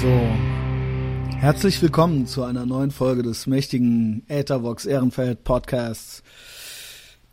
[0.00, 0.20] So.
[1.38, 6.22] Herzlich willkommen zu einer neuen Folge des mächtigen Äthervox Ehrenfeld Podcasts.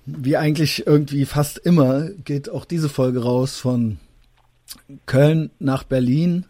[0.07, 3.99] Wie eigentlich irgendwie fast immer geht auch diese Folge raus von
[5.05, 6.47] Köln nach Berlin.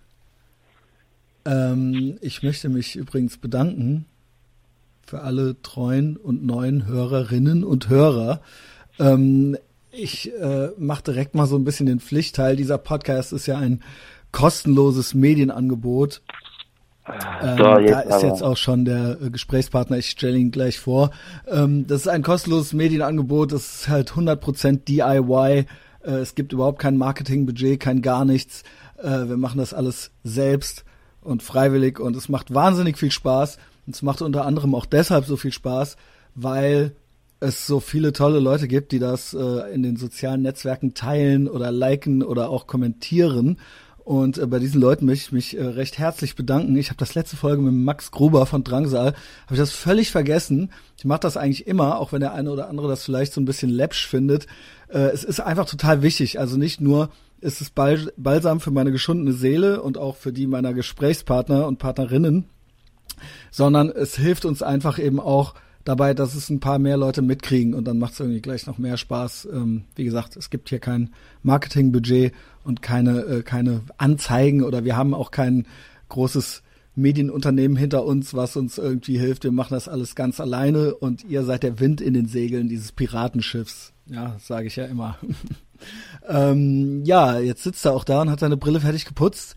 [1.43, 4.05] Ähm, ich möchte mich übrigens bedanken
[5.05, 8.39] für alle treuen und neuen Hörerinnen und Hörer.
[8.99, 9.57] Ähm,
[9.91, 12.55] ich äh, mache direkt mal so ein bisschen den Pflichtteil.
[12.55, 13.81] Dieser Podcast ist ja ein
[14.35, 16.21] kostenloses Medienangebot.
[17.41, 18.25] Ähm, so, da ist aber.
[18.27, 21.11] jetzt auch schon der äh, Gesprächspartner, ich stelle ihn gleich vor.
[21.47, 25.65] Ähm, das ist ein kostenloses Medienangebot, das ist halt 100% DIY.
[26.03, 28.63] Äh, es gibt überhaupt kein Marketingbudget, kein gar nichts.
[28.97, 30.83] Äh, wir machen das alles selbst
[31.21, 33.57] und freiwillig und es macht wahnsinnig viel Spaß.
[33.87, 35.95] Und es macht unter anderem auch deshalb so viel Spaß,
[36.33, 36.93] weil
[37.39, 41.71] es so viele tolle Leute gibt, die das äh, in den sozialen Netzwerken teilen oder
[41.71, 43.59] liken oder auch kommentieren.
[44.05, 46.77] Und äh, bei diesen Leuten möchte ich mich äh, recht herzlich bedanken.
[46.77, 50.71] Ich habe das letzte Folge mit Max Gruber von Drangsal, habe ich das völlig vergessen.
[50.95, 53.45] Ich mache das eigentlich immer, auch wenn der eine oder andere das vielleicht so ein
[53.45, 54.45] bisschen läppsch findet.
[54.89, 56.39] Äh, es ist einfach total wichtig.
[56.39, 57.09] Also nicht nur
[57.41, 61.79] ist es Bal Balsam für meine geschundene Seele und auch für die meiner Gesprächspartner und
[61.79, 62.45] Partnerinnen,
[63.49, 65.55] sondern es hilft uns einfach eben auch
[65.85, 68.77] dabei, dass es ein paar mehr Leute mitkriegen und dann macht es irgendwie gleich noch
[68.77, 69.47] mehr Spaß.
[69.53, 71.11] Ähm, wie gesagt, es gibt hier kein
[71.43, 72.33] Marketingbudget
[72.65, 75.67] und keine, äh, keine Anzeigen oder wir haben auch kein
[76.09, 76.63] großes
[76.95, 79.43] Medienunternehmen hinter uns, was uns irgendwie hilft.
[79.43, 82.91] Wir machen das alles ganz alleine und ihr seid der Wind in den Segeln dieses
[82.91, 83.93] Piratenschiffs.
[84.07, 85.17] Ja, sage ich ja immer.
[86.27, 89.55] ähm, ja, jetzt sitzt er auch da und hat seine Brille fertig geputzt.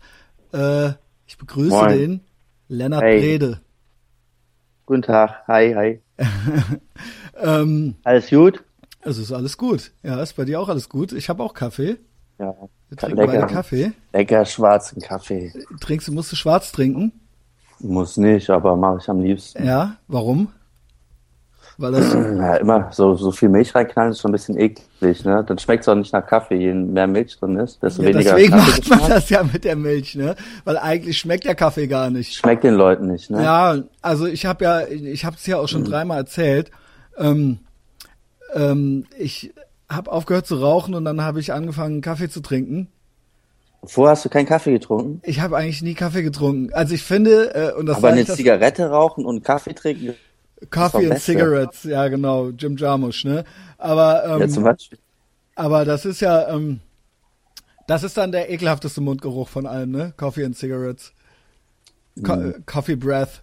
[0.53, 0.91] Äh,
[1.25, 1.89] ich begrüße Moin.
[1.89, 2.21] den
[2.67, 3.19] Lennart hey.
[3.19, 3.61] Brede.
[4.85, 6.01] Guten Tag, hi, hi.
[7.41, 8.63] ähm, alles gut?
[9.01, 9.91] Es ist alles gut.
[10.03, 11.13] Ja, ist bei dir auch alles gut.
[11.13, 11.97] Ich habe auch Kaffee.
[12.37, 12.53] Ja.
[12.89, 13.91] Wir trinken lecker, beide Kaffee.
[14.13, 15.53] Lecker schwarzen Kaffee.
[15.79, 17.11] Trinkst du, musst du schwarz trinken?
[17.79, 19.65] Muss nicht, aber mache ich am liebsten.
[19.65, 20.49] Ja, warum?
[21.79, 25.45] Weil das ja, immer so, so viel Milch reinknallen ist schon ein bisschen eklig, ne?
[25.47, 26.55] Dann schmeckt es auch nicht nach Kaffee.
[26.55, 29.77] Je mehr Milch drin ist, desto ja, weniger Deswegen macht man das ja mit der
[29.77, 30.35] Milch, ne?
[30.65, 32.33] Weil eigentlich schmeckt der Kaffee gar nicht.
[32.33, 33.41] Schmeckt den Leuten nicht, ne?
[33.41, 35.85] Ja, also ich habe ja, ich habe es ja auch schon mhm.
[35.85, 36.69] dreimal erzählt.
[37.17, 37.59] Ähm,
[38.53, 39.53] ähm, ich
[39.87, 42.89] habe aufgehört zu rauchen und dann habe ich angefangen Kaffee zu trinken.
[43.85, 45.21] Vorher hast du keinen Kaffee getrunken?
[45.23, 46.73] Ich habe eigentlich nie Kaffee getrunken.
[46.73, 50.15] Also ich finde, äh, und das Aber eine Zigarette rauchen und Kaffee trinken
[50.69, 53.43] Coffee and Cigarettes, ja genau, Jim Jarmusch, ne?
[53.77, 54.99] Aber ähm, ja, zum Beispiel.
[55.55, 56.81] aber das ist ja, ähm,
[57.87, 60.13] das ist dann der ekelhafteste Mundgeruch von allen, ne?
[60.17, 61.13] Coffee and Cigarettes,
[62.23, 62.65] Co mhm.
[62.65, 63.41] Coffee Breath.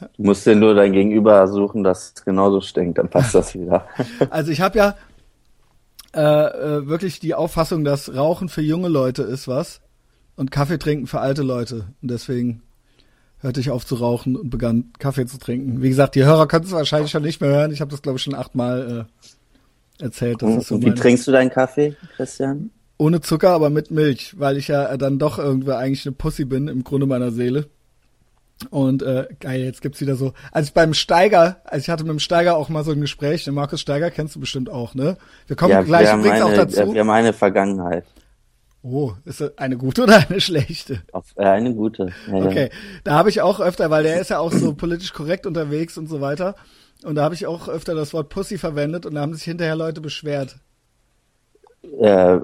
[0.00, 3.86] Du musst dir nur dein Gegenüber suchen, das genauso stinkt, dann passt das wieder.
[4.30, 4.94] also ich habe ja
[6.14, 9.80] äh, äh, wirklich die Auffassung, dass Rauchen für junge Leute ist was
[10.36, 11.88] und Kaffee trinken für alte Leute.
[12.00, 12.62] Und deswegen
[13.40, 15.82] hörte ich auf zu rauchen und begann Kaffee zu trinken.
[15.82, 17.72] Wie gesagt, die Hörer können es wahrscheinlich schon nicht mehr hören.
[17.72, 19.06] Ich habe das, glaube ich, schon achtmal
[20.00, 20.42] äh, erzählt.
[20.42, 22.70] Das ist so wie trinkst du deinen Kaffee, Christian?
[22.96, 26.66] Ohne Zucker, aber mit Milch, weil ich ja dann doch irgendwie eigentlich eine Pussy bin
[26.66, 27.66] im Grunde meiner Seele.
[28.70, 30.32] Und äh, geil, jetzt gibt's wieder so.
[30.50, 33.44] Als ich beim Steiger, also ich hatte mit dem Steiger auch mal so ein Gespräch,
[33.44, 35.16] den Markus Steiger kennst du bestimmt auch, ne?
[35.46, 36.92] Wir kommen ja, gleich übrigens auch dazu.
[36.92, 38.04] Wir haben eine Vergangenheit.
[38.82, 41.02] Oh, ist das eine gute oder eine schlechte?
[41.36, 42.12] Äh, eine gute.
[42.28, 42.70] Ja, okay,
[43.04, 46.08] da habe ich auch öfter, weil der ist ja auch so politisch korrekt unterwegs und
[46.08, 46.54] so weiter.
[47.04, 49.76] Und da habe ich auch öfter das Wort Pussy verwendet und da haben sich hinterher
[49.76, 50.56] Leute beschwert.
[51.82, 52.40] Äh,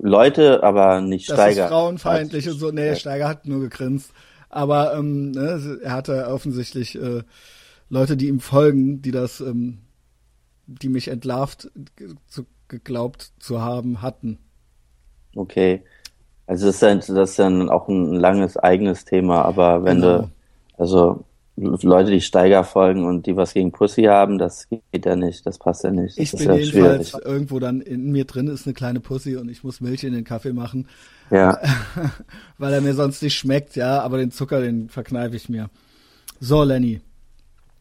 [0.00, 1.64] Leute, aber nicht das Steiger.
[1.64, 2.70] Ist frauenfeindlich und so.
[2.70, 4.12] Nee, Steiger hat nur gegrinst.
[4.48, 7.22] Aber ähm, ne, er hatte offensichtlich äh,
[7.90, 9.82] Leute, die ihm folgen, die das, ähm,
[10.66, 11.70] die mich entlarvt
[12.28, 14.38] zu, geglaubt zu haben, hatten.
[15.34, 15.82] Okay.
[16.46, 20.18] Also das ist, ja, das ist dann auch ein langes eigenes Thema, aber wenn genau.
[20.18, 20.30] du,
[20.78, 21.24] also
[21.60, 25.58] Leute, die Steiger folgen und die was gegen Pussy haben, das geht ja nicht, das
[25.58, 26.16] passt ja nicht.
[26.18, 27.26] Ich das bin ja jedenfalls schwierig.
[27.26, 30.24] irgendwo dann in mir drin ist eine kleine Pussy und ich muss Milch in den
[30.24, 30.86] Kaffee machen.
[31.30, 31.58] Ja.
[32.58, 35.68] Weil er mir sonst nicht schmeckt, ja, aber den Zucker, den verkneife ich mir.
[36.40, 37.00] So, Lenny.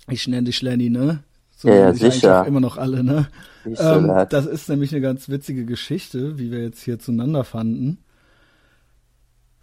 [0.10, 1.24] Ich nenne dich Lenny, ne?
[1.58, 2.46] So ja, sicher.
[2.46, 3.28] Immer noch alle, ne?
[3.66, 7.98] Ähm, das ist nämlich eine ganz witzige Geschichte, wie wir jetzt hier zueinander fanden.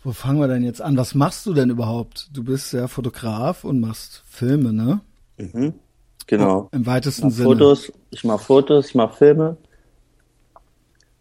[0.02, 0.96] Wo fangen wir denn jetzt an?
[0.96, 2.31] Was machst du denn überhaupt?
[2.32, 5.00] Du bist ja Fotograf und machst Filme, ne?
[5.38, 5.75] Mhm.
[6.26, 6.69] Genau.
[6.73, 7.49] Im weitesten ich Sinne.
[7.49, 9.56] Fotos, ich mache Fotos, ich mache Filme.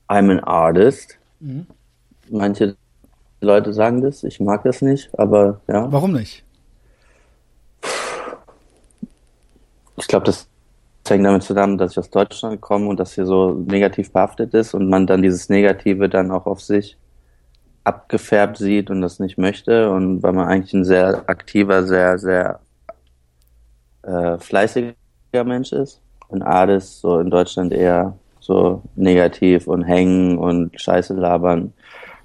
[0.10, 1.20] I'm an artist.
[1.40, 1.68] Mhm.
[2.32, 2.76] Manche
[3.42, 5.92] Leute sagen das, ich mag das nicht, aber ja.
[5.92, 6.44] Warum nicht?
[9.98, 10.48] Ich glaube, das
[11.10, 14.74] hängt damit zusammen, dass ich aus Deutschland komme und das hier so negativ behaftet ist
[14.74, 16.98] und man dann dieses Negative dann auch auf sich
[17.84, 22.60] abgefärbt sieht und das nicht möchte und weil man eigentlich ein sehr aktiver, sehr, sehr
[24.04, 24.96] äh, fleißiger
[25.44, 26.02] Mensch ist.
[26.30, 31.74] Und Ades so in Deutschland eher so negativ und hängen und Scheiße labern,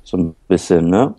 [0.03, 1.15] so ein bisschen, ne?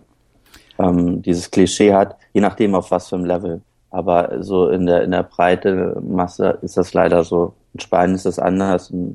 [0.78, 3.62] Ähm, dieses Klischee hat, je nachdem auf was für einem Level.
[3.90, 7.54] Aber so in der, in der breite Masse ist das leider so.
[7.74, 8.90] In Spanien ist das anders.
[8.90, 9.14] Ein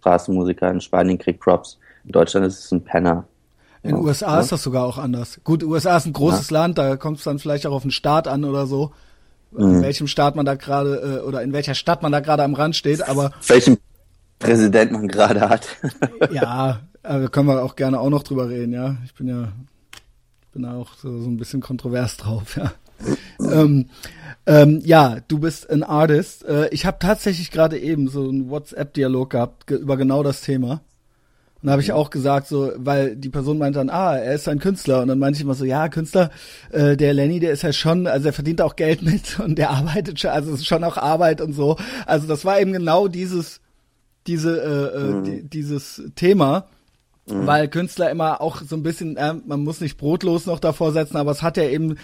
[0.00, 1.78] Straßenmusiker in Spanien kriegt Props.
[2.04, 3.24] In Deutschland ist es ein Penner.
[3.82, 4.04] In den ja.
[4.04, 4.40] USA ja?
[4.40, 5.40] ist das sogar auch anders.
[5.44, 6.60] Gut, USA ist ein großes ja.
[6.60, 8.92] Land, da kommt es dann vielleicht auch auf den Staat an oder so.
[9.56, 9.82] In mhm.
[9.82, 12.76] welchem Staat man da gerade äh, oder in welcher Stadt man da gerade am Rand
[12.76, 13.32] steht, aber.
[13.46, 13.78] Welchen
[14.38, 15.68] Präsident man gerade hat.
[16.30, 18.96] ja, äh, können wir auch gerne auch noch drüber reden, ja.
[19.04, 19.48] Ich bin ja,
[20.52, 22.72] bin da auch so, so ein bisschen kontrovers drauf, ja.
[23.40, 23.86] ähm,
[24.46, 26.44] ähm, ja, du bist ein Artist.
[26.44, 30.82] Äh, ich habe tatsächlich gerade eben so einen WhatsApp-Dialog gehabt ge über genau das Thema.
[31.62, 34.46] Und da habe ich auch gesagt, so, weil die Person meinte dann, ah, er ist
[34.46, 35.02] ein Künstler.
[35.02, 36.30] Und dann meinte ich immer so, ja, Künstler,
[36.70, 39.70] äh, der Lenny, der ist ja schon, also er verdient auch Geld mit und der
[39.70, 41.76] arbeitet schon, also es ist schon auch Arbeit und so.
[42.06, 43.60] Also das war eben genau dieses,
[44.28, 45.24] diese, äh, äh mhm.
[45.24, 46.66] die, dieses Thema.
[47.26, 47.46] Mhm.
[47.48, 51.16] Weil Künstler immer auch so ein bisschen, äh, man muss nicht brotlos noch davor setzen,
[51.16, 51.96] aber es hat ja eben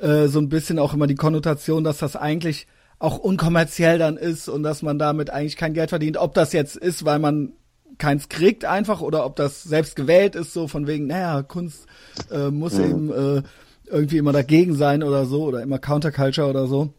[0.00, 2.66] äh, so ein bisschen auch immer die Konnotation, dass das eigentlich
[2.98, 6.16] auch unkommerziell dann ist und dass man damit eigentlich kein Geld verdient.
[6.16, 7.52] Ob das jetzt ist, weil man
[7.98, 11.86] keins kriegt einfach oder ob das selbst gewählt ist, so von wegen, naja, Kunst
[12.30, 12.84] äh, muss mhm.
[12.84, 13.42] eben äh,
[13.86, 16.92] irgendwie immer dagegen sein oder so oder immer Counterculture oder so.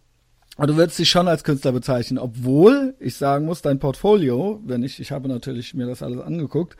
[0.55, 4.81] Aber du würdest dich schon als Künstler bezeichnen, obwohl ich sagen muss, dein Portfolio, wenn
[4.83, 6.77] ich, ich habe natürlich mir das alles angeguckt,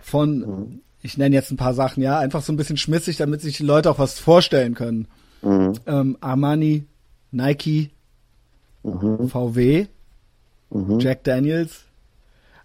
[0.00, 0.80] von, mhm.
[1.00, 3.62] ich nenne jetzt ein paar Sachen, ja, einfach so ein bisschen schmissig, damit sich die
[3.62, 5.08] Leute auch was vorstellen können.
[5.44, 5.74] Mhm.
[5.86, 6.84] Ähm, Armani,
[7.30, 7.90] Nike,
[8.82, 9.28] mhm.
[9.28, 9.86] VW,
[10.70, 10.98] mhm.
[10.98, 11.84] Jack Daniels.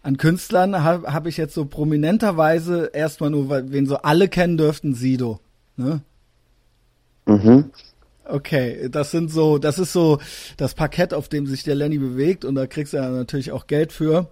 [0.01, 4.93] An Künstlern habe hab ich jetzt so prominenterweise erstmal nur, wen so alle kennen dürften,
[4.95, 5.39] Sido.
[5.75, 6.01] Ne?
[7.25, 7.65] Mhm.
[8.23, 10.19] Okay, das sind so, das ist so
[10.55, 13.67] das Parkett, auf dem sich der Lenny bewegt und da kriegst du ja natürlich auch
[13.67, 14.27] Geld für.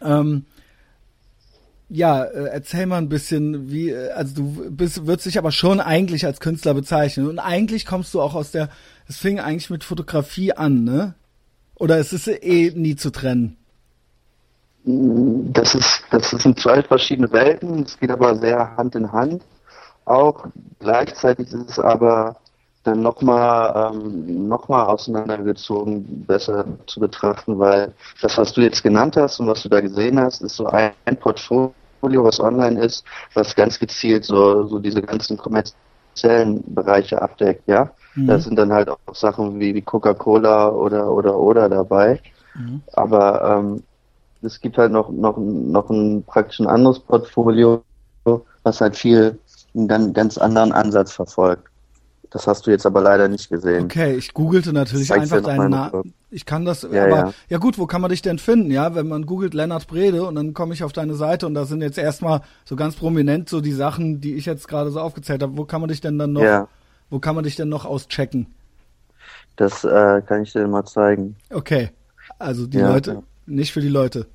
[0.00, 0.46] Ähm,
[1.88, 5.80] ja, äh, erzähl mal ein bisschen, wie, äh, also du bist, würdest dich aber schon
[5.80, 7.28] eigentlich als Künstler bezeichnen.
[7.28, 8.68] Und eigentlich kommst du auch aus der,
[9.08, 11.14] es fing eigentlich mit Fotografie an, ne?
[11.76, 13.56] Oder ist es eh nie zu trennen?
[14.84, 19.42] Das ist, das sind zwei verschiedene Welten, es geht aber sehr Hand in Hand.
[20.04, 20.46] Auch
[20.80, 22.36] gleichzeitig ist es aber
[22.84, 27.92] dann nochmal ähm, noch auseinandergezogen, besser zu betrachten, weil
[28.22, 30.92] das, was du jetzt genannt hast und was du da gesehen hast, ist so ein,
[31.04, 33.04] ein Portfolio, was online ist,
[33.34, 37.90] was ganz gezielt so, so diese ganzen kommerziellen Bereiche abdeckt, ja.
[38.14, 38.26] Mhm.
[38.26, 42.20] Da sind dann halt auch Sachen wie, wie Coca-Cola oder oder oder dabei.
[42.54, 42.82] Mhm.
[42.92, 43.82] Aber ähm,
[44.42, 47.82] es gibt halt noch, noch, noch ein praktisch ein anderes Portfolio,
[48.62, 49.38] was halt viel
[49.74, 51.67] einen ganz, ganz anderen Ansatz verfolgt.
[52.30, 53.84] Das hast du jetzt aber leider nicht gesehen.
[53.84, 56.12] Okay, ich googelte natürlich einfach deinen Namen.
[56.30, 57.32] Ich kann das, ja, aber ja.
[57.48, 57.58] ja.
[57.58, 58.70] gut, wo kann man dich denn finden?
[58.70, 61.64] Ja, wenn man googelt Lennart Brede und dann komme ich auf deine Seite und da
[61.64, 65.42] sind jetzt erstmal so ganz prominent so die Sachen, die ich jetzt gerade so aufgezählt
[65.42, 65.56] habe.
[65.56, 66.68] Wo kann man dich denn dann noch, ja.
[67.08, 68.46] wo kann man dich denn noch auschecken?
[69.56, 71.36] Das äh, kann ich dir mal zeigen.
[71.50, 71.90] Okay,
[72.38, 74.26] also die Leute, nicht für die Leute.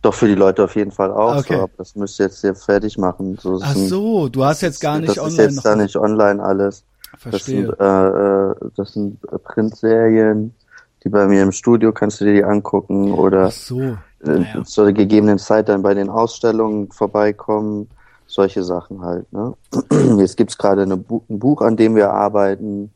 [0.00, 1.36] Doch für die Leute auf jeden Fall auch.
[1.36, 1.56] Okay.
[1.56, 3.38] So, das müsst ihr jetzt hier fertig machen.
[3.40, 5.36] So, Ach so, du hast jetzt gar nicht das online.
[5.36, 6.84] Das ist jetzt da nicht online alles.
[7.18, 7.66] Verstehe.
[7.66, 10.54] Das sind, äh, äh, das sind Printserien,
[11.02, 13.96] die bei mir im Studio kannst du dir die angucken oder Ach so.
[14.20, 14.60] Naja.
[14.60, 17.88] äh, zur gegebenen Zeit dann bei den Ausstellungen vorbeikommen.
[18.26, 19.30] Solche Sachen halt.
[19.32, 19.54] Ne?
[20.18, 22.90] Jetzt gibt's gerade ein Buch, an dem wir arbeiten.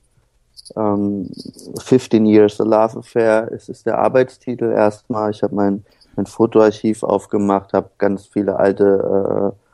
[0.76, 1.30] Ähm,
[1.80, 3.50] 15 Years The Love Affair.
[3.52, 5.30] Es ist der Arbeitstitel erstmal.
[5.30, 5.84] Ich habe mein,
[6.16, 9.67] mein Fotoarchiv aufgemacht, habe ganz viele alte äh,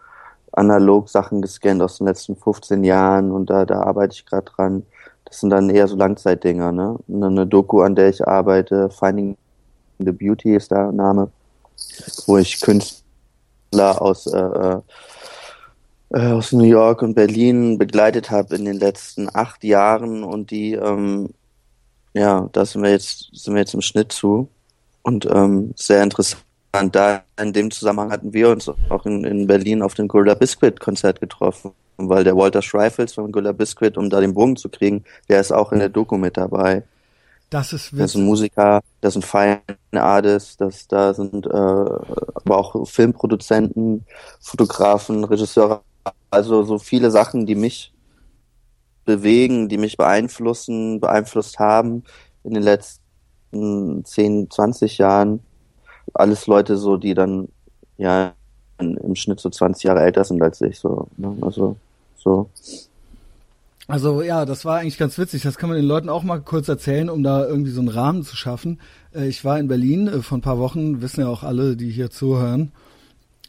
[0.57, 4.83] analog Sachen gescannt aus den letzten 15 Jahren und da, da arbeite ich gerade dran.
[5.25, 6.99] Das sind dann eher so Langzeitdinger, ne?
[7.09, 9.37] Eine Doku, an der ich arbeite, Finding
[9.99, 11.31] the Beauty ist der Name,
[12.27, 14.81] wo ich Künstler aus, äh, äh,
[16.11, 20.75] äh aus New York und Berlin begleitet habe in den letzten acht Jahren und die,
[20.75, 21.31] ähm,
[22.13, 24.49] ja, da sind wir jetzt, sind wir jetzt im Schnitt zu
[25.03, 26.45] und ähm, sehr interessant
[26.81, 30.35] und da in dem Zusammenhang hatten wir uns auch in, in Berlin auf dem Gorilla
[30.35, 34.69] Biscuit Konzert getroffen, weil der Walter Schreifels von Gorilla Biscuit, um da den Bogen zu
[34.69, 36.83] kriegen, der ist auch in der Doku mit dabei.
[37.51, 37.99] Das ist witzig.
[37.99, 39.61] Das sind Musiker, das sind Fine
[39.93, 44.05] Artists, das, da sind äh, aber auch Filmproduzenten,
[44.41, 45.83] Fotografen, Regisseure,
[46.31, 47.93] also so viele Sachen, die mich
[49.05, 52.03] bewegen, die mich beeinflussen, beeinflusst haben
[52.43, 55.41] in den letzten 10, 20 Jahren
[56.13, 57.49] alles Leute so, die dann
[57.97, 58.33] ja
[58.79, 60.79] im Schnitt so 20 Jahre älter sind als ich.
[60.79, 61.37] So, ne?
[61.41, 61.77] Also
[62.17, 62.49] So.
[63.87, 65.43] Also ja, das war eigentlich ganz witzig.
[65.43, 68.23] Das kann man den Leuten auch mal kurz erzählen, um da irgendwie so einen Rahmen
[68.23, 68.81] zu schaffen.
[69.15, 71.91] Äh, ich war in Berlin äh, vor ein paar Wochen, wissen ja auch alle, die
[71.91, 72.73] hier zuhören,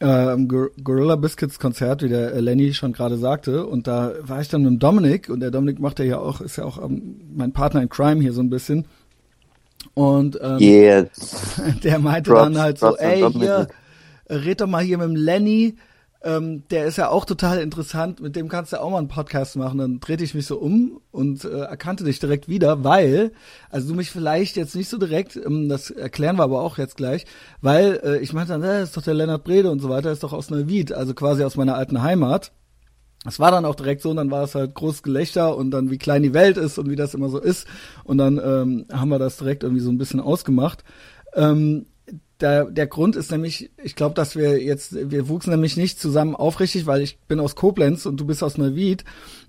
[0.01, 0.35] äh,
[0.83, 3.65] Gorilla Biscuits Konzert, wie der Lenny schon gerade sagte.
[3.65, 6.57] Und da war ich dann mit dem Dominik und der Dominik macht ja auch, ist
[6.57, 8.85] ja auch ähm, mein Partner in Crime hier so ein bisschen.
[9.95, 11.05] Und ähm, yeah.
[11.83, 13.67] der meinte Props, dann halt so, ey, hier,
[14.29, 15.75] red doch mal hier mit dem Lenny
[16.25, 19.55] ähm, der ist ja auch total interessant, mit dem kannst du auch mal einen Podcast
[19.57, 19.77] machen.
[19.77, 23.31] Dann drehte ich mich so um und äh, erkannte dich direkt wieder, weil,
[23.69, 26.97] also du mich vielleicht jetzt nicht so direkt, ähm, das erklären wir aber auch jetzt
[26.97, 27.27] gleich,
[27.61, 30.23] weil äh, ich meinte dann, äh, ist doch der Lennart Brede und so weiter, ist
[30.23, 32.51] doch aus Neuwied, also quasi aus meiner alten Heimat.
[33.25, 35.91] Das war dann auch direkt so und dann war es halt groß Gelächter und dann
[35.91, 37.67] wie klein die Welt ist und wie das immer so ist
[38.03, 40.84] und dann ähm, haben wir das direkt irgendwie so ein bisschen ausgemacht.
[41.34, 41.88] Ähm,
[42.39, 46.36] der, der Grund ist nämlich, ich glaube, dass wir jetzt, wir wuchsen nämlich nicht zusammen
[46.36, 49.05] aufrichtig, weil ich bin aus Koblenz und du bist aus Neuwied.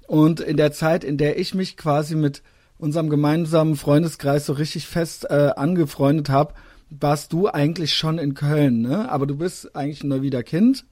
[0.06, 2.42] Und in der Zeit, in der ich mich quasi mit
[2.78, 6.54] unserem gemeinsamen Freundeskreis so richtig fest äh, angefreundet habe,
[6.90, 9.10] warst du eigentlich schon in Köln, ne?
[9.10, 10.84] Aber du bist eigentlich ein Neuwieder Kind.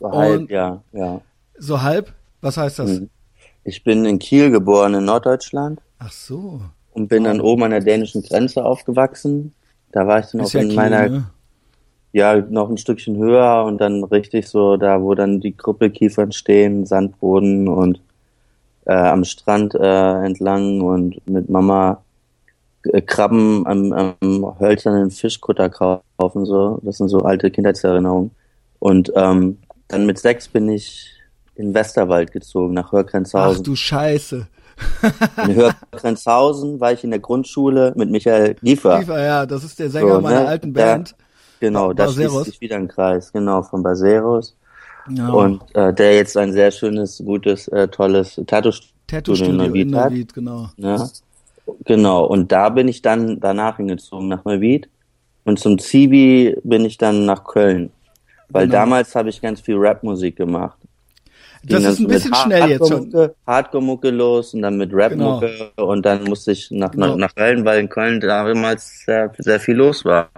[0.00, 1.20] So halb, ja, ja.
[1.58, 2.12] So halb?
[2.40, 2.90] Was heißt das?
[2.90, 3.10] Hm.
[3.64, 5.80] Ich bin in Kiel geboren, in Norddeutschland.
[5.98, 6.60] Ach so.
[6.92, 9.54] Und bin dann oben an der dänischen Grenze aufgewachsen
[9.94, 11.24] da war ich dann auch in Kiel, meiner, ne?
[12.12, 16.84] ja, noch ein Stückchen höher und dann richtig so, da wo dann die Krüppelkiefern stehen,
[16.84, 18.00] Sandboden und
[18.86, 22.02] äh, am Strand äh, entlang und mit Mama
[22.92, 26.80] äh, Krabben am, am hölzernen Fischkutter kaufen, so.
[26.82, 28.32] Das sind so alte Kindheitserinnerungen.
[28.80, 31.12] Und ähm, dann mit sechs bin ich
[31.56, 33.60] in Westerwald gezogen, nach Hörgrenzhausen.
[33.60, 34.46] Ach du Scheiße.
[35.46, 38.98] In Hörgrenzhausen war ich in der Grundschule mit Michael Giefer.
[38.98, 40.48] Giefer, ja, das ist der Sänger so, meiner ne?
[40.48, 41.14] alten Band.
[41.60, 44.56] Der, genau, da schließt sich wieder ein Kreis, genau, von Baseros.
[45.08, 45.28] Ja.
[45.28, 50.28] Und äh, der jetzt ein sehr schönes, gutes, äh, tolles Tattoo-Studio in Neuwied, in Neuwied
[50.28, 50.34] hat.
[50.34, 50.68] genau.
[50.76, 51.08] Ja.
[51.84, 54.88] Genau, und da bin ich dann danach hingezogen nach Neuwied.
[55.44, 57.90] Und zum Zivi bin ich dann nach Köln.
[58.48, 58.80] Weil genau.
[58.80, 60.78] damals habe ich ganz viel Rapmusik gemacht
[61.66, 63.12] das ist ein bisschen schnell jetzt schon.
[63.46, 65.90] Hardcore-Mucke los und dann mit Rap-Mucke genau.
[65.90, 67.16] und dann musste ich nach, genau.
[67.16, 70.30] nach Köln, weil in Köln damals sehr, sehr viel los war.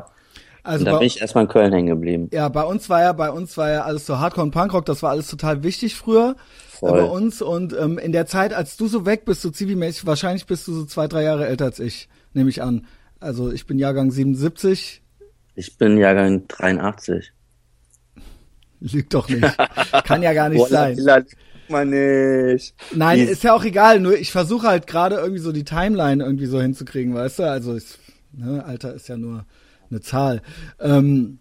[0.62, 2.28] Also und da bin ich erstmal in Köln hängen geblieben.
[2.33, 5.02] Ja, bei uns war ja, bei uns war ja alles so Hardcore und Punkrock, das
[5.02, 6.35] war alles total wichtig früher
[6.68, 6.90] Voll.
[6.90, 10.47] bei uns und ähm, in der Zeit, als du so weg bist, so zivilmäßig, wahrscheinlich
[10.47, 12.87] bist du so zwei, drei Jahre älter als ich, nehme ich an.
[13.21, 15.02] Also ich bin Jahrgang 77.
[15.54, 17.33] Ich bin Jahrgang 83.
[18.80, 19.45] Lügt doch nicht.
[20.04, 20.97] Kann ja gar nicht Boah, sein.
[21.68, 22.75] Man nicht.
[22.95, 24.00] Nein, ist ja auch egal.
[24.00, 27.50] Nur ich versuche halt gerade irgendwie so die Timeline irgendwie so hinzukriegen, weißt du?
[27.50, 27.99] Also ist,
[28.33, 29.47] ne, Alter ist ja nur
[29.90, 30.42] eine Zahl.
[30.80, 31.38] Ähm,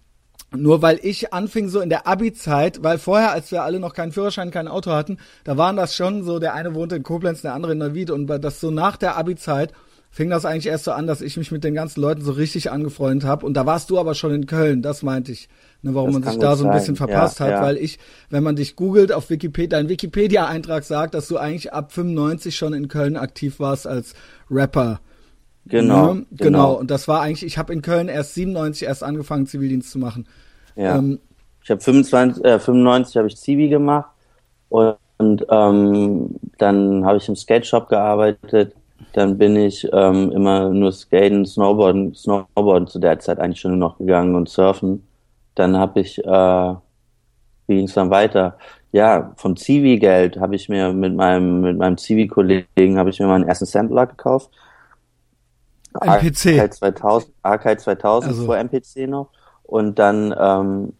[0.56, 4.12] nur weil ich anfing so in der Abi-Zeit, weil vorher, als wir alle noch keinen
[4.12, 7.54] Führerschein, kein Auto hatten, da waren das schon so, der eine wohnte in Koblenz, der
[7.54, 9.74] andere in Neuwied und das so nach der Abi-Zeit
[10.12, 12.72] fing das eigentlich erst so an, dass ich mich mit den ganzen Leuten so richtig
[12.72, 15.50] angefreundet habe und da warst du aber schon in Köln, das meinte ich
[15.86, 17.62] ne, warum das man sich da so ein bisschen verpasst ja, hat, ja.
[17.62, 18.00] weil ich,
[18.30, 22.74] wenn man dich googelt auf Wikipedia, dein Wikipedia-Eintrag sagt, dass du eigentlich ab 95 schon
[22.74, 24.14] in Köln aktiv warst als
[24.50, 25.00] Rapper.
[25.68, 26.26] Genau, ne?
[26.32, 26.44] genau.
[26.44, 26.74] Genau.
[26.74, 30.28] Und das war eigentlich, ich habe in Köln erst 97 erst angefangen, Zivildienst zu machen.
[30.76, 30.98] Ja.
[30.98, 31.20] Ähm,
[31.64, 34.10] ich habe 25, äh, 95 habe ich Zivi gemacht
[34.70, 38.76] und, und ähm, dann habe ich im Skate Shop gearbeitet.
[39.14, 43.90] Dann bin ich ähm, immer nur Skaten, Snowboarden, Snowboarden zu der Zeit eigentlich schon nur
[43.90, 45.04] noch gegangen und Surfen.
[45.56, 46.76] Dann habe ich, äh,
[47.68, 48.58] wie ging es dann weiter?
[48.92, 53.48] Ja, vom Zivi-Geld habe ich mir mit meinem mit meinem Zivi-Kollegen habe ich mir meinen
[53.48, 54.52] ersten Sampler gekauft.
[56.02, 56.60] MPC.
[56.60, 58.46] Arcade 2000, Arcade 2000 also.
[58.46, 59.30] vor MPC noch
[59.64, 60.94] und dann ähm,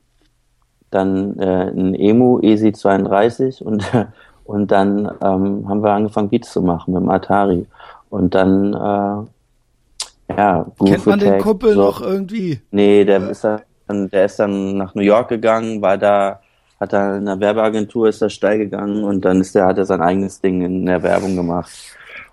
[0.90, 3.84] dann äh, ein Emu Easy 32 und
[4.46, 7.66] und dann ähm, haben wir angefangen Beats zu machen mit dem Atari
[8.10, 11.82] und dann äh, ja Kennt man den Kumpel so.
[11.82, 12.62] noch irgendwie?
[12.72, 16.42] Nee, der ist da und der ist dann nach New York gegangen, war da,
[16.80, 19.86] hat da in einer Werbeagentur, ist da steil gegangen und dann ist der, hat er
[19.86, 21.72] sein eigenes Ding in der Werbung gemacht.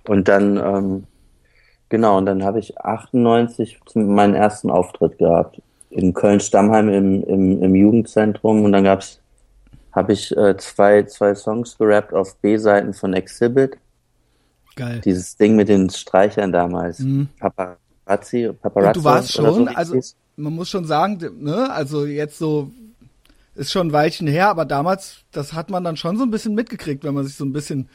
[0.08, 1.04] Und dann, ähm,
[1.88, 5.60] genau, und dann habe ich 98 meinen ersten Auftritt gehabt.
[5.90, 9.20] In Köln-Stammheim im, im, im Jugendzentrum und dann gab's,
[9.92, 13.76] habe ich äh, zwei, zwei Songs gerappt auf B-Seiten von Exhibit.
[14.74, 15.02] Geil.
[15.04, 17.00] Dieses Ding mit den Streichern damals.
[17.00, 17.28] Mhm.
[17.38, 18.88] Paparazzi, Paparazzi.
[18.88, 20.00] Und du warst schon, so, also
[20.36, 22.70] man muss schon sagen, ne, also jetzt so
[23.54, 26.54] ist schon ein Weilchen her, aber damals, das hat man dann schon so ein bisschen
[26.54, 27.88] mitgekriegt, wenn man sich so ein bisschen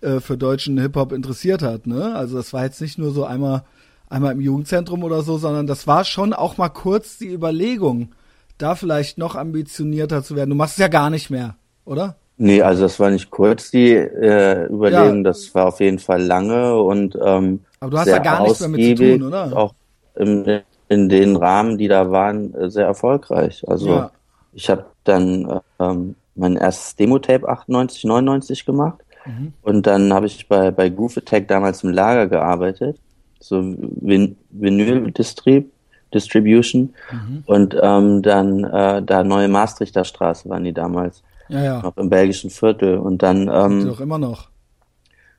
[0.00, 2.14] äh, für deutschen Hip-Hop interessiert hat, ne?
[2.16, 3.62] Also das war jetzt nicht nur so einmal,
[4.08, 8.12] einmal im Jugendzentrum oder so, sondern das war schon auch mal kurz die Überlegung,
[8.58, 10.50] da vielleicht noch ambitionierter zu werden.
[10.50, 12.16] Du machst es ja gar nicht mehr, oder?
[12.38, 15.22] Nee, also das war nicht kurz die äh, Überlegung, ja.
[15.22, 18.98] das war auf jeden Fall lange und ähm, Aber du hast ja gar nichts damit
[18.98, 19.56] zu tun, oder?
[19.56, 19.74] Auch
[20.16, 20.44] im,
[20.92, 23.64] in den Rahmen, die da waren, äh, sehr erfolgreich.
[23.66, 24.10] Also ja.
[24.52, 29.52] ich habe dann ähm, mein erstes Demo-Tape 98, 99 gemacht mhm.
[29.62, 32.98] und dann habe ich bei, bei Goof Attack damals im Lager gearbeitet,
[33.40, 35.70] so Vin Vinyl-Distrib
[36.14, 37.42] Distribution mhm.
[37.46, 41.22] und ähm, dann äh, da neue Maastrichter Straße waren die damals.
[41.48, 41.82] Ja, ja.
[41.82, 44.48] Noch im belgischen Viertel und dann ähm, doch immer noch.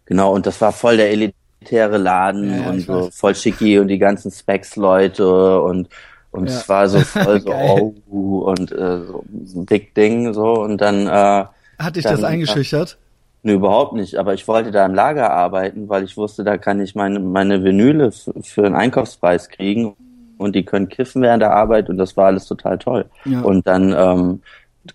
[0.06, 3.16] Genau, und das war voll der Elite elitäre Laden ja, und so weiß.
[3.16, 5.90] voll schicki und die ganzen Specs-Leute und
[6.32, 6.56] und ja.
[6.56, 9.02] es war so voll so oh und äh,
[9.46, 11.46] so ein Big Ding so und dann äh,
[11.80, 12.98] hat dich dann, das eingeschüchtert?
[13.44, 16.58] Äh, nee, überhaupt nicht, aber ich wollte da im Lager arbeiten, weil ich wusste, da
[16.58, 19.96] kann ich meine meine Vinyle für einen Einkaufspreis kriegen
[20.38, 23.06] und die können kiffen während der Arbeit und das war alles total toll.
[23.26, 23.42] Ja.
[23.42, 24.42] Und dann ähm,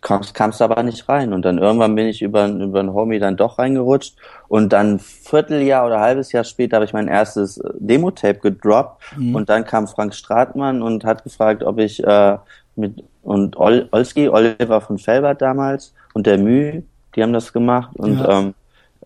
[0.00, 1.32] kamst, kamst aber nicht rein.
[1.32, 4.16] Und dann irgendwann bin ich über, über einen Homie dann doch reingerutscht.
[4.48, 9.02] Und dann Vierteljahr oder halbes Jahr später habe ich mein erstes äh, Demo-Tape gedroppt.
[9.16, 9.34] Mhm.
[9.34, 12.38] Und dann kam Frank Stratmann und hat gefragt, ob ich äh,
[12.76, 16.82] mit und Ol, Olski, Oliver von Felbert damals und der Müh,
[17.14, 18.38] die haben das gemacht und ja.
[18.38, 18.54] ähm,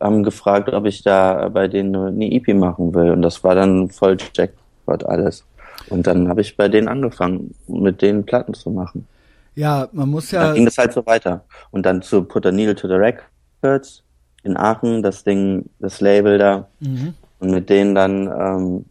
[0.00, 3.10] haben gefragt, ob ich da bei denen eine EP machen will.
[3.10, 5.44] Und das war dann voll Jackpot alles.
[5.88, 9.08] Und dann habe ich bei denen angefangen, mit denen Platten zu machen.
[9.54, 10.46] Ja, man muss ja.
[10.46, 11.44] Dann ging es halt so weiter.
[11.70, 14.02] Und dann zu Put a Needle to the Records
[14.44, 16.68] in Aachen, das Ding, das Label da.
[16.80, 17.14] Mhm.
[17.40, 18.84] Und mit denen dann, ähm,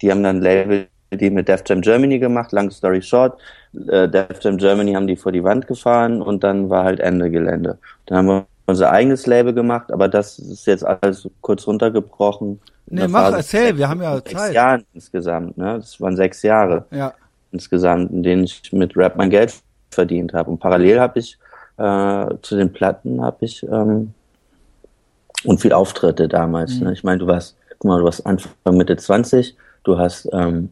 [0.00, 3.38] die haben dann Label, die mit Def Jam Germany gemacht, long story short.
[3.88, 7.30] Äh, Def Jam Germany haben die vor die Wand gefahren und dann war halt Ende
[7.30, 7.78] Gelände.
[8.06, 12.60] Dann haben wir unser eigenes Label gemacht, aber das ist jetzt alles kurz runtergebrochen.
[12.86, 14.28] Nee, mach, erzähl, wir haben ja Zeit.
[14.28, 15.76] Sechs Jahren insgesamt, ne?
[15.78, 16.84] Das waren sechs Jahre.
[16.90, 17.12] Ja.
[17.52, 19.54] Insgesamt, in denen ich mit Rap mein Geld
[19.90, 20.50] verdient habe.
[20.50, 21.38] Und parallel habe ich
[21.78, 24.12] äh, zu den Platten habe ich ähm,
[25.44, 26.80] und viel Auftritte damals.
[26.80, 26.86] Mhm.
[26.86, 26.92] Ne?
[26.92, 30.70] Ich meine, du warst, guck mal, du warst Anfang Mitte 20, du hast ähm,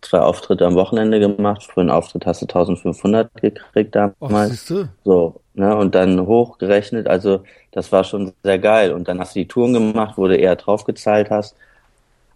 [0.00, 1.62] zwei Auftritte am Wochenende gemacht.
[1.62, 4.70] Für einen Auftritt hast du 1500 gekriegt damals.
[4.72, 7.06] Oh, so, ne, und dann hochgerechnet.
[7.06, 8.92] Also, das war schon sehr geil.
[8.92, 11.54] Und dann hast du die Touren gemacht, wo du eher draufgezahlt hast.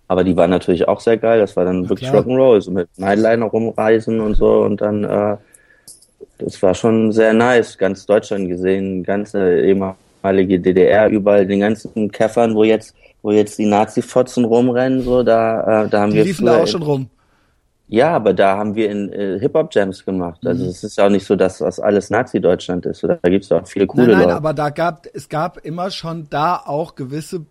[0.07, 1.41] Aber die waren natürlich auch sehr geil.
[1.41, 5.37] Das war dann ja, wirklich Rock'n'Roll, so mit Nightliner rumreisen und so und dann äh,
[6.39, 12.55] das war schon sehr nice, ganz Deutschland gesehen, ganze ehemalige DDR, überall den ganzen Käffern,
[12.55, 16.23] wo jetzt, wo jetzt die Nazi-Fotzen rumrennen, so, da, äh, da haben die wir.
[16.25, 17.11] Die liefen da auch schon rum.
[17.89, 20.45] Ja, aber da haben wir in äh, Hip-Hop-Jams gemacht.
[20.45, 20.71] Also mhm.
[20.71, 23.05] es ist ja auch nicht so, dass das alles Nazi-Deutschland ist.
[23.05, 24.37] Da gibt's auch viele coole nein, nein, Leute.
[24.37, 27.47] aber da gab, es gab immer schon da auch gewisse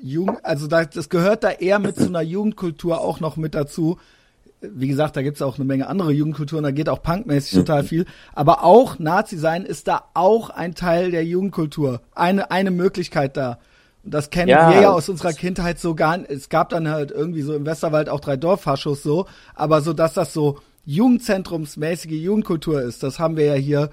[0.00, 3.98] Jugend, also da, das gehört da eher mit so einer Jugendkultur auch noch mit dazu,
[4.60, 7.58] wie gesagt, da gibt's auch eine Menge andere Jugendkulturen, da geht auch punkmäßig mhm.
[7.58, 8.06] total viel.
[8.34, 12.00] Aber auch Nazi sein ist da auch ein Teil der Jugendkultur.
[12.14, 13.58] Eine, eine Möglichkeit da.
[14.04, 14.70] Und das kennen ja.
[14.70, 16.30] wir ja aus unserer Kindheit so gar nicht.
[16.30, 20.14] Es gab dann halt irgendwie so im Westerwald auch drei Dorffaschos so, aber so, dass
[20.14, 23.90] das so Jugendzentrumsmäßige Jugendkultur ist, das haben wir ja hier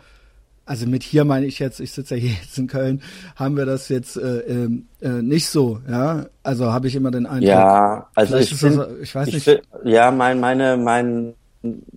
[0.66, 3.02] also mit hier meine ich jetzt, ich sitze ja hier jetzt in Köln,
[3.36, 6.26] haben wir das jetzt äh, ähm, äh, nicht so, ja.
[6.42, 7.50] Also habe ich immer den Eindruck.
[7.50, 9.44] Ja, also ich, find, das, ich weiß ich nicht.
[9.44, 11.34] Find, ja, mein, meine, mein,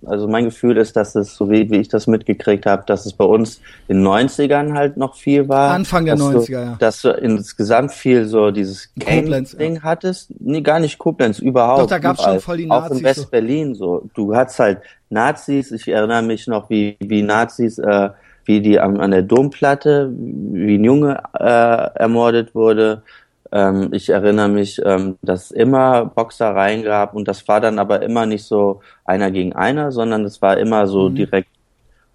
[0.05, 3.13] also mein Gefühl ist, dass es, so wie, wie ich das mitgekriegt habe, dass es
[3.13, 5.71] bei uns in den 90ern halt noch viel war.
[5.71, 6.75] Anfang der 90er, du, ja.
[6.79, 9.81] Dass du insgesamt viel so dieses Gang-Ding ja.
[9.81, 10.31] hattest.
[10.39, 11.83] Nee, gar nicht Koblenz, überhaupt.
[11.83, 12.35] Doch, da gab's überall.
[12.35, 12.91] schon voll die Nazis.
[12.91, 14.09] Auch in West-Berlin so.
[14.13, 18.09] Du hattest halt Nazis, ich erinnere mich noch, wie, wie Nazis, äh,
[18.47, 23.03] wie die an, an der Domplatte, wie ein Junge äh, ermordet wurde.
[23.51, 28.01] Ähm, ich erinnere mich, ähm, dass es immer Boxereien gab und das war dann aber
[28.01, 31.15] immer nicht so einer gegen einer, sondern es war immer so mhm.
[31.15, 31.49] direkt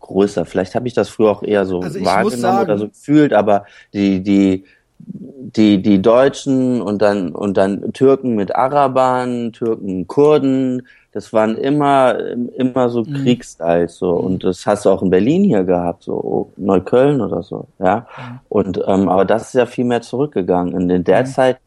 [0.01, 0.45] größer.
[0.47, 3.67] Vielleicht habe ich das früher auch eher so also wahrgenommen sagen, oder so gefühlt, aber
[3.93, 4.65] die, die,
[4.99, 12.19] die, die Deutschen und dann, und dann Türken mit Arabern, Türken, Kurden, das waren immer,
[12.57, 13.15] immer so mhm.
[13.15, 14.11] Kriegsstyles, so.
[14.13, 18.07] Und das hast du auch in Berlin hier gehabt, so Neukölln oder so, ja.
[18.49, 20.91] Und, ähm, aber das ist ja viel mehr zurückgegangen.
[20.91, 21.27] in der mhm.
[21.27, 21.59] Zeit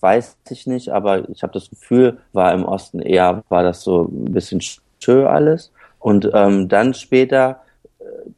[0.00, 4.04] weiß ich nicht, aber ich habe das Gefühl, war im Osten eher, war das so
[4.04, 4.60] ein bisschen
[5.00, 5.72] schön alles.
[5.98, 7.60] Und ähm, dann später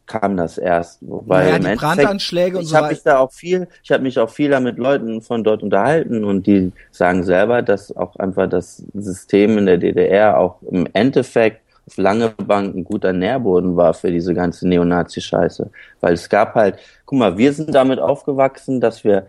[0.06, 0.98] kam das erst.
[1.02, 2.76] Wobei ja, die Brandanschläge und ich so.
[2.76, 5.62] Ich habe mich da auch viel, ich habe mich auch viel mit Leuten von dort
[5.62, 10.88] unterhalten und die sagen selber, dass auch einfach das System in der DDR auch im
[10.92, 15.70] Endeffekt auf lange Bank ein guter Nährboden war für diese ganze Neonazi-Scheiße.
[16.00, 19.26] Weil es gab halt, guck mal, wir sind damit aufgewachsen, dass wir,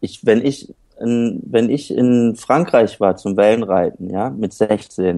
[0.00, 5.16] ich, wenn ich, in, wenn ich in Frankreich war zum Wellenreiten, ja, mit 16,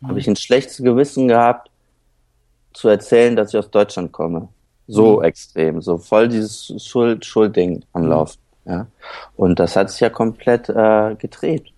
[0.00, 0.08] mhm.
[0.08, 1.70] habe ich ein schlechtes Gewissen gehabt,
[2.76, 4.48] zu erzählen, dass ich aus Deutschland komme.
[4.86, 5.24] So mhm.
[5.24, 8.08] extrem, so voll dieses Schuld, Schuldding am mhm.
[8.08, 8.34] Lauf.
[8.66, 8.86] Ja.
[9.36, 11.72] Und das hat sich ja komplett äh, gedreht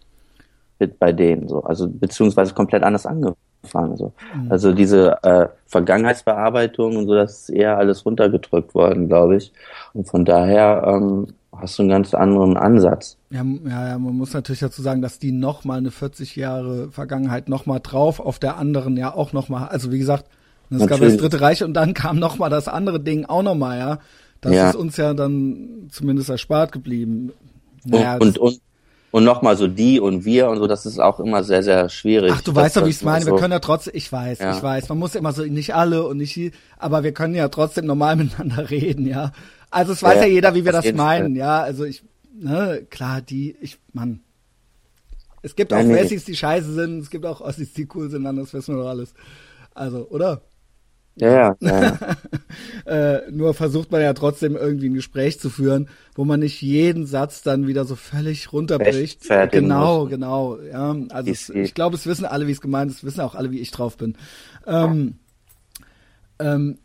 [0.79, 3.97] mit bei denen so, also beziehungsweise komplett anders angefangen.
[3.97, 4.13] So.
[4.35, 4.53] Mhm.
[4.53, 9.53] Also diese äh, Vergangenheitsbearbeitung und so, das ist eher alles runtergedrückt worden, glaube ich.
[9.93, 13.17] Und von daher ähm, hast du einen ganz anderen Ansatz.
[13.31, 16.91] Ja, ja, ja, man muss natürlich dazu sagen, dass die noch mal eine 40 Jahre
[16.91, 20.27] Vergangenheit noch mal drauf, auf der anderen ja auch noch mal, also wie gesagt,
[20.71, 23.55] es gab das Dritte Reich und dann kam noch mal das andere Ding auch noch
[23.55, 23.99] mal, ja.
[24.41, 24.71] Das ja.
[24.71, 27.33] ist uns ja dann zumindest erspart geblieben.
[27.85, 28.61] Naja, und, und, und,
[29.11, 32.33] und nochmal so die und wir und so, das ist auch immer sehr, sehr schwierig.
[32.35, 33.25] Ach, du weißt doch, wie ich es meine.
[33.25, 34.57] So wir können ja trotzdem, ich weiß, ja.
[34.57, 37.87] ich weiß, man muss immer so, nicht alle und nicht, aber wir können ja trotzdem
[37.87, 39.33] normal miteinander reden, ja.
[39.71, 41.37] Also es weiß ja, ja jeder, wie wir das meinen, Fall.
[41.37, 41.61] ja.
[41.61, 42.03] Also ich,
[42.33, 44.21] ne, klar, die, ich, Mann.
[45.43, 48.53] Es gibt auch Wessis, die scheiße sind, es gibt auch Ossis, die cool sind, das
[48.53, 49.15] wissen wir doch alles.
[49.75, 50.43] Also, oder?
[51.21, 51.57] Ja, ja.
[51.61, 51.99] ja.
[52.87, 57.07] äh, nur versucht man ja trotzdem irgendwie ein Gespräch zu führen, wo man nicht jeden
[57.07, 59.25] Satz dann wieder so völlig runterbricht.
[59.61, 60.11] Genau, muss.
[60.11, 60.59] genau.
[60.61, 63.51] Ja, also es, ich glaube, es wissen alle, wie es gemeint ist, wissen auch alle,
[63.51, 64.17] wie ich drauf bin.
[64.67, 65.17] Ähm,
[66.39, 66.79] ähm,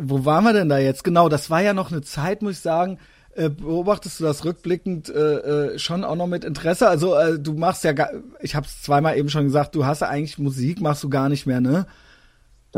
[0.00, 1.04] wo waren wir denn da jetzt?
[1.04, 2.98] Genau, das war ja noch eine Zeit, muss ich sagen.
[3.34, 6.88] Äh, beobachtest du das rückblickend äh, äh, schon auch noch mit Interesse?
[6.88, 7.92] Also äh, du machst ja,
[8.40, 11.28] ich habe es zweimal eben schon gesagt, du hast ja eigentlich Musik, machst du gar
[11.28, 11.86] nicht mehr, ne?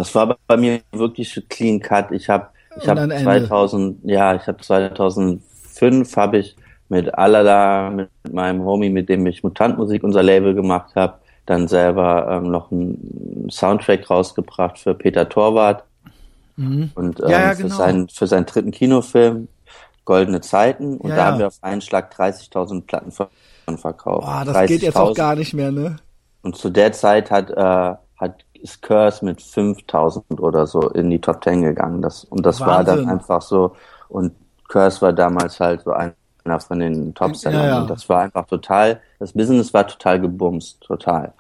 [0.01, 2.11] Das war bei mir wirklich clean cut.
[2.11, 2.49] Ich habe
[2.81, 6.57] ich habe 2000 ja, ich habe 2005 habe ich
[6.89, 12.29] mit Alala mit meinem Homie, mit dem ich Mutantmusik unser Label gemacht habe, dann selber
[12.31, 15.85] ähm, noch einen Soundtrack rausgebracht für Peter Torwart
[16.57, 16.93] mhm.
[16.95, 17.69] und ähm, ja, ja, genau.
[17.69, 19.49] für seinen für seinen dritten Kinofilm
[20.07, 23.13] Goldene Zeiten und ja, da haben wir auf einen Schlag 30.000 Platten
[23.77, 24.27] verkauft.
[24.27, 25.97] Boah, das geht jetzt auch gar nicht mehr, ne?
[26.41, 31.21] Und zu der Zeit hat äh, hat ist Curse mit 5000 oder so in die
[31.21, 32.03] Top 10 gegangen.
[32.03, 32.75] Das, und das Wahnsinn.
[32.75, 33.75] war dann einfach so.
[34.09, 34.33] Und
[34.69, 36.15] Curse war damals halt so einer
[36.61, 37.61] von den Topsellern.
[37.61, 37.81] Ja, ja.
[37.81, 41.33] Und das war einfach total, das Business war total gebumst, total.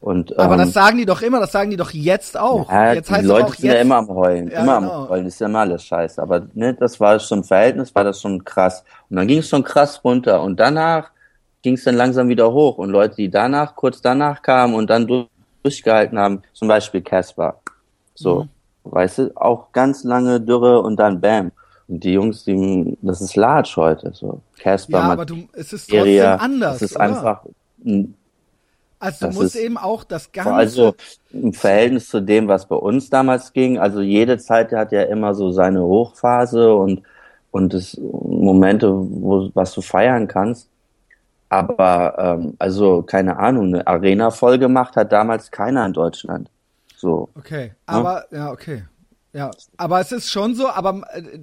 [0.00, 2.70] Und, Aber ähm, das sagen die doch immer, das sagen die doch jetzt auch.
[2.70, 4.92] Ja, jetzt die Leute sind jetzt, ja immer am Heulen, ja, immer genau.
[4.92, 6.22] am Heulen, ist ja immer alles scheiße.
[6.22, 8.84] Aber ne, das war schon Verhältnis, war das schon krass.
[9.10, 10.42] Und dann ging es schon krass runter.
[10.42, 11.10] Und danach
[11.62, 12.78] ging es dann langsam wieder hoch.
[12.78, 15.26] Und Leute, die danach, kurz danach kamen und dann durch
[15.62, 17.60] durchgehalten haben, zum Beispiel Casper.
[18.14, 18.48] So, mhm.
[18.84, 21.52] weißt du, auch ganz lange Dürre und dann Bam.
[21.88, 24.40] Und die Jungs, die, das ist Large heute, so.
[24.58, 26.76] Casper, ja, aber du, es ist trotzdem Area, anders.
[26.76, 27.04] Es ist oder?
[27.04, 27.40] einfach,
[28.98, 30.52] also du musst eben auch das Ganze.
[30.52, 30.94] Also
[31.30, 35.34] im Verhältnis zu dem, was bei uns damals ging, also jede Zeit hat ja immer
[35.34, 37.02] so seine Hochphase und
[37.50, 40.68] und das Momente, wo was du feiern kannst.
[41.48, 46.50] Aber ähm, also keine Ahnung, eine Arena voll gemacht hat damals keiner in Deutschland.
[46.96, 47.30] So.
[47.34, 47.74] Okay, ne?
[47.86, 48.84] aber ja, ja okay.
[49.32, 51.38] Ja, aber es ist schon so, aber äh,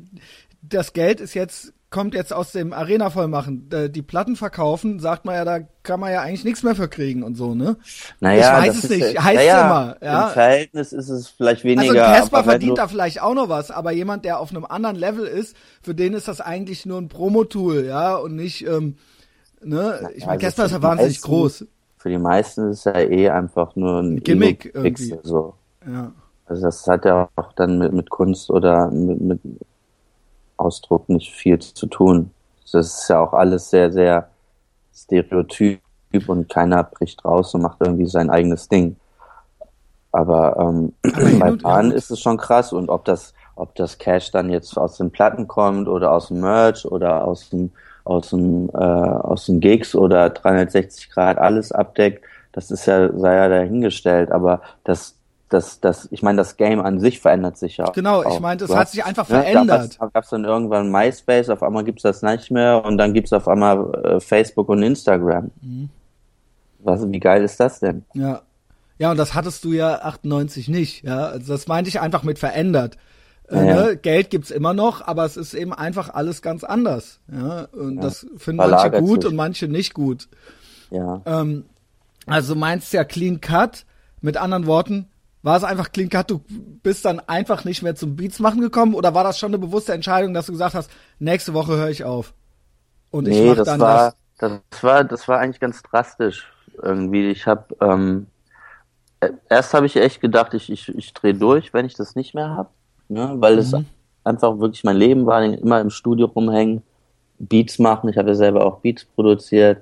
[0.62, 3.70] das Geld ist jetzt kommt jetzt aus dem Arena vollmachen.
[3.89, 7.24] Die Platten verkaufen, sagt man ja, da kann man ja eigentlich nichts mehr für kriegen
[7.24, 7.78] und so, ne?
[8.20, 9.98] Naja, ich weiß es nicht, ja, heißt naja, immer.
[10.02, 10.28] Ja.
[10.28, 12.06] Im Verhältnis ist es vielleicht weniger.
[12.06, 15.26] Also Casper verdient da vielleicht auch noch was, aber jemand, der auf einem anderen Level
[15.26, 18.98] ist, für den ist das eigentlich nur ein Promo-Tool, ja, und nicht ähm,
[19.65, 20.12] Ne?
[20.15, 21.65] Ich meine, also Casper ist ja wahnsinnig meisten, groß.
[21.97, 25.17] Für die meisten ist es ja eh einfach nur ein Gimmick irgendwie.
[25.23, 25.56] So.
[25.86, 26.12] Ja.
[26.45, 29.39] Also das hat ja auch dann mit, mit Kunst oder mit, mit
[30.58, 32.30] Ausdruck nicht viel zu tun.
[32.71, 34.30] Das ist ja auch alles sehr, sehr
[34.93, 35.82] stereotyp
[36.28, 38.95] und keiner bricht raus und macht irgendwie sein eigenes Ding.
[40.12, 40.93] Aber ähm,
[41.39, 44.97] bei Bahn ist es schon krass und ob das, ob das Cash dann jetzt aus
[44.97, 47.71] den Platten kommt oder aus dem Merch oder aus dem
[48.06, 53.36] aus dem, äh, aus dem Gigs oder 360 Grad alles abdeckt, das ist ja, sei
[53.36, 55.18] ja dahingestellt, aber das,
[55.50, 57.89] das, das, ich meine, das Game an sich verändert sich ja.
[57.91, 58.36] Genau, auch.
[58.36, 59.98] ich meine, das hat sich einfach ne, verändert.
[60.00, 63.34] Da gab es dann irgendwann MySpace, auf einmal gibt's das nicht mehr und dann gibt's
[63.34, 65.52] auf einmal äh, Facebook und Instagram.
[65.62, 65.89] Mhm.
[66.80, 68.06] Was, wie geil ist das denn?
[68.13, 68.41] Ja.
[68.98, 71.26] Ja, und das hattest du ja 98 nicht, ja.
[71.26, 72.98] Also das meinte ich einfach mit verändert.
[73.49, 73.86] Äh, ja.
[73.86, 73.97] Ne?
[73.97, 77.19] Geld gibt's immer noch, aber es ist eben einfach alles ganz anders.
[77.31, 77.67] Ja?
[77.71, 78.01] Und ja.
[78.01, 79.31] das finden manche gut sich.
[79.31, 80.27] und manche nicht gut.
[80.91, 81.21] Ja.
[81.25, 81.65] Ähm,
[82.25, 83.86] also meinst ja Clean Cut.
[84.21, 85.08] Mit anderen Worten,
[85.43, 86.41] war es einfach Clean Cut, du
[86.81, 89.93] bist dann einfach nicht mehr zum Beats machen gekommen oder war das schon eine bewusste
[89.93, 92.34] Entscheidung, dass du gesagt hast, nächste Woche höre ich auf?
[93.12, 94.62] Und ich nee, mach das dann war, das.
[94.71, 97.29] Das war, das war eigentlich ganz drastisch irgendwie.
[97.29, 98.25] Ich habe ähm,
[99.19, 102.34] äh, erst habe ich echt gedacht, ich, ich, ich drehe durch, wenn ich das nicht
[102.34, 102.69] mehr habe
[103.10, 103.34] ne?
[103.38, 103.60] weil mhm.
[103.60, 103.76] es
[104.24, 106.82] einfach wirklich mein Leben war, immer im Studio rumhängen,
[107.38, 108.10] Beats machen.
[108.10, 109.82] Ich habe ja selber auch Beats produziert.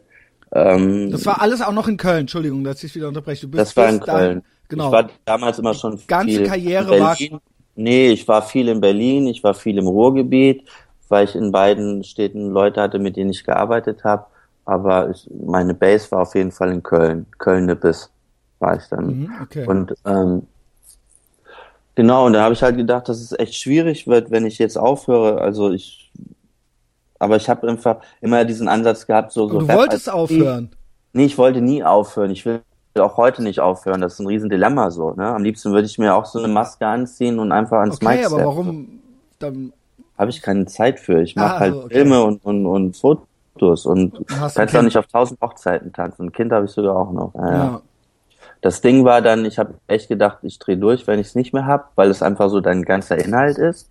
[0.51, 3.47] Ähm, das war alles auch noch in Köln, Entschuldigung, dass ich wieder unterbreche.
[3.47, 4.33] Du bist das war in Köln.
[4.35, 4.85] Dann, genau.
[4.87, 7.17] Ich war damals immer schon ganze Karriere war
[7.75, 10.63] Nee, ich war viel in Berlin, ich war viel im Ruhrgebiet,
[11.09, 14.27] weil ich in beiden Städten Leute hatte, mit denen ich gearbeitet habe.
[14.65, 17.25] Aber ich, meine Base war auf jeden Fall in Köln.
[17.39, 18.11] Köln-Nippes
[18.59, 19.05] war ich dann.
[19.05, 19.65] Mhm, okay.
[19.67, 20.43] Und ähm,
[21.95, 24.77] genau, und da habe ich halt gedacht, dass es echt schwierig wird, wenn ich jetzt
[24.77, 25.39] aufhöre.
[25.41, 26.11] Also ich,
[27.19, 29.59] aber ich habe einfach immer diesen Ansatz gehabt, so so.
[29.59, 30.69] Du Rap wolltest aufhören.
[31.13, 32.31] Nee, ich wollte nie aufhören.
[32.31, 32.61] Ich will
[32.99, 34.01] auch heute nicht aufhören.
[34.01, 35.11] Das ist ein Riesendilemma so.
[35.13, 35.27] Ne?
[35.27, 38.25] Am liebsten würde ich mir auch so eine Maske anziehen und einfach ans Okay, Mic
[38.25, 38.45] aber steppen.
[38.45, 38.87] warum
[39.39, 39.73] dann
[40.17, 41.21] Habe ich keine Zeit für.
[41.21, 41.93] Ich mache Ah, halt okay.
[41.95, 46.27] Filme und, und, und Fotos und kannst auch nicht auf tausend Hochzeiten tanzen.
[46.27, 47.33] Ein Kind habe ich sogar auch noch.
[47.35, 47.81] Ja, ja.
[48.63, 51.53] Das Ding war dann, ich habe echt gedacht, ich drehe durch, wenn ich es nicht
[51.53, 53.89] mehr hab, weil es einfach so dein ganzer Inhalt ist.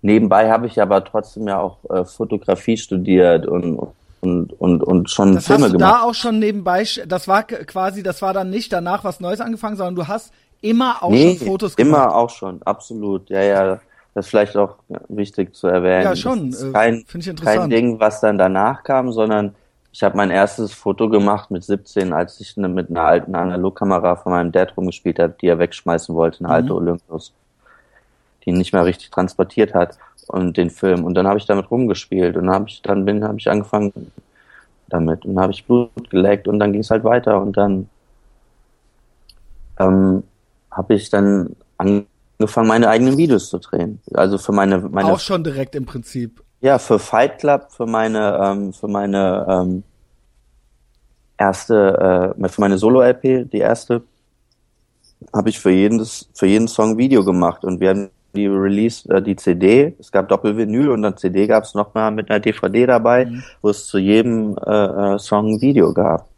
[0.00, 3.78] Nebenbei habe ich aber trotzdem ja auch äh, Fotografie studiert und
[4.20, 5.94] und und und schon Das Filme hast du gemacht.
[5.94, 9.76] da auch schon nebenbei, das war quasi, das war dann nicht danach was Neues angefangen,
[9.76, 12.14] sondern du hast immer auch nee, schon Fotos immer gemacht.
[12.14, 13.28] auch schon, absolut.
[13.28, 13.80] Ja, ja,
[14.14, 14.76] das ist vielleicht auch
[15.08, 16.04] wichtig zu erwähnen.
[16.04, 17.72] Ja, schon, äh, ist kein, find ich kein interessant.
[17.72, 19.56] Ding, was dann danach kam, sondern
[19.92, 24.16] ich habe mein erstes Foto gemacht mit 17, als ich ne, mit einer alten Analogkamera
[24.16, 26.54] von meinem Dad rumgespielt habe, die er wegschmeißen wollte, eine Mhm.
[26.54, 27.32] alte Olympus,
[28.44, 31.04] die ihn nicht mehr richtig transportiert hat und den Film.
[31.04, 34.12] Und dann habe ich damit rumgespielt und dann habe ich dann bin habe ich angefangen
[34.88, 37.88] damit und habe ich Blut geleckt und dann ging es halt weiter und dann
[39.78, 40.22] ähm,
[40.70, 44.00] habe ich dann angefangen, meine eigenen Videos zu drehen.
[44.14, 46.42] Also für meine, meine Auch schon direkt im Prinzip.
[46.62, 49.82] Ja, für Fight Club, für meine, ähm, für meine ähm,
[51.36, 54.02] erste, äh, für meine Solo-LP, die erste,
[55.34, 59.20] habe ich für jedes, für jeden Song Video gemacht und wir haben die Release, äh,
[59.22, 63.26] die CD, es gab Doppelvinyl und dann CD gab es nochmal mit einer DVD dabei,
[63.26, 63.42] Mhm.
[63.60, 66.31] wo es zu jedem äh, äh, Song ein Video gab.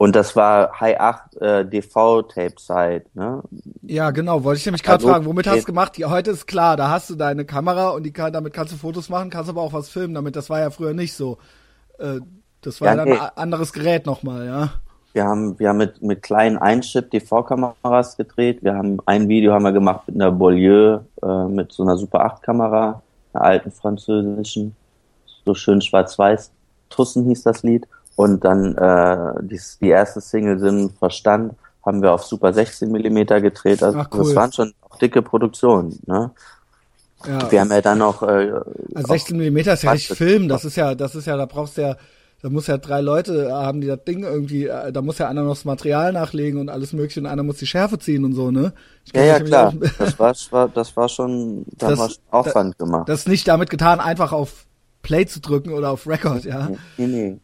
[0.00, 3.42] Und das war High 8 äh, DV-Tape-Site, ne?
[3.82, 5.98] Ja, genau, wollte ich nämlich gerade Hallo, fragen, womit hast du gemacht?
[5.98, 8.78] Ja, heute ist klar, da hast du deine Kamera und die kann, damit kannst du
[8.78, 10.36] Fotos machen, kannst aber auch was filmen damit.
[10.36, 11.36] Das war ja früher nicht so.
[11.98, 12.20] Äh,
[12.62, 13.18] das war Ja, dann nee.
[13.18, 14.70] ein anderes Gerät nochmal, ja.
[15.12, 18.62] Wir haben, wir haben mit, mit kleinen Einchip DV-Kameras gedreht.
[18.62, 22.24] Wir haben ein Video haben wir gemacht mit einer Beaulieu, äh, mit so einer Super
[22.24, 23.02] 8 Kamera,
[23.34, 24.74] einer alten französischen,
[25.44, 26.52] so schön schwarz-weiß.
[26.88, 27.86] Tussen hieß das Lied.
[28.20, 31.54] Und dann, äh, die, die erste Single Sinn Verstand
[31.86, 33.82] haben wir auf Super 16 Millimeter gedreht.
[33.82, 34.24] Also Ach, cool.
[34.24, 36.30] das waren schon dicke Produktionen, ne?
[37.26, 37.50] ja.
[37.50, 38.52] Wir haben ja dann noch, äh,
[38.94, 41.78] Also 16 Millimeter ist ja Was- Film, das ist ja, das ist ja, da brauchst
[41.78, 41.96] du ja,
[42.42, 45.42] da muss ja drei Leute haben, die das Ding irgendwie, äh, da muss ja einer
[45.42, 48.50] noch das Material nachlegen und alles mögliche und einer muss die Schärfe ziehen und so,
[48.50, 48.72] ne?
[49.14, 49.72] Ja, ja, klar.
[49.98, 53.08] Das war, das war, das war schon, da Das- war schon Aufwand gemacht.
[53.08, 54.66] Das ist nicht damit getan, einfach auf
[55.02, 56.68] Play zu drücken oder auf Record, ja.
[56.98, 57.38] Nee, nee.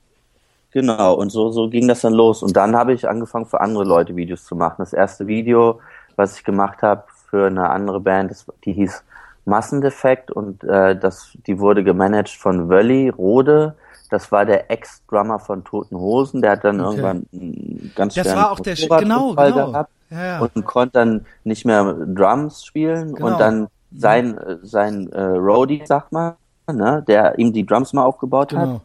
[0.77, 2.43] Genau, und so, so ging das dann los.
[2.43, 4.75] Und dann habe ich angefangen, für andere Leute Videos zu machen.
[4.77, 5.81] Das erste Video,
[6.17, 9.03] was ich gemacht habe für eine andere Band, das, die hieß
[9.47, 13.75] Massendefekt und äh, das, die wurde gemanagt von Wölli Rode.
[14.11, 16.43] Das war der Ex-Drummer von Toten Hosen.
[16.43, 16.91] Der hat dann Okay.
[16.91, 19.71] irgendwann einen ganz Das war auch der, Sch- genau, genau.
[19.71, 20.39] gehabt Ja, ja.
[20.41, 23.29] und konnte dann nicht mehr Drums spielen Genau.
[23.29, 26.37] und dann sein äh, sein äh, Roadie, sag mal,
[26.71, 28.81] ne, der ihm die Drums mal aufgebaut hat.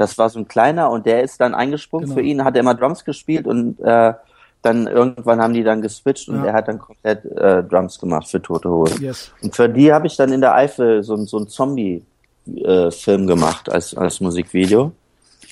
[0.00, 2.16] Das war so ein kleiner und der ist dann eingesprungen Genau.
[2.18, 4.14] für ihn, hat er immer Drums gespielt und äh,
[4.62, 6.46] dann irgendwann haben die dann geswitcht und Ja.
[6.46, 9.02] er hat dann komplett äh, Drums gemacht für Tote Hosen.
[9.02, 9.30] Yes.
[9.42, 13.94] Und für die habe ich dann in der Eifel so, so ein Zombie-Film gemacht als,
[13.94, 14.92] als Musikvideo.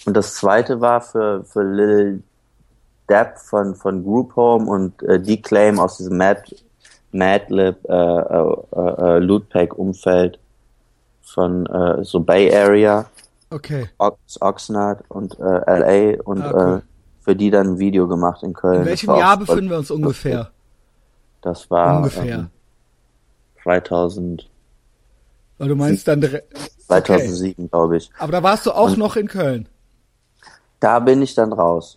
[0.06, 2.22] Und das zweite war für, für Lil
[3.08, 6.42] Depp von, von Group Home und äh, Declaim aus diesem Mad,
[7.12, 10.38] Madlib äh, äh, äh, Lootpack-Umfeld
[11.22, 13.06] von äh, so Bay Area,
[13.50, 13.88] Okay.
[13.98, 16.78] Ox, Oxnard und äh, LA und Ah, cool.
[16.78, 18.80] äh, für die dann ein Video gemacht in Köln.
[18.80, 20.50] In welchem Jahr befinden wir uns ungefähr?
[21.42, 22.38] Das war Ungefähr.
[22.38, 22.50] Ähm,
[23.62, 24.48] 2000,
[25.58, 26.54] Weil du meinst dann direkt.
[26.86, 28.10] 2007, glaube ich.
[28.18, 29.68] Aber da warst du auch noch in Köln.
[30.80, 31.96] Da bin ich dann raus.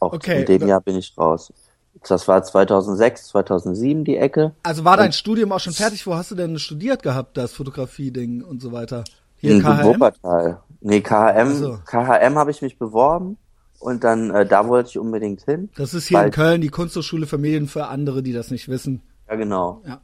[0.00, 0.40] Auch Okay.
[0.40, 1.52] in dem Jahr bin ich raus.
[2.08, 4.52] Das war 2006, 2007 die Ecke.
[4.62, 6.06] Also war dein Studium auch schon fertig?
[6.06, 9.04] Wo hast du denn studiert gehabt, das Fotografie-Ding und so weiter?
[9.44, 9.84] Hier in KHM?
[9.84, 10.60] Wuppertal.
[10.80, 11.12] Nee, KHM,
[11.50, 11.78] Ach so.
[11.86, 13.36] KHM habe ich mich beworben
[13.80, 15.70] und dann äh, da wollte ich unbedingt hin.
[15.76, 19.02] Das ist hier in Köln die Kunsthochschule für Medien für andere, die das nicht wissen.
[19.28, 19.82] Ja, genau.
[19.86, 20.00] Ja.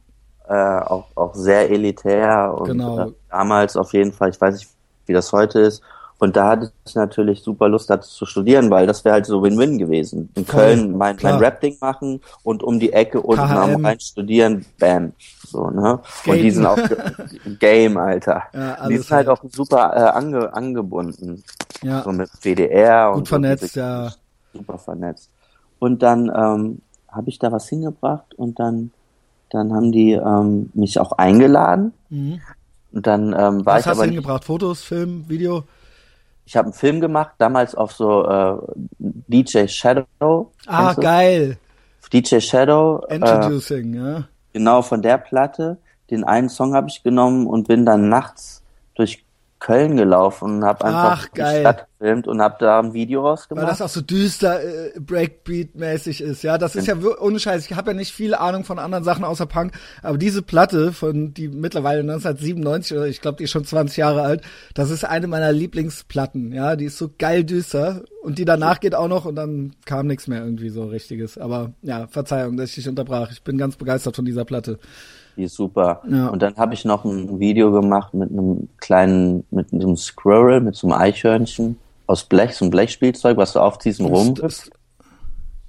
[0.47, 3.09] Äh, auch, auch sehr elitär und Genau.
[3.09, 4.69] äh, damals auf jeden Fall, ich weiß nicht,
[5.05, 5.81] wie das heute ist.
[6.21, 9.41] Und da hatte ich natürlich super Lust, das zu studieren, weil das wäre halt so
[9.41, 10.29] Win-Win gewesen.
[10.35, 11.33] In Voll, Köln mein, klar.
[11.33, 15.13] mein Rap-Ding machen und um die Ecke unten am Rhein studieren, bam.
[15.47, 15.99] So, ne?
[16.27, 16.77] Und die sind auch
[17.59, 18.43] Game, Alter.
[18.53, 21.43] Ja, die sind halt auch super äh, ange, angebunden.
[21.81, 22.03] Ja.
[22.03, 24.13] So mit WDR und Gut vernetzt, so, ja.
[24.53, 25.31] super vernetzt.
[25.79, 28.91] Und dann ähm, habe ich da was hingebracht und dann
[29.49, 31.93] dann haben die ähm, mich auch eingeladen.
[32.09, 32.41] Mhm.
[32.91, 34.45] Und dann ähm, war Was ich hast aber du hingebracht?
[34.45, 35.63] Fotos, Film, Video?
[36.45, 38.57] Ich habe einen Film gemacht, damals auf so äh,
[38.99, 40.51] DJ Shadow.
[40.65, 41.57] Ah, geil.
[42.11, 43.05] DJ Shadow.
[43.09, 44.27] Introducing, äh, ja.
[44.53, 45.77] Genau, von der Platte.
[46.09, 48.63] Den einen Song habe ich genommen und bin dann nachts
[48.95, 49.23] durch
[49.61, 53.63] Köln gelaufen und habe einfach Ach, die Stadt gefilmt und habe da ein Video rausgemacht.
[53.63, 56.57] Weil das auch so düster äh, Breakbeat-mäßig ist, ja.
[56.57, 57.69] Das ist ja ohne Scheiß.
[57.69, 61.35] Ich habe ja nicht viel Ahnung von anderen Sachen außer Punk, aber diese Platte von
[61.35, 64.41] die mittlerweile 1997 oder ich glaube die ist schon 20 Jahre alt,
[64.73, 66.75] das ist eine meiner Lieblingsplatten, ja.
[66.75, 70.27] Die ist so geil düster und die danach geht auch noch und dann kam nichts
[70.27, 71.37] mehr irgendwie so richtiges.
[71.37, 73.31] Aber ja, Verzeihung, dass ich dich unterbrach.
[73.31, 74.79] Ich bin ganz begeistert von dieser Platte.
[75.43, 76.01] Ist super.
[76.07, 76.27] Ja.
[76.27, 80.75] Und dann habe ich noch ein Video gemacht mit einem kleinen, mit einem Squirrel, mit
[80.75, 81.77] so einem Eichhörnchen
[82.07, 84.35] aus Blech, so ein Blechspielzeug, was du aufziehst und rum.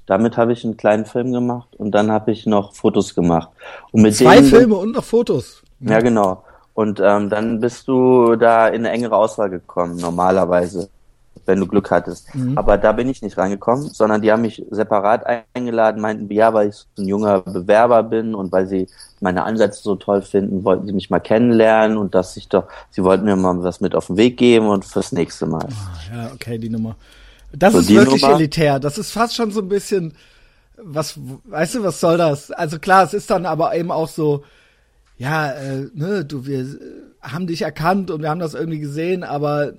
[0.06, 3.50] Damit habe ich einen kleinen Film gemacht und dann habe ich noch Fotos gemacht.
[3.92, 5.62] Und mit Zwei Filme und noch Fotos.
[5.80, 6.44] Ja, genau.
[6.74, 10.88] Und ähm, dann bist du da in eine engere Auswahl gekommen, normalerweise
[11.46, 12.34] wenn du Glück hattest.
[12.34, 12.56] Mhm.
[12.56, 15.24] Aber da bin ich nicht reingekommen, sondern die haben mich separat
[15.54, 18.88] eingeladen, meinten, ja, weil ich so ein junger Bewerber bin und weil sie
[19.20, 23.02] meine Ansätze so toll finden, wollten sie mich mal kennenlernen und dass ich doch, sie
[23.04, 25.66] wollten mir mal was mit auf den Weg geben und fürs nächste Mal.
[25.68, 26.96] Oh, ja, okay, die Nummer.
[27.52, 28.34] Das so ist wirklich Nummer.
[28.36, 28.80] elitär.
[28.80, 30.14] Das ist fast schon so ein bisschen,
[30.76, 32.50] was, weißt du, was soll das?
[32.50, 34.42] Also klar, es ist dann aber eben auch so,
[35.18, 36.66] ja, äh, ne, du, wir
[37.20, 39.72] haben dich erkannt und wir haben das irgendwie gesehen, aber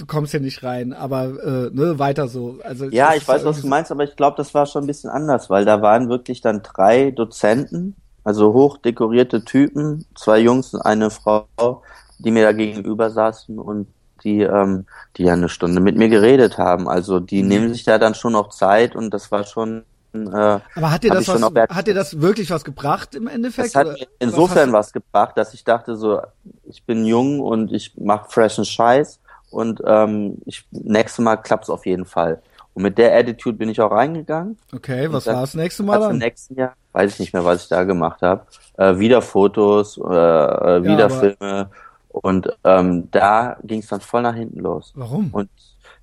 [0.00, 2.58] du kommst ja nicht rein, aber äh, ne, weiter so.
[2.64, 5.10] Also ja, ich weiß, was du meinst, aber ich glaube, das war schon ein bisschen
[5.10, 11.10] anders, weil da waren wirklich dann drei Dozenten, also hochdekorierte Typen, zwei Jungs und eine
[11.10, 11.46] Frau,
[12.18, 13.88] die mir da gegenüber saßen und
[14.24, 14.86] die, ähm,
[15.16, 16.88] die ja eine Stunde mit mir geredet haben.
[16.88, 17.48] Also die mhm.
[17.48, 20.18] nehmen sich da dann schon noch Zeit und das war schon äh,
[20.74, 23.68] aber hat dir das was, hat dir das wirklich was gebracht im Endeffekt?
[23.68, 26.20] Es hat insofern was, was, gebracht, dass ich dachte so,
[26.64, 31.86] ich bin jung und ich mache freshen Scheiß und ähm, ich, nächstes Mal klappt's auf
[31.86, 32.40] jeden Fall.
[32.74, 34.56] Und mit der Attitude bin ich auch reingegangen.
[34.74, 36.12] Okay, was war das nächste Mal dann?
[36.12, 38.42] Im nächsten Jahr weiß ich nicht mehr, was ich da gemacht habe.
[38.76, 41.70] Äh, wieder Fotos, äh, äh wieder ja, Filme.
[42.08, 44.92] Und ähm, da ging es dann voll nach hinten los.
[44.94, 45.30] Warum?
[45.32, 45.48] Und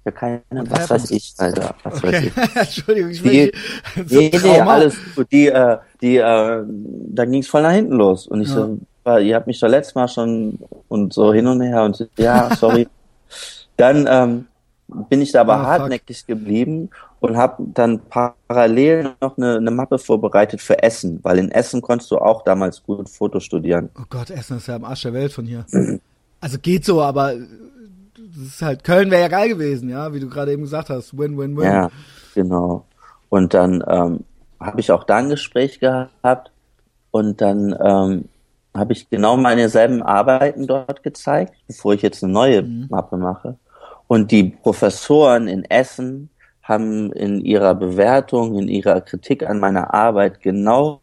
[0.06, 1.76] ja, keine, What was weiß ich, Alter.
[1.84, 2.14] Was okay.
[2.14, 2.56] weiß ich.
[2.56, 3.52] Entschuldigung, ich die,
[4.08, 5.32] so nee, nee, alles gut.
[5.32, 8.28] Die, äh, die, äh, da ging es voll nach hinten los.
[8.28, 8.70] Und ich ja.
[9.06, 12.56] so, ihr habt mich doch letztes Mal schon und so hin und her und ja,
[12.56, 12.88] sorry.
[13.78, 14.48] Dann ähm,
[15.10, 16.28] bin ich da aber oh, hartnäckig fuck.
[16.28, 21.82] geblieben und habe dann parallel noch eine, eine Mappe vorbereitet für Essen, weil in Essen
[21.82, 23.90] konntest du auch damals gut Foto studieren.
[24.00, 25.66] Oh Gott, Essen ist ja am Arsch der Welt von hier.
[26.42, 30.30] also geht so, aber das ist halt Köln wäre ja geil gewesen, ja, wie du
[30.30, 31.66] gerade eben gesagt hast, win win win.
[31.66, 31.90] Ja,
[32.36, 32.86] genau.
[33.30, 34.24] Und dann ähm,
[34.60, 36.52] habe ich auch da ein Gespräch gehabt
[37.12, 38.26] und dann ähm,
[38.76, 42.88] habe ich genau meine selben Arbeiten dort gezeigt, bevor ich jetzt eine neue mhm.
[42.90, 43.58] Mappe mache.
[44.08, 46.30] Und die Professoren in Essen
[46.64, 51.02] haben in ihrer Bewertung, in ihrer Kritik an meiner Arbeit genau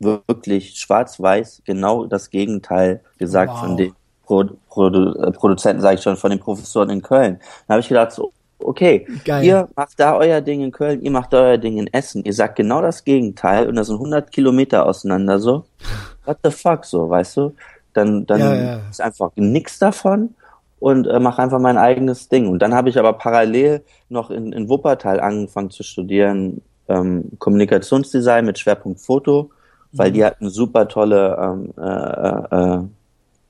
[0.00, 3.60] wirklich schwarz-weiß genau das Gegenteil gesagt wow.
[3.60, 3.92] von den
[4.24, 7.40] Pro Produ äh, Produzenten, sage ich schon, von den Professoren in Köln.
[7.66, 9.44] Da habe ich gedacht, so, okay, Geil.
[9.44, 12.32] ihr macht da euer Ding in Köln, ihr macht da euer Ding in Essen, ihr
[12.32, 15.64] sagt genau das Gegenteil und das sind 100 Kilometer auseinander so.
[16.24, 17.54] What the fuck so, weißt du?
[17.94, 18.80] Dann, dann ja, ja.
[18.90, 20.34] ist einfach nichts davon
[20.80, 22.48] und äh, mache einfach mein eigenes Ding.
[22.48, 28.44] Und dann habe ich aber parallel noch in, in Wuppertal angefangen zu studieren, ähm, Kommunikationsdesign
[28.44, 29.50] mit Schwerpunkt Foto,
[29.92, 30.14] weil mhm.
[30.14, 32.80] die hatten super tolle ähm, äh, äh,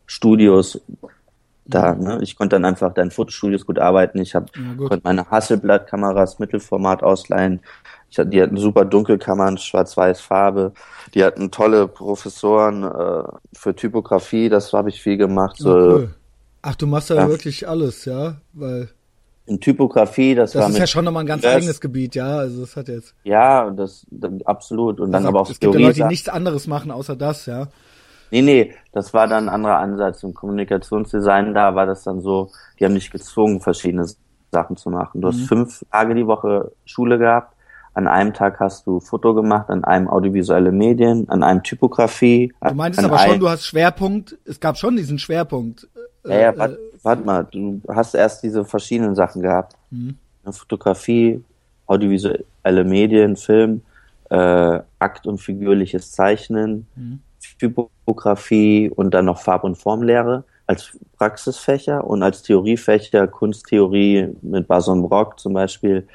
[0.07, 0.81] Studios
[1.69, 1.95] da.
[1.95, 2.03] Mhm.
[2.03, 2.19] Ne?
[2.23, 4.19] Ich konnte dann einfach da in Fotostudios gut arbeiten.
[4.21, 7.61] Ich habe ja, konnte meine Hasselblatt-Kameras Mittelformat ausleihen.
[8.11, 10.73] Ich die hatten super Dunkelkammern, schwarz-weiß Farbe.
[11.15, 14.49] Die hatten tolle Professoren äh, für Typografie.
[14.49, 15.57] Das habe ich viel gemacht.
[15.59, 16.15] So, ja, cool.
[16.69, 18.43] Ach, du machst ja, ja wirklich alles, ja?
[18.53, 18.91] Weil
[19.47, 22.37] in Typografie, das, das war ist ja schon nochmal ein ganz eigenes Gebiet, ja.
[22.37, 23.15] Also das hat jetzt.
[23.25, 26.29] Ja, das, das absolut und dann also, aber auch Es gibt ja Leute, die nichts
[26.29, 27.69] anderes machen außer das, ja.
[28.31, 30.23] Nee, nee, das war dann ein anderer Ansatz.
[30.23, 34.07] Im Kommunikationsdesign da war das dann so, die haben dich gezwungen, verschiedene
[34.53, 35.23] Sachen zu machen.
[35.23, 35.33] Du mhm.
[35.33, 37.55] hast fünf Tage die Woche Schule gehabt.
[37.95, 42.53] An einem Tag hast du Foto gemacht, an einem audiovisuelle Medien, an einem Typografie.
[42.61, 45.89] Du meintest aber schon, du hast Schwerpunkt, es gab schon diesen Schwerpunkt.
[46.29, 49.75] Ja, ja, äh, warte, warte mal, du hast erst diese verschiedenen Sachen gehabt.
[49.91, 50.17] Mhm.
[50.51, 51.45] Fotografie,
[51.87, 53.83] audiovisuelle Medien, Film,
[54.31, 57.21] äh, Akt- und figürliches Zeichnen, mhm.
[57.59, 65.03] Typografie und dann noch Farb- und Formlehre als Praxisfächer und als Theoriefächer Kunsttheorie mit Bason
[65.09, 66.07] Brock zum Beispiel,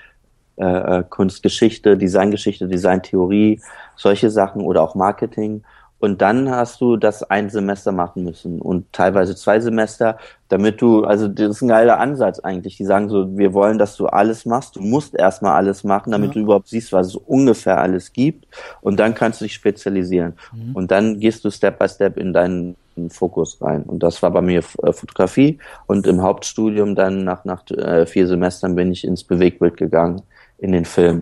[0.58, 3.60] äh, äh, Kunstgeschichte, Designgeschichte, Designtheorie,
[3.96, 5.64] solche Sachen oder auch Marketing
[6.04, 10.18] und dann hast du das ein Semester machen müssen und teilweise zwei Semester,
[10.50, 12.76] damit du, also das ist ein geiler Ansatz eigentlich.
[12.76, 14.76] Die sagen so, wir wollen, dass du alles machst.
[14.76, 16.34] Du musst erstmal alles machen, damit ja.
[16.34, 18.46] du überhaupt siehst, was es ungefähr alles gibt
[18.82, 20.34] und dann kannst du dich spezialisieren.
[20.52, 20.76] Mhm.
[20.76, 22.76] Und dann gehst du Step by Step in deinen
[23.08, 23.84] Fokus rein.
[23.84, 28.28] Und das war bei mir äh, Fotografie und im Hauptstudium dann nach, nach äh, vier
[28.28, 30.22] Semestern bin ich ins Bewegtbild gegangen,
[30.58, 31.22] in den Film.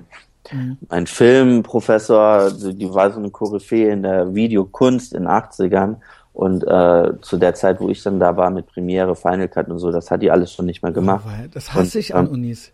[0.52, 0.78] Mhm.
[0.90, 5.98] Ein Filmprofessor, die war so eine Koryphäe in der Videokunst in den 80ern.
[6.34, 9.80] Und äh, zu der Zeit, wo ich dann da war mit Premiere, Final Cut und
[9.80, 11.26] so, das hat die alles schon nicht mehr gemacht.
[11.28, 12.72] Oh, das hasse und, ich an ähm, Unis.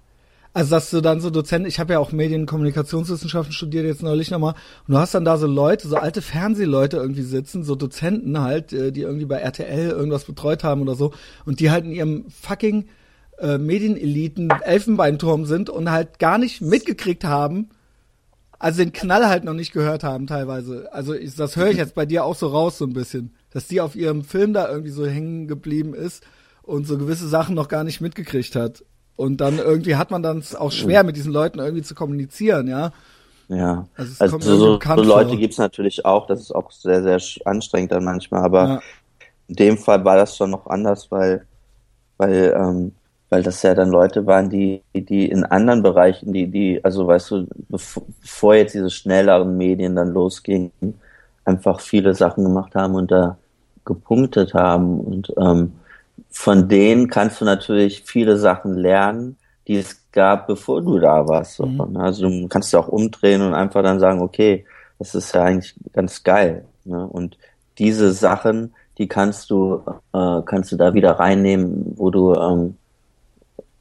[0.54, 4.02] Also dass du dann so Dozent, ich habe ja auch Medien- und Kommunikationswissenschaften studiert jetzt
[4.02, 4.54] neulich nochmal,
[4.88, 8.74] und du hast dann da so Leute, so alte Fernsehleute irgendwie sitzen, so Dozenten halt,
[8.74, 11.12] äh, die irgendwie bei RTL irgendwas betreut haben oder so,
[11.46, 12.86] und die halt in ihrem fucking
[13.40, 17.70] äh, Medieneliten Elfenbeinturm sind und halt gar nicht mitgekriegt haben,
[18.60, 20.92] also den Knall halt noch nicht gehört haben teilweise.
[20.92, 23.68] Also ich, das höre ich jetzt bei dir auch so raus so ein bisschen, dass
[23.68, 26.24] die auf ihrem Film da irgendwie so hängen geblieben ist
[26.64, 28.84] und so gewisse Sachen noch gar nicht mitgekriegt hat.
[29.16, 32.92] Und dann irgendwie hat man dann auch schwer mit diesen Leuten irgendwie zu kommunizieren, ja.
[33.50, 37.94] Ja, also, also so, so Leute gibt's natürlich auch, das ist auch sehr, sehr anstrengend
[37.94, 38.82] dann manchmal, aber ja.
[39.48, 41.46] in dem Fall war das schon noch anders, weil,
[42.18, 42.92] weil ähm,
[43.30, 47.32] weil das ja dann Leute waren, die, die in anderen Bereichen, die, die, also weißt
[47.32, 50.72] du, bevor jetzt diese schnelleren Medien dann losgingen,
[51.44, 53.38] einfach viele Sachen gemacht haben und da
[53.86, 55.00] gepunktet haben.
[55.00, 55.74] Und ähm,
[56.30, 61.60] von denen kannst du natürlich viele Sachen lernen, die es gab, bevor du da warst.
[61.60, 61.98] Mhm.
[61.98, 64.66] Also du kannst ja auch umdrehen und einfach dann sagen, okay,
[65.00, 66.66] das ist ja eigentlich ganz geil.
[66.86, 67.06] Ne?
[67.06, 67.38] Und
[67.78, 69.82] diese Sachen, die kannst du,
[70.14, 72.78] äh, kannst du da wieder reinnehmen, wo du ähm,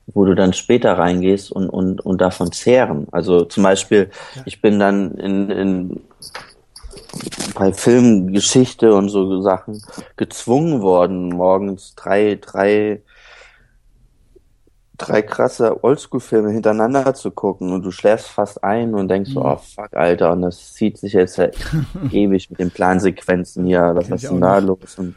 [0.06, 3.08] wo du dann später reingehst und, und, und davon zehren.
[3.10, 4.42] Also zum Beispiel, ja.
[4.44, 6.00] ich bin dann in, in
[7.54, 9.82] bei Filmgeschichte und so Sachen
[10.16, 13.02] gezwungen worden, morgens drei, drei,
[14.96, 19.34] drei krasse Oldschool-Filme hintereinander zu gucken und du schläfst fast ein und denkst mhm.
[19.34, 21.48] so, oh fuck, Alter, und das zieht sich jetzt ja
[22.10, 24.98] ewig mit den Plansequenzen hier, was ist denn da los?
[24.98, 25.14] Und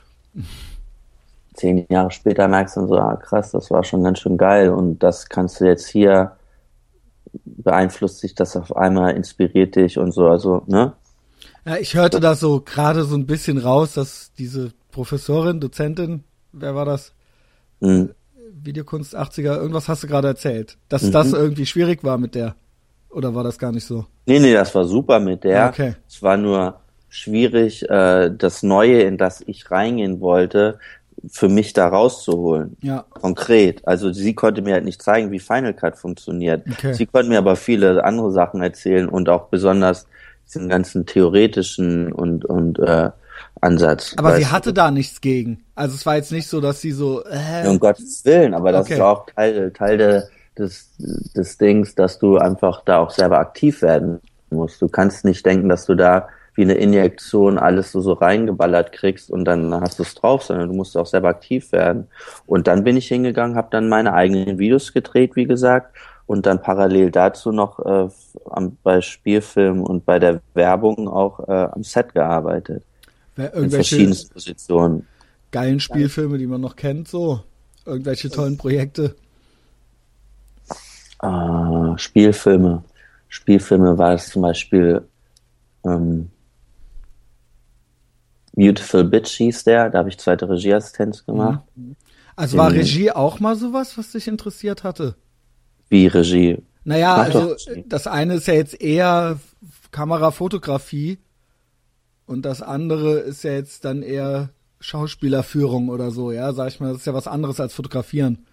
[1.60, 4.70] zehn Jahre später merkst du dann so, ah, krass, das war schon ganz schön geil
[4.70, 6.32] und das kannst du jetzt hier,
[7.46, 10.94] beeinflusst sich das auf einmal, inspiriert dich und so, also, ne?
[11.66, 16.74] Ja, ich hörte da so gerade so ein bisschen raus, dass diese Professorin, Dozentin, wer
[16.74, 17.14] war das?
[17.82, 18.12] Mhm.
[18.52, 21.12] Videokunst 80er, irgendwas hast du gerade erzählt, dass mhm.
[21.12, 22.56] das irgendwie schwierig war mit der.
[23.10, 24.06] Oder war das gar nicht so?
[24.26, 25.70] Nee, nee, das war super mit der.
[25.70, 25.96] Okay.
[26.08, 26.80] Es war nur
[27.10, 30.80] schwierig, äh, das Neue, in das ich reingehen wollte,
[31.28, 32.78] für mich da rauszuholen.
[32.82, 33.06] Ja.
[33.10, 33.88] Konkret.
[33.88, 36.64] Also sie konnte mir halt nicht zeigen, wie Final Cut funktioniert.
[36.72, 36.94] Okay.
[36.94, 40.08] Sie konnte mir aber viele andere Sachen erzählen und auch besonders
[40.48, 43.12] diesen ganzen theoretischen und, und äh,
[43.62, 44.14] Ansatz.
[44.18, 45.64] Aber sie hatte da nichts gegen.
[45.76, 47.24] Also es war jetzt nicht so, dass sie so.
[47.26, 48.96] Äh, um Gottes Willen, aber das okay.
[48.96, 50.22] ist auch Teil, Teil de,
[50.58, 54.82] des, des Dings, dass du einfach da auch selber aktiv werden musst.
[54.82, 56.30] Du kannst nicht denken, dass du da
[56.60, 60.68] wie eine Injektion alles so, so reingeballert kriegst und dann hast du es drauf, sondern
[60.68, 62.08] du musst auch selber aktiv werden.
[62.46, 65.96] Und dann bin ich hingegangen, habe dann meine eigenen Videos gedreht, wie gesagt,
[66.26, 68.10] und dann parallel dazu noch äh,
[68.50, 72.84] am, bei Spielfilmen und bei der Werbung auch äh, am Set gearbeitet.
[73.38, 75.08] In verschiedensten Positionen.
[75.52, 77.40] Geilen Spielfilme, die man noch kennt, so.
[77.86, 79.16] Irgendwelche tollen Projekte.
[81.20, 82.84] Ah, Spielfilme.
[83.30, 85.04] Spielfilme war es zum Beispiel
[85.86, 86.30] ähm,
[88.60, 91.64] Beautiful Bitch hieß der, da habe ich zweite Regieassistenz gemacht.
[92.36, 95.16] Also war Regie auch mal sowas, was dich interessiert hatte?
[95.88, 96.62] Wie Regie?
[96.84, 97.56] Naja, also
[97.86, 99.40] das eine ist ja jetzt eher
[99.92, 101.20] Kamerafotografie
[102.26, 104.50] und das andere ist ja jetzt dann eher
[104.82, 108.46] Schauspielerführung oder so, ja, sag ich mal, das ist ja was anderes als fotografieren.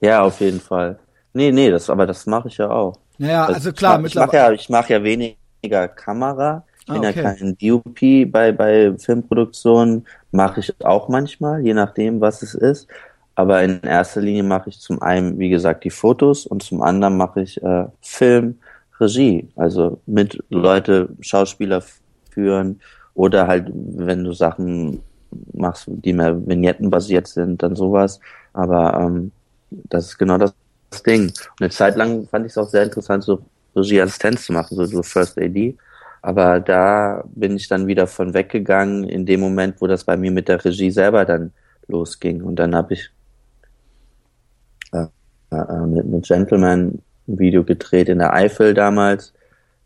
[0.00, 0.98] Ja, auf jeden Fall.
[1.32, 2.98] Nee, nee, das, aber das mache ich ja auch.
[3.18, 4.38] Naja, also, also klar, ich mittlerweile.
[4.38, 7.22] Ja, ich mache ja weniger Kamera, ich ah, bin okay.
[7.22, 12.88] ja kein DOP bei, bei Filmproduktionen, mache ich auch manchmal, je nachdem, was es ist.
[13.34, 17.16] Aber in erster Linie mache ich zum einen, wie gesagt, die Fotos und zum anderen
[17.16, 18.58] mache ich äh, Film,
[19.00, 19.48] Regie.
[19.56, 21.82] Also mit Leute, Schauspieler
[22.30, 22.80] führen
[23.14, 25.02] oder halt, wenn du Sachen
[25.52, 28.20] machst, die mehr Vignettenbasiert sind, dann sowas.
[28.52, 29.32] Aber ähm,
[29.70, 30.52] das ist genau das
[31.06, 31.28] Ding.
[31.28, 33.40] Und eine Zeit lang fand ich es auch sehr interessant, so
[33.74, 35.76] Regieassistenz zu machen, so, so First AD.
[36.22, 40.30] Aber da bin ich dann wieder von weggegangen in dem Moment, wo das bei mir
[40.30, 41.52] mit der Regie selber dann
[41.88, 42.42] losging.
[42.42, 43.10] Und dann habe ich
[44.92, 45.06] äh,
[45.50, 49.32] äh, mit, mit Gentleman ein Video gedreht in der Eifel damals.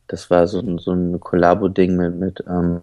[0.09, 2.83] Das war so, so ein Kollabo-Ding mit, mit ähm,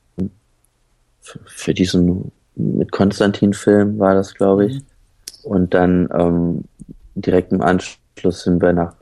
[1.21, 4.75] für, für diesen mit Konstantin-Film war das, glaube ich.
[4.75, 4.81] Mhm.
[5.43, 6.63] Und dann ähm,
[7.15, 8.95] direkt im Anschluss sind wir nach,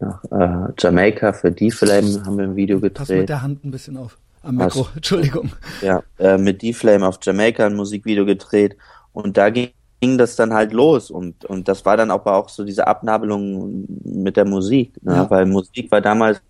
[0.00, 2.94] nach äh, Jamaika für die Flame haben wir ein Video gedreht.
[2.94, 4.18] Pass mit der Hand ein bisschen auf.
[4.42, 5.52] Am Mikro, Pass, Entschuldigung.
[5.82, 8.76] Ja, äh, mit die Flame auf Jamaika ein Musikvideo gedreht.
[9.12, 9.70] Und da ging
[10.00, 13.84] ging das dann halt los und und das war dann aber auch so diese Abnabelung
[14.04, 15.16] mit der Musik, ne?
[15.16, 15.28] ja.
[15.28, 16.40] weil Musik war damals,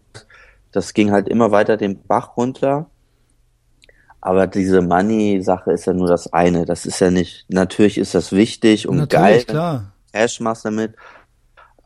[0.70, 2.90] das ging halt immer weiter den Bach runter
[4.20, 6.64] aber diese Money-Sache ist ja nur das eine.
[6.64, 9.54] Das ist ja nicht, natürlich ist das wichtig und natürlich, geil.
[9.54, 9.92] klar.
[10.12, 10.94] Cash machst damit.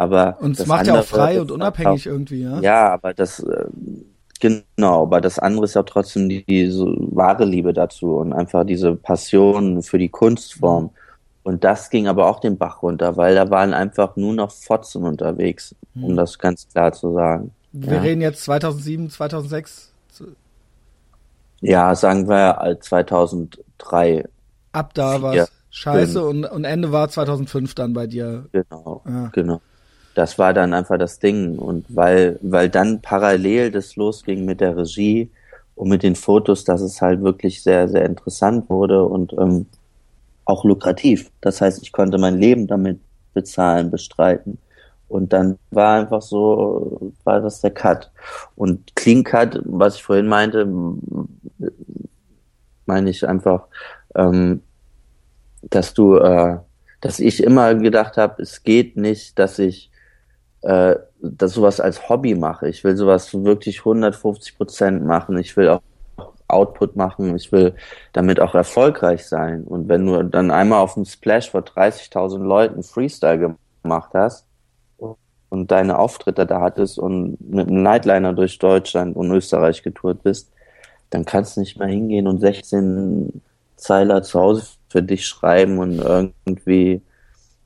[0.03, 0.37] Aber.
[0.41, 2.61] Und es macht ja auch frei und unabhängig auch, irgendwie, ja?
[2.61, 3.67] Ja, aber das, äh,
[4.41, 8.65] genau, aber das andere ist ja trotzdem die, die so wahre Liebe dazu und einfach
[8.65, 10.91] diese Passion für die Kunstform.
[11.45, 15.05] Und das ging aber auch den Bach runter, weil da waren einfach nur noch Fotzen
[15.05, 16.17] unterwegs, um hm.
[16.17, 17.53] das ganz klar zu sagen.
[17.73, 18.01] Wir ja.
[18.01, 19.93] reden jetzt 2007, 2006.
[21.63, 24.25] Ja, sagen wir 2003.
[24.73, 28.47] Ab da war es scheiße und, und Ende war 2005 dann bei dir.
[28.53, 29.31] Genau, ja.
[29.33, 29.61] genau.
[30.15, 34.77] Das war dann einfach das Ding und weil, weil dann parallel das losging mit der
[34.77, 35.31] Regie
[35.75, 39.67] und mit den Fotos, dass es halt wirklich sehr, sehr interessant wurde und ähm,
[40.45, 41.31] auch lukrativ.
[41.41, 43.01] Das heißt, ich konnte mein Leben damit
[43.33, 44.59] bezahlen, bestreiten.
[45.09, 48.11] Und dann war einfach so, war das der Cut.
[48.57, 50.67] Und Clean Cut, was ich vorhin meinte,
[52.87, 53.65] meine ich einfach,
[54.15, 54.63] ähm,
[55.63, 56.59] dass du, äh,
[57.01, 59.92] dass ich immer gedacht habe, es geht nicht, dass ich
[60.63, 62.69] äh, dass sowas als Hobby mache.
[62.69, 65.39] Ich will sowas wirklich 150 Prozent machen.
[65.39, 65.83] Ich will auch
[66.49, 67.35] Output machen.
[67.37, 67.75] Ich will
[68.13, 69.65] damit auch erfolgreich sein.
[69.65, 74.47] Und wenn du dann einmal auf dem Splash vor 30.000 Leuten Freestyle gemacht hast,
[75.53, 80.51] und deine Auftritte da hattest und mit einem Nightliner durch Deutschland und Österreich getourt bist,
[81.11, 83.43] dann kannst du nicht mehr hingehen und 16
[83.77, 87.03] Zeiler zu Hause für dich schreiben und irgendwie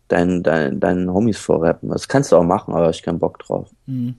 [0.08, 1.88] deinen dein, deinen Homies vorrappen.
[1.88, 3.70] Das kannst du auch machen, aber ich keinen Bock drauf.
[3.86, 4.16] Mhm.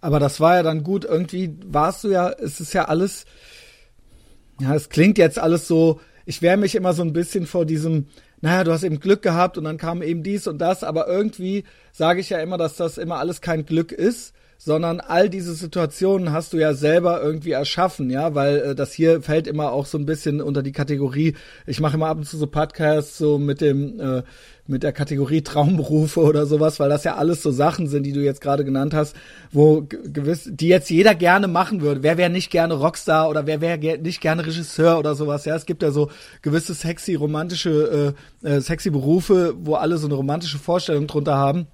[0.00, 1.04] Aber das war ja dann gut.
[1.04, 3.24] Irgendwie warst du ja, es ist ja alles,
[4.60, 8.06] ja, es klingt jetzt alles so, ich wehre mich immer so ein bisschen vor diesem,
[8.40, 11.64] naja, du hast eben Glück gehabt und dann kam eben dies und das, aber irgendwie
[11.92, 16.32] sage ich ja immer, dass das immer alles kein Glück ist, sondern all diese Situationen
[16.32, 19.98] hast du ja selber irgendwie erschaffen, ja, weil äh, das hier fällt immer auch so
[19.98, 21.34] ein bisschen unter die Kategorie,
[21.66, 24.22] ich mache immer ab und zu so Podcasts so mit dem äh,
[24.68, 28.20] mit der Kategorie Traumberufe oder sowas, weil das ja alles so Sachen sind, die du
[28.20, 29.16] jetzt gerade genannt hast,
[29.52, 32.02] wo gewiss, die jetzt jeder gerne machen würde.
[32.02, 35.44] Wer wäre nicht gerne Rockstar oder wer wäre ge nicht gerne Regisseur oder sowas?
[35.44, 36.10] Ja, es gibt ja so
[36.42, 41.66] gewisse sexy romantische äh, äh, sexy Berufe, wo alle so eine romantische Vorstellung drunter haben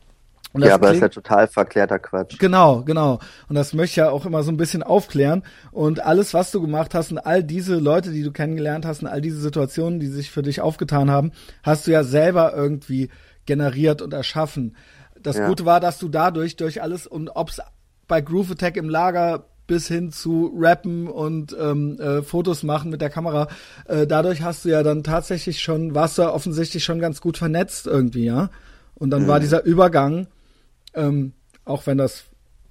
[0.55, 2.39] ja, aber das ist ja total verklärter Quatsch.
[2.39, 3.21] Genau, genau.
[3.49, 5.43] Und das möchte ich ja auch immer so ein bisschen aufklären.
[5.71, 9.09] Und alles, was du gemacht hast und all diese Leute, die du kennengelernt hast und
[9.09, 11.33] all diese Situationen, die sich für dich aufgetan haben,
[11.63, 13.09] hast du ja selber irgendwie
[13.47, 14.77] generiert und erschaffen.
[15.21, 15.49] Das ja.
[15.49, 17.61] Gute war, dass du dadurch durch alles und ob's
[18.09, 23.01] bei Groove Attack im Lager bis hin zu Rappen und ähm, äh, Fotos machen mit
[23.01, 23.49] der Kamera.
[23.87, 27.87] Äh, dadurch hast du ja dann tatsächlich schon, warst du offensichtlich schon ganz gut vernetzt
[27.87, 28.51] irgendwie, ja.
[28.95, 29.29] Und dann mhm.
[29.29, 30.27] war dieser Übergang
[30.95, 31.33] ähm,
[31.65, 32.25] auch wenn das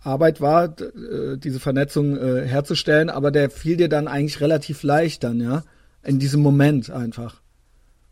[0.04, 5.24] Arbeit war, äh, diese Vernetzung äh, herzustellen, aber der fiel dir dann eigentlich relativ leicht
[5.24, 5.64] dann, ja,
[6.04, 7.36] in diesem Moment einfach.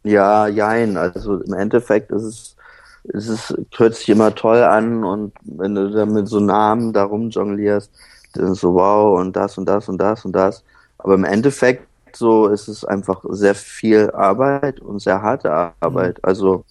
[0.04, 2.56] Ja, jein, also im Endeffekt ist es,
[3.04, 7.30] ist es, hört sich immer toll an und wenn du dann mit so Namen darum
[7.30, 7.92] jonglierst,
[8.34, 10.64] dann so wow und das und das und das und das,
[11.00, 16.24] aber im Endeffekt so ist es einfach sehr viel Arbeit und sehr harte Arbeit, mhm.
[16.24, 16.66] also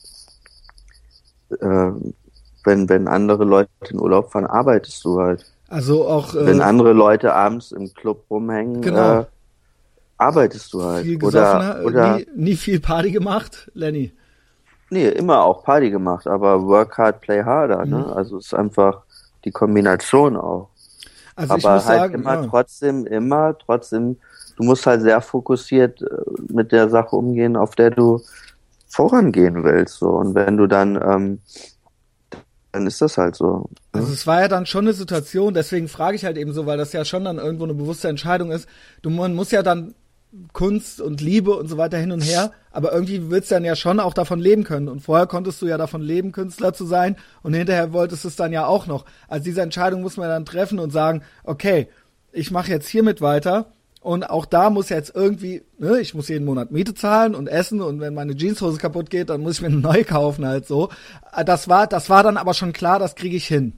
[1.61, 1.91] äh,
[2.69, 5.45] wenn, wenn andere Leute in Urlaub fahren, arbeitest du halt.
[5.69, 6.35] Also auch.
[6.35, 9.21] Äh, wenn andere Leute abends im Club rumhängen, genau.
[9.21, 9.25] äh,
[10.19, 11.05] arbeitest du halt.
[11.05, 14.13] Viel oder, oder nie, nie viel Party gemacht, Lenny.
[14.91, 17.97] Nee, immer auch Party gemacht, aber work hard, play harder, ne?
[17.99, 18.03] mhm.
[18.03, 18.17] ne?
[18.17, 19.03] Also es ist einfach
[19.45, 20.69] die Kombination auch.
[21.37, 22.47] Also aber halt sagen, immer ja.
[22.47, 24.17] trotzdem, immer trotzdem,
[24.57, 26.07] du musst halt sehr fokussiert äh,
[26.53, 28.21] mit der Sache umgehen, auf der du
[28.89, 29.99] vorangehen willst.
[29.99, 30.11] So.
[30.11, 31.39] Und wenn du dann ähm,
[32.73, 33.69] dann ist das halt so.
[33.95, 34.01] Ne?
[34.01, 36.79] Also es war ja dann schon eine Situation, deswegen frage ich halt eben so, weil
[36.79, 38.69] das ja schon dann irgendwo eine bewusste Entscheidung ist.
[39.03, 39.95] Du man muss ja dann
[40.53, 43.75] Kunst und Liebe und so weiter hin und her, aber irgendwie willst du dann ja
[43.75, 44.89] schon auch davon leben können.
[44.89, 48.37] Und vorher konntest du ja davon leben, Künstler zu sein und hinterher wolltest du es
[48.37, 49.07] dann ja auch noch.
[49.27, 51.89] Also diese Entscheidung muss man dann treffen und sagen, okay,
[52.33, 56.45] ich mache jetzt hiermit weiter und auch da muss jetzt irgendwie, ne, ich muss jeden
[56.45, 59.69] Monat Miete zahlen und essen und wenn meine Jeanshose kaputt geht, dann muss ich mir
[59.69, 60.91] eine neue kaufen halt so.
[61.35, 63.73] Äh, das war, das war dann aber schon klar, das kriege ich hin.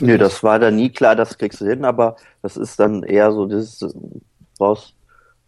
[0.00, 3.02] Nö, nee, das war dann nie klar, das kriegst du hin, aber das ist dann
[3.02, 3.84] eher so, das
[4.58, 4.94] brauchst,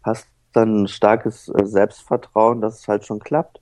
[0.03, 3.59] hast dann ein starkes äh, Selbstvertrauen, dass es halt schon klappt.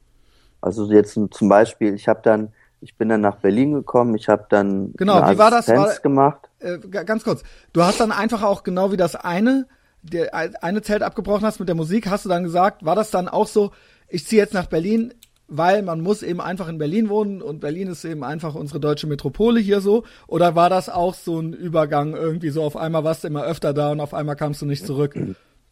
[0.61, 4.45] Also jetzt zum Beispiel, ich habe dann, ich bin dann nach Berlin gekommen, ich habe
[4.49, 5.67] dann genau, eine wie war das?
[5.67, 6.48] War, gemacht.
[6.59, 7.43] Äh, ganz kurz,
[7.73, 9.67] du hast dann einfach auch genau wie das eine,
[10.01, 13.27] der eine Zelt abgebrochen hast mit der Musik, hast du dann gesagt, war das dann
[13.27, 13.71] auch so,
[14.07, 15.13] ich ziehe jetzt nach Berlin,
[15.47, 19.07] weil man muss eben einfach in Berlin wohnen und Berlin ist eben einfach unsere deutsche
[19.07, 20.03] Metropole hier so?
[20.27, 23.73] Oder war das auch so ein Übergang irgendwie so auf einmal warst du immer öfter
[23.73, 25.15] da und auf einmal kamst du nicht zurück?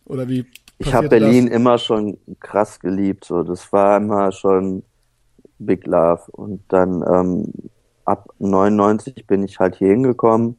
[0.06, 0.46] Oder wie?
[0.80, 1.56] Ich habe Berlin das?
[1.56, 4.84] immer schon krass geliebt, so das war immer schon
[5.60, 7.54] Big Love und dann ähm,
[8.06, 10.58] ab 99 bin ich halt hier hingekommen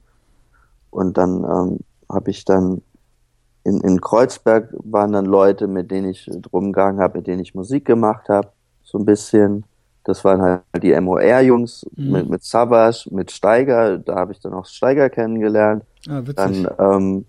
[0.90, 1.78] und dann ähm,
[2.10, 2.82] habe ich dann
[3.64, 7.84] in, in Kreuzberg waren dann Leute, mit denen ich drumgegangen habe, mit denen ich Musik
[7.84, 8.48] gemacht habe
[8.88, 9.64] so ein bisschen.
[10.04, 12.12] Das waren halt die MOR-Jungs mhm.
[12.12, 13.98] mit, mit Savage, mit Steiger.
[13.98, 15.84] Da habe ich dann auch Steiger kennengelernt.
[16.08, 17.26] Ah, dann ähm,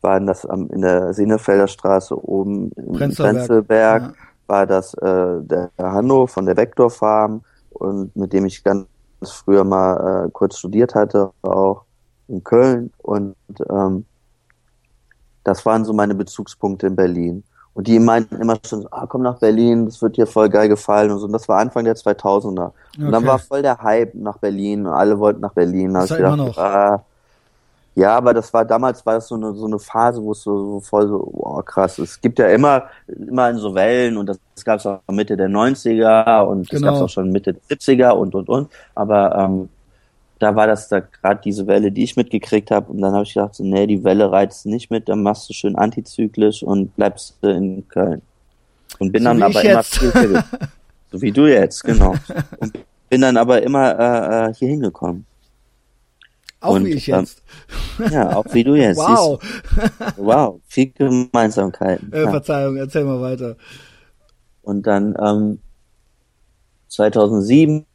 [0.00, 4.02] waren das am, in der Senefelder Straße oben im Prenzlberg.
[4.02, 4.12] Ja.
[4.46, 8.86] War das äh, der Hanno von der Vector Farm und mit dem ich ganz
[9.22, 11.84] früher mal äh, kurz studiert hatte, auch
[12.32, 12.92] in Köln.
[12.98, 13.36] Und
[13.70, 14.04] ähm,
[15.44, 17.44] das waren so meine Bezugspunkte in Berlin.
[17.74, 21.10] Und die meinten immer schon, ah, komm nach Berlin, das wird dir voll geil gefallen
[21.10, 21.26] und so.
[21.26, 22.66] Und das war Anfang der 2000er.
[22.66, 22.72] Okay.
[22.98, 25.94] Und dann war voll der Hype nach Berlin und alle wollten nach Berlin.
[25.94, 26.58] Das ist ja immer noch.
[26.58, 27.02] Ah,
[27.94, 30.56] ja, aber das war damals war das so eine so eine Phase, wo es so,
[30.56, 31.98] so voll so oh, krass.
[31.98, 35.36] Es gibt ja immer immer in so Wellen und das, das gab es auch Mitte
[35.36, 36.92] der 90er und das genau.
[36.92, 38.70] gab es auch schon Mitte der 70er und und und.
[38.94, 39.68] Aber ähm,
[40.42, 42.90] da war das da gerade diese Welle, die ich mitgekriegt habe.
[42.90, 45.54] Und dann habe ich gedacht, so, nee, die Welle reizt nicht mit, dann machst du
[45.54, 48.22] schön antizyklisch und bleibst in Köln.
[48.98, 50.42] Und bin so dann aber immer viel,
[51.12, 52.16] so wie du jetzt, genau.
[52.58, 52.76] Und
[53.08, 55.26] bin dann aber immer äh, äh hier hingekommen.
[56.60, 57.42] Auch und, wie ich jetzt.
[58.00, 58.98] Ähm, ja, auch wie du jetzt.
[58.98, 59.40] wow.
[60.16, 62.12] wow, viel Gemeinsamkeiten.
[62.12, 63.56] Äh, Verzeihung, erzähl mal weiter.
[64.62, 65.58] Und dann ähm,
[66.88, 67.86] 2007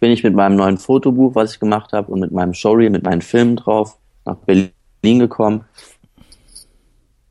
[0.00, 3.04] bin ich mit meinem neuen Fotobuch, was ich gemacht habe, und mit meinem Showreel, mit
[3.04, 4.70] meinen Filmen drauf, nach Berlin
[5.02, 5.64] gekommen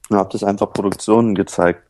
[0.10, 1.84] und habe das einfach Produktionen gezeigt.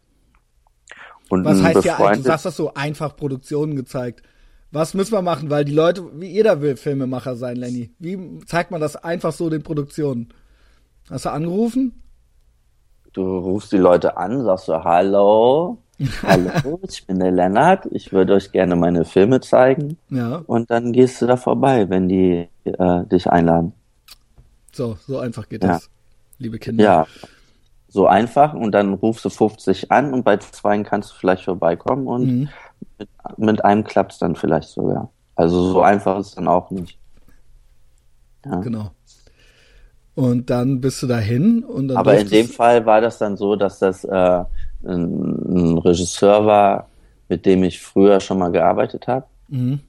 [1.30, 4.24] Und was heißt ja, du sagst das so einfach Produktionen gezeigt.
[4.72, 5.50] Was müssen wir machen?
[5.50, 7.92] Weil die Leute, wie jeder will Filmemacher sein, Lenny.
[8.00, 10.34] Wie zeigt man das einfach so den Produktionen?
[11.10, 12.04] Hast du angerufen?
[13.14, 15.78] Du rufst die Leute an, sagst so, hallo,
[16.22, 17.88] Hallo, ich bin der Lennart.
[17.91, 19.98] Ich würde euch gerne meine Filme zeigen.
[20.10, 20.43] Ja.
[20.45, 23.74] Und dann gehst du da vorbei, wenn die äh, dich einladen.
[24.72, 25.74] So, so einfach geht ja.
[25.74, 25.89] das,
[26.38, 26.84] liebe Kinder.
[26.84, 27.08] Ja,
[27.88, 28.54] so einfach.
[28.54, 32.50] Und dann rufst du 50 an und bei zwei kannst du vielleicht vorbeikommen und mhm.
[33.00, 35.10] mit, mit, einem klappt es dann vielleicht sogar.
[35.36, 37.00] Also so einfach ist es dann auch nicht.
[38.45, 38.60] Ja.
[38.60, 38.91] Genau.
[40.14, 41.98] Und dann bist du dahin und dann.
[41.98, 44.43] Aber in dem Fall war das dann so, dass das äh,
[44.88, 46.88] ein, Regisseur war,
[47.30, 49.26] mit dem ich früher schon mal gearbeitet habe.
[49.50, 49.82] Mhm.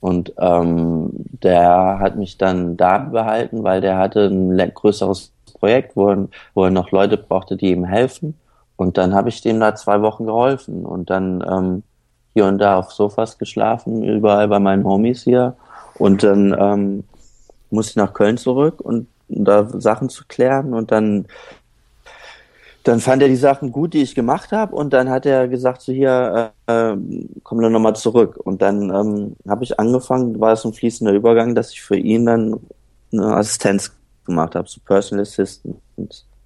[0.00, 1.10] Und ähm,
[1.42, 6.64] der hat mich dann da behalten, weil der hatte ein größeres Projekt, wo er, wo
[6.64, 8.34] er noch Leute brauchte, die ihm helfen.
[8.76, 11.82] Und dann habe ich dem da zwei Wochen geholfen und dann ähm,
[12.34, 15.56] hier und da auf Sofas geschlafen, überall bei meinen Homies hier.
[15.98, 17.04] Und dann ähm,
[17.70, 20.74] musste ich nach Köln zurück und um da Sachen zu klären.
[20.74, 21.26] Und dann
[22.84, 25.82] dann fand er die Sachen gut, die ich gemacht habe und dann hat er gesagt,
[25.82, 26.96] so hier, äh, äh
[27.42, 28.38] komm dann nochmal zurück.
[28.42, 32.26] Und dann ähm, habe ich angefangen, war es ein fließender Übergang, dass ich für ihn
[32.26, 32.60] dann
[33.12, 33.92] eine Assistenz
[34.24, 35.76] gemacht habe, so Personal Assistant,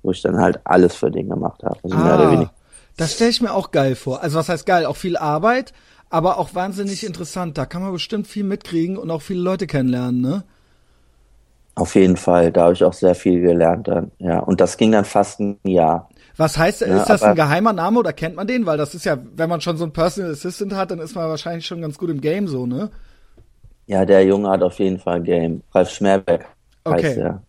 [0.02, 1.78] wo ich dann halt alles für den gemacht habe.
[1.82, 2.52] Also ah, mehr oder ah, weniger.
[2.96, 4.22] Das stelle ich mir auch geil vor.
[4.22, 4.86] Also was heißt geil?
[4.86, 5.72] Auch viel Arbeit,
[6.10, 7.58] aber auch wahnsinnig interessant.
[7.58, 10.44] Da kann man bestimmt viel mitkriegen und auch viele Leute kennenlernen, ne?
[11.74, 14.40] Auf jeden Fall, da habe ich auch sehr viel gelernt dann, ja.
[14.40, 16.10] Und das ging dann fast ein Jahr.
[16.36, 18.66] Was heißt, ja, ist das ein geheimer Name oder kennt man den?
[18.66, 21.28] Weil das ist ja, wenn man schon so einen Personal Assistant hat, dann ist man
[21.28, 22.90] wahrscheinlich schon ganz gut im Game so, ne?
[23.86, 25.62] Ja, der Junge hat auf jeden Fall Game.
[25.74, 26.46] Ralf Schmerbeck
[26.86, 27.20] heißt okay.
[27.20, 27.42] er.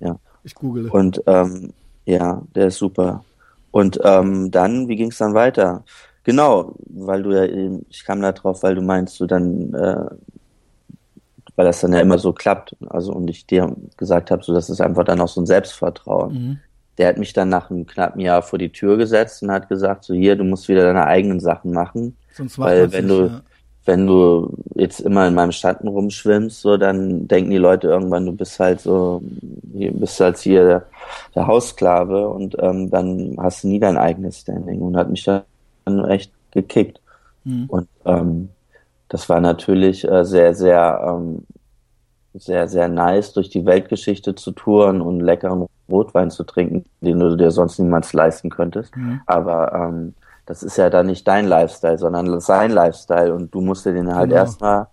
[0.00, 0.16] Ja.
[0.42, 0.88] Ich google.
[0.90, 1.72] Und ähm,
[2.04, 3.24] ja, der ist super.
[3.70, 5.84] Und ähm, dann, wie ging es dann weiter?
[6.24, 7.44] Genau, weil du ja,
[7.88, 10.06] ich kam da drauf, weil du meinst, du dann, äh,
[11.56, 12.76] weil das dann ja immer so klappt.
[12.88, 16.32] Also und ich dir gesagt habe, so das ist einfach dann auch so ein Selbstvertrauen.
[16.32, 16.58] Mhm
[17.00, 20.04] der hat mich dann nach einem knappen Jahr vor die Tür gesetzt und hat gesagt,
[20.04, 22.14] so hier, du musst wieder deine eigenen Sachen machen.
[22.34, 23.40] Sonst weil wenn sich, du, ja.
[23.86, 28.32] wenn du jetzt immer in meinem Schatten rumschwimmst, so, dann denken die Leute irgendwann, du
[28.32, 30.86] bist halt so, bist halt hier der,
[31.34, 36.04] der Haussklave und ähm, dann hast du nie dein eigenes Standing und hat mich dann
[36.04, 37.00] echt gekickt.
[37.44, 37.64] Mhm.
[37.68, 38.50] Und ähm,
[39.08, 41.46] das war natürlich äh, sehr, sehr ähm,
[42.34, 47.36] sehr, sehr nice, durch die Weltgeschichte zu touren und leckeren Rotwein zu trinken, den du
[47.36, 48.96] dir sonst niemals leisten könntest.
[48.96, 49.20] Mhm.
[49.26, 50.14] Aber ähm,
[50.46, 54.14] das ist ja dann nicht dein Lifestyle, sondern sein Lifestyle und du musst dir den
[54.14, 54.42] halt genau.
[54.42, 54.86] erstmal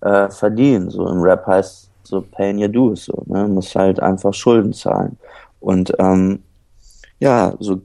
[0.00, 0.90] äh, verdienen.
[0.90, 3.48] So im Rap heißt so paying your dues, so, ne?
[3.48, 5.18] Muss halt einfach Schulden zahlen.
[5.60, 6.42] Und ähm,
[7.18, 7.80] ja, so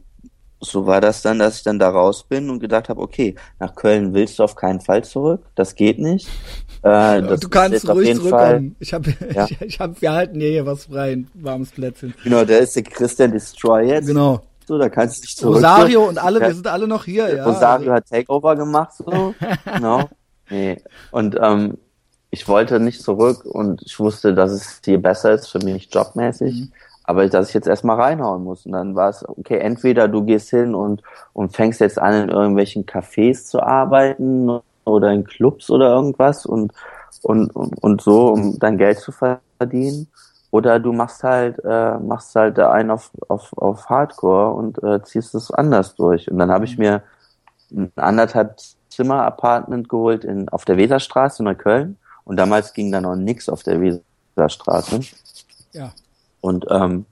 [0.62, 3.76] so war das dann, dass ich dann da raus bin und gedacht habe, okay, nach
[3.76, 6.28] Köln willst du auf keinen Fall zurück, das geht nicht.
[6.84, 8.76] Äh, das du kannst ruhig zurückkommen.
[8.80, 9.46] Ich habe, ja.
[9.46, 12.14] ich, ich hab, wir halten hier was frei, ein warmes Plätzchen.
[12.24, 14.08] Genau, der ist der Christian Destroy jetzt.
[14.08, 14.42] Genau.
[14.68, 15.56] So, da kannst du dich zurück.
[15.56, 17.44] Rosario und alle, wir sind alle noch hier, ja.
[17.44, 19.34] Rosario hat Takeover gemacht, so.
[19.74, 20.08] genau.
[20.50, 20.78] Nee.
[21.10, 21.78] Und ähm,
[22.30, 26.54] ich wollte nicht zurück und ich wusste, dass es hier besser ist für mich jobmäßig.
[26.54, 26.72] Mhm
[27.12, 28.66] aber dass ich jetzt erstmal reinhauen muss.
[28.66, 31.04] Und dann war es, okay, entweder du gehst hin und,
[31.34, 36.72] und fängst jetzt an, in irgendwelchen Cafés zu arbeiten oder in Clubs oder irgendwas und,
[37.22, 40.08] und, und so, um dein Geld zu verdienen.
[40.52, 45.04] Oder du machst halt, äh, machst halt da einen auf, auf, auf Hardcore und äh,
[45.04, 46.32] ziehst es anders durch.
[46.32, 47.04] Und dann habe ich mir
[47.74, 48.56] ein anderthalb
[48.90, 51.98] Zimmer Apartment geholt in, auf der Weserstraße in Neukölln.
[52.24, 55.02] Und damals ging da noch nichts auf der Weserstraße.
[55.74, 55.92] Ja
[56.42, 57.06] und ähm,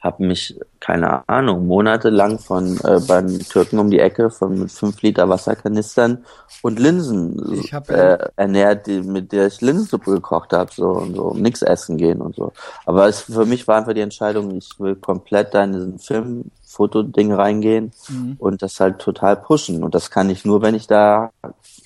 [0.00, 5.02] habe mich, keine Ahnung, monatelang von äh, beim Türken um die Ecke von mit fünf
[5.02, 6.24] Liter Wasserkanistern
[6.62, 7.36] und Linsen
[7.70, 11.98] hab, äh, ernährt, die, mit der ich Linsensuppe gekocht habe, so und so, nix essen
[11.98, 12.52] gehen und so.
[12.86, 16.50] Aber es, für mich war einfach die Entscheidung, ich will komplett da in diesen Film,
[16.70, 18.36] Fotoding reingehen mhm.
[18.38, 19.82] und das halt total pushen.
[19.82, 21.32] Und das kann ich nur, wenn ich da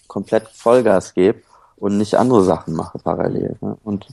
[0.08, 1.40] komplett Vollgas gebe
[1.76, 3.56] und nicht andere Sachen mache parallel.
[3.62, 3.78] Ne?
[3.82, 4.06] Und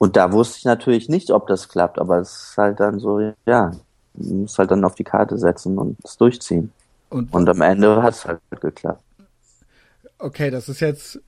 [0.00, 3.20] und da wusste ich natürlich nicht, ob das klappt, aber es ist halt dann so,
[3.44, 3.70] ja,
[4.14, 6.72] muss halt dann auf die Karte setzen und es durchziehen.
[7.10, 9.02] Und, und am Ende hat es halt geklappt.
[10.18, 11.20] Okay, das ist jetzt,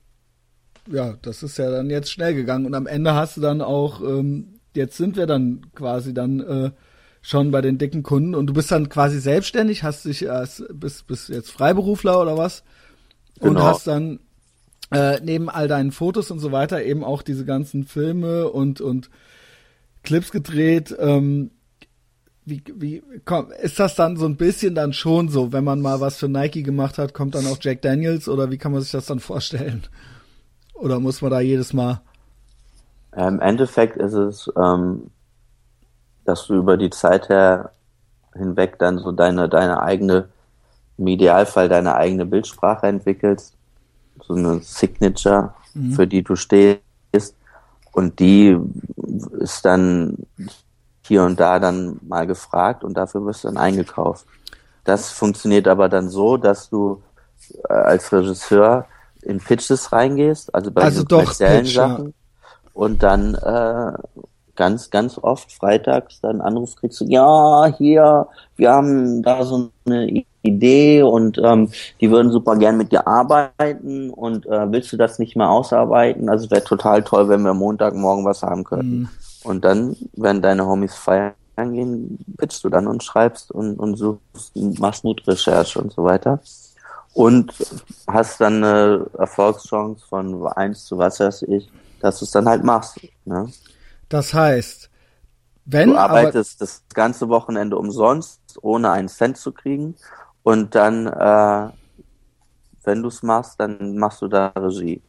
[0.91, 4.01] ja, das ist ja dann jetzt schnell gegangen und am Ende hast du dann auch,
[4.01, 6.71] ähm, jetzt sind wir dann quasi dann äh,
[7.21, 11.07] schon bei den dicken Kunden und du bist dann quasi selbstständig, hast dich als, bist,
[11.07, 12.65] bist jetzt Freiberufler oder was?
[13.39, 13.65] Und genau.
[13.65, 14.21] hast dann
[14.93, 19.11] äh, neben all deinen Fotos und so weiter eben auch diese ganzen Filme und, und
[20.03, 20.95] Clips gedreht.
[20.99, 21.51] Ähm,
[22.45, 26.01] wie, wie komm, ist das dann so ein bisschen dann schon so, wenn man mal
[26.01, 28.93] was für Nike gemacht hat, kommt dann auch Jack Daniels oder wie kann man sich
[28.93, 29.85] das dann vorstellen?
[30.75, 32.01] Oder muss man da jedes Mal?
[33.17, 35.11] Im Endeffekt ist es, ähm,
[36.25, 37.73] dass du über die Zeit her
[38.35, 40.29] hinweg dann so deine, deine eigene,
[40.99, 43.57] im Idealfall deine eigene Bildsprache entwickelst
[44.33, 45.93] so eine Signature, mhm.
[45.93, 46.83] für die du stehst.
[47.93, 48.59] Und die
[49.41, 50.17] ist dann
[51.07, 54.27] hier und da dann mal gefragt und dafür wirst du dann eingekauft.
[54.85, 57.03] Das funktioniert aber dann so, dass du
[57.69, 58.87] äh, als Regisseur
[59.23, 62.15] in Pitches reingehst, also bei also kommerziellen Sachen.
[62.73, 63.93] Und dann äh,
[64.57, 68.27] ganz, ganz oft freitags dann Anruf kriegst du, ja, hier,
[68.57, 71.71] wir haben da so eine Idee und ähm,
[72.01, 76.29] die würden super gern mit dir arbeiten und äh, willst du das nicht mehr ausarbeiten?
[76.29, 78.99] Also wäre total toll, wenn wir Montagmorgen was haben könnten.
[79.01, 79.09] Mhm.
[79.45, 84.57] Und dann, wenn deine Homies feiern gehen, pitchst du dann und schreibst und, und suchst,
[84.79, 86.41] machst Mutrecherche und so weiter.
[87.15, 87.53] Und
[88.07, 91.71] hast dann eine Erfolgschance von eins zu was weiß ich,
[92.01, 92.99] dass du es dann halt machst.
[93.25, 93.49] Ne?
[94.09, 94.89] Das heißt,
[95.65, 99.95] wenn du arbeitest das ganze Wochenende umsonst, ohne einen Cent zu kriegen
[100.43, 101.69] und dann, äh,
[102.85, 105.01] wenn du es machst, dann machst du da Regie.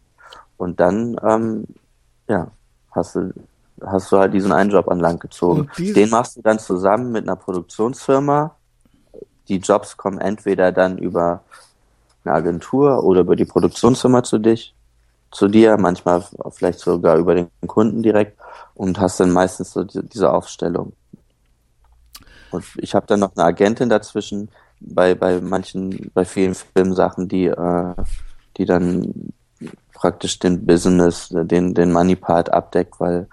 [0.58, 1.66] Und dann, ähm,
[2.28, 2.52] ja,
[2.92, 3.34] hast du,
[3.84, 5.70] hast du halt diesen einen Job an Land gezogen.
[5.78, 8.56] Den machst du dann zusammen mit einer Produktionsfirma.
[9.48, 11.42] Die Jobs kommen entweder dann über
[12.24, 14.74] eine Agentur oder über die Produktionsfirma zu dich,
[15.32, 18.38] zu dir, manchmal vielleicht sogar über den Kunden direkt
[18.76, 20.94] und hast dann meistens so diese Aufstellung.
[22.52, 24.50] Und ich habe dann noch eine Agentin dazwischen,
[24.86, 27.96] bei, bei manchen, bei vielen Filmsachen, die, äh,
[28.58, 29.34] die dann
[29.94, 33.28] praktisch den Business, den, den Money Part abdeckt, weil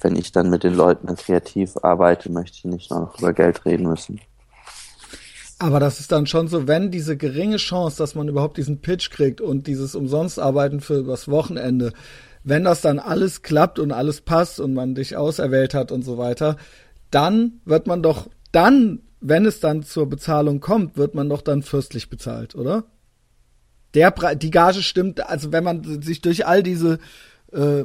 [0.00, 3.86] wenn ich dann mit den Leuten kreativ arbeite, möchte ich nicht noch über Geld reden
[3.88, 4.20] müssen.
[5.58, 9.10] Aber das ist dann schon so, wenn diese geringe Chance, dass man überhaupt diesen Pitch
[9.10, 11.92] kriegt und dieses Umsonstarbeiten für das Wochenende,
[12.42, 16.16] wenn das dann alles klappt und alles passt und man dich auserwählt hat und so
[16.16, 16.56] weiter,
[17.10, 21.62] dann wird man doch dann wenn es dann zur Bezahlung kommt, wird man doch dann
[21.62, 22.84] fürstlich bezahlt, oder?
[23.94, 26.98] Der Pre die Gage stimmt, also wenn man sich durch all diese
[27.52, 27.84] äh,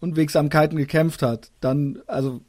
[0.00, 2.42] Unwegsamkeiten gekämpft hat, dann, also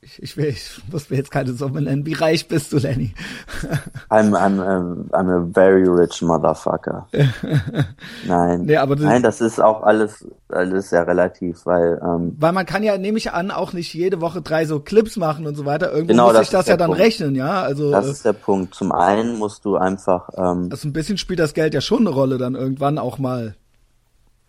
[0.00, 2.06] Ich, ich, will, ich muss mir jetzt keine Summe nennen.
[2.06, 3.14] Wie reich bist du, Lenny?
[4.10, 7.08] I'm, I'm, a, I'm a very rich motherfucker.
[8.26, 8.62] Nein.
[8.62, 12.00] Nee, aber Nein, das ist auch alles, alles sehr relativ, weil.
[12.00, 15.16] Ähm, weil man kann ja, nehme ich an, auch nicht jede Woche drei so Clips
[15.16, 15.90] machen und so weiter.
[15.90, 17.02] Irgendwo genau, muss ich das ja dann Punkt.
[17.02, 17.62] rechnen, ja.
[17.62, 18.74] Also, das ist der Punkt.
[18.74, 20.28] Zum einen musst du einfach.
[20.36, 23.56] Ähm, also ein bisschen spielt das Geld ja schon eine Rolle dann irgendwann auch mal.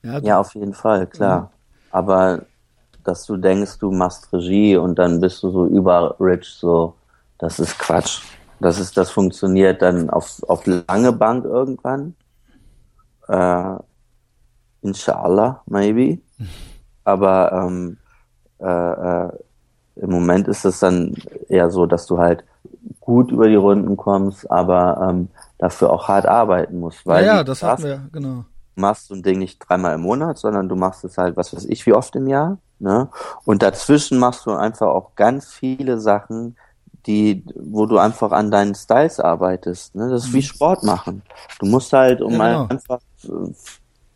[0.03, 1.41] Ja, ja auf jeden Fall, klar.
[1.41, 1.47] Mhm.
[1.91, 2.41] Aber
[3.03, 6.95] dass du denkst, du machst Regie und dann bist du so über rich, so,
[7.37, 8.21] das ist Quatsch.
[8.59, 12.15] Das ist, das funktioniert dann auf, auf lange Bank irgendwann.
[13.27, 13.75] Äh,
[14.81, 16.19] inshallah, maybe.
[17.05, 17.97] Aber ähm,
[18.59, 19.31] äh, äh,
[19.95, 21.15] im Moment ist es dann
[21.47, 22.43] eher so, dass du halt
[22.99, 27.05] gut über die Runden kommst, aber ähm, dafür auch hart arbeiten musst.
[27.05, 28.45] Weil ja, ja das hatten wir, genau.
[28.75, 31.65] Machst so ein Ding nicht dreimal im Monat, sondern du machst es halt, was weiß
[31.65, 32.57] ich, wie oft im Jahr.
[32.79, 33.09] Ne?
[33.45, 36.55] Und dazwischen machst du einfach auch ganz viele Sachen,
[37.05, 39.95] die, wo du einfach an deinen Styles arbeitest.
[39.95, 40.09] Ne?
[40.09, 40.43] Das ist wie mhm.
[40.43, 41.23] Sport machen.
[41.59, 42.67] Du musst halt, um genau.
[42.67, 42.99] einfach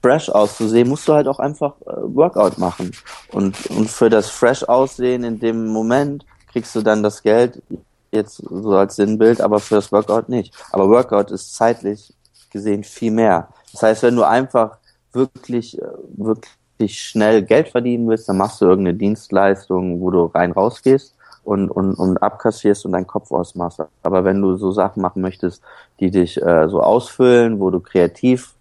[0.02, 2.92] fresh auszusehen, musst du halt auch einfach äh, Workout machen.
[3.32, 7.64] Und, und für das fresh aussehen in dem Moment kriegst du dann das Geld
[8.12, 10.54] jetzt so als Sinnbild, aber für das Workout nicht.
[10.72, 12.14] Aber Workout ist zeitlich
[12.52, 13.50] gesehen viel mehr.
[13.72, 14.78] Das heißt, wenn du einfach
[15.14, 20.26] wirklich, äh, wirklich richtig schnell Geld verdienen willst, dann machst du irgendeine Dienstleistung, wo du
[20.26, 23.82] rein rausgehst und, und, und abkassierst und deinen Kopf ausmachst.
[24.04, 25.62] Aber wenn du so Sachen machen möchtest,
[26.00, 28.54] die dich äh, so ausfüllen, wo du kreativ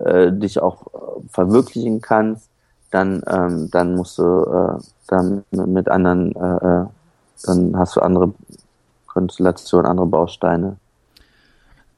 [0.00, 2.48] äh, dich auch äh, verwirklichen kannst,
[2.90, 6.86] dann, ähm, dann musst du äh, dann mit anderen, äh, äh
[7.46, 8.32] dann hast du andere
[9.06, 10.76] Konstellationen, andere Bausteine.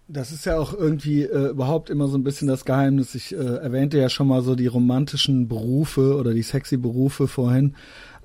[0.09, 3.15] Das ist ja auch irgendwie äh, überhaupt immer so ein bisschen das Geheimnis.
[3.15, 7.75] Ich äh, erwähnte ja schon mal so die romantischen Berufe oder die sexy Berufe vorhin.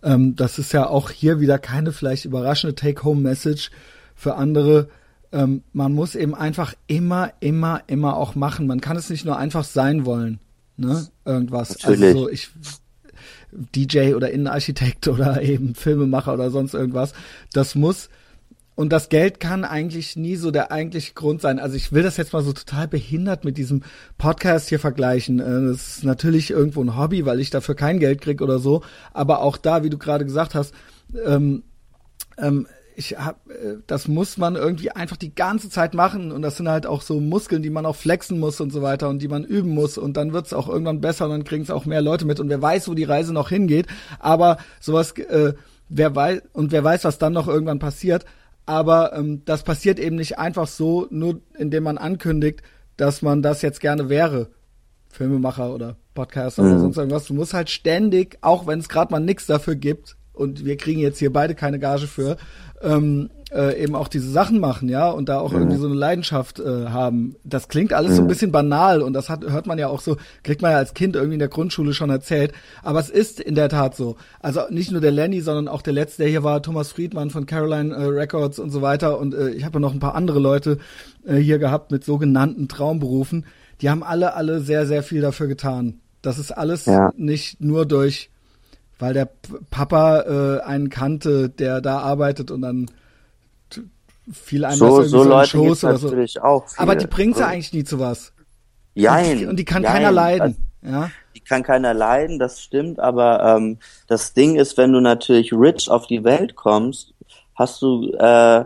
[0.03, 3.71] Ähm, das ist ja auch hier wieder keine vielleicht überraschende Take-Home-Message
[4.15, 4.89] für andere.
[5.31, 8.67] Ähm, man muss eben einfach immer, immer, immer auch machen.
[8.67, 10.39] Man kann es nicht nur einfach sein wollen.
[10.77, 11.07] Ne?
[11.25, 11.83] Irgendwas.
[11.83, 12.15] Also Natürlich.
[12.15, 12.49] Also so, ich
[13.75, 17.13] DJ oder Innenarchitekt oder eben Filmemacher oder sonst irgendwas.
[17.53, 18.09] Das muss
[18.81, 21.59] und das Geld kann eigentlich nie so der eigentliche Grund sein.
[21.59, 23.83] Also ich will das jetzt mal so total behindert mit diesem
[24.17, 25.39] Podcast hier vergleichen.
[25.39, 28.81] Äh, das ist natürlich irgendwo ein Hobby, weil ich dafür kein Geld krieg oder so.
[29.13, 30.73] Aber auch da, wie du gerade gesagt hast,
[31.23, 31.61] ähm,
[32.39, 32.65] ähm,
[32.95, 36.67] ich hab, äh, das muss man irgendwie einfach die ganze Zeit machen und das sind
[36.67, 39.43] halt auch so Muskeln, die man auch flexen muss und so weiter und die man
[39.43, 42.25] üben muss und dann wird's auch irgendwann besser und dann kriegen es auch mehr Leute
[42.25, 43.85] mit und wer weiß, wo die Reise noch hingeht.
[44.17, 45.53] Aber sowas, äh,
[45.87, 48.25] wer weiß und wer weiß, was dann noch irgendwann passiert
[48.71, 52.61] aber ähm, das passiert eben nicht einfach so, nur indem man ankündigt,
[52.95, 54.47] dass man das jetzt gerne wäre.
[55.09, 56.69] Filmemacher oder Podcaster mhm.
[56.69, 57.25] oder sonst irgendwas.
[57.25, 61.01] Du musst halt ständig, auch wenn es gerade mal nichts dafür gibt, und wir kriegen
[61.01, 62.37] jetzt hier beide keine Gage für,
[62.81, 65.59] ähm, äh, eben auch diese Sachen machen, ja, und da auch mhm.
[65.59, 67.35] irgendwie so eine Leidenschaft äh, haben.
[67.43, 68.15] Das klingt alles mhm.
[68.15, 70.77] so ein bisschen banal und das hat, hört man ja auch so, kriegt man ja
[70.77, 72.53] als Kind irgendwie in der Grundschule schon erzählt.
[72.81, 74.15] Aber es ist in der Tat so.
[74.39, 77.45] Also nicht nur der Lenny, sondern auch der letzte, der hier war, Thomas Friedmann von
[77.45, 79.19] Caroline äh, Records und so weiter.
[79.19, 80.77] Und äh, ich habe ja noch ein paar andere Leute
[81.25, 83.45] äh, hier gehabt mit sogenannten Traumberufen.
[83.81, 85.99] Die haben alle, alle sehr, sehr viel dafür getan.
[86.21, 87.11] Das ist alles ja.
[87.15, 88.29] nicht nur durch
[89.01, 89.27] weil der
[89.71, 92.85] Papa äh, einen kannte, der da arbeitet und dann
[94.31, 96.07] viel einem so, so, so Leute Schoß oder so.
[96.07, 96.67] natürlich auch.
[96.67, 96.79] Viele.
[96.79, 98.33] Aber die bringt ja eigentlich nie zu was.
[98.93, 99.31] Jein.
[99.31, 99.93] Und die, und die kann jein.
[99.93, 100.41] keiner leiden.
[100.81, 101.11] Also, ja.
[101.35, 105.89] Die kann keiner leiden, das stimmt, aber ähm, das Ding ist, wenn du natürlich rich
[105.89, 107.13] auf die Welt kommst,
[107.55, 108.65] hast du äh,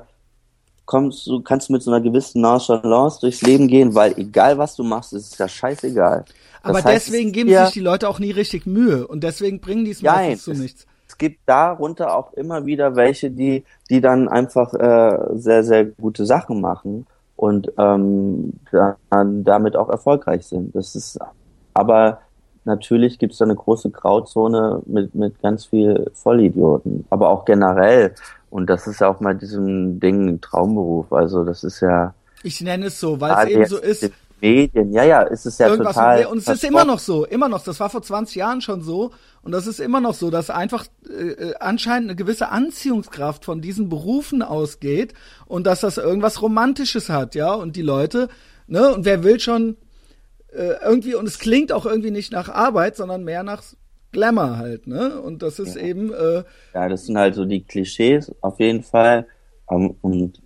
[0.85, 4.83] kommst du kannst mit so einer gewissen Nonchalance durchs Leben gehen, weil egal was du
[4.83, 6.25] machst, ist es ja scheißegal.
[6.61, 9.85] Aber heißt, deswegen geben ja, sich die Leute auch nie richtig Mühe und deswegen bringen
[9.85, 10.87] die es meistens zu nichts.
[11.15, 16.25] Es gibt darunter auch immer wieder welche, die, die dann einfach äh, sehr, sehr gute
[16.25, 17.07] Sachen machen
[17.37, 18.51] und ähm,
[19.09, 20.75] dann damit auch erfolgreich sind.
[20.75, 21.17] Das ist
[21.73, 22.19] aber
[22.65, 28.13] natürlich gibt es da eine große Grauzone mit, mit ganz viel Vollidioten, aber auch generell.
[28.49, 31.13] Und das ist ja auch mal diesem Ding Traumberuf.
[31.13, 32.13] Also das ist ja.
[32.43, 34.11] Ich nenne es so, weil es eben so ist.
[34.45, 36.25] Medien, ja, ja, ist es ja Irgendwas total.
[36.27, 37.63] Und es ist immer noch so, immer noch.
[37.63, 39.11] Das war vor 20 Jahren schon so.
[39.41, 43.61] Und das ist immer noch so, dass einfach äh, äh, anscheinend eine gewisse Anziehungskraft von
[43.61, 45.13] diesen Berufen ausgeht
[45.47, 47.53] und dass das irgendwas Romantisches hat, ja.
[47.53, 48.29] Und die Leute,
[48.67, 49.77] ne, und wer will schon
[50.53, 53.63] äh, irgendwie, und es klingt auch irgendwie nicht nach Arbeit, sondern mehr nach
[54.11, 55.19] Glamour halt, ne?
[55.21, 55.81] Und das ist ja.
[55.81, 56.13] eben.
[56.13, 56.43] Äh,
[56.73, 59.27] ja, das sind halt so die Klischees auf jeden Fall.
[59.67, 60.41] Um, ähm, und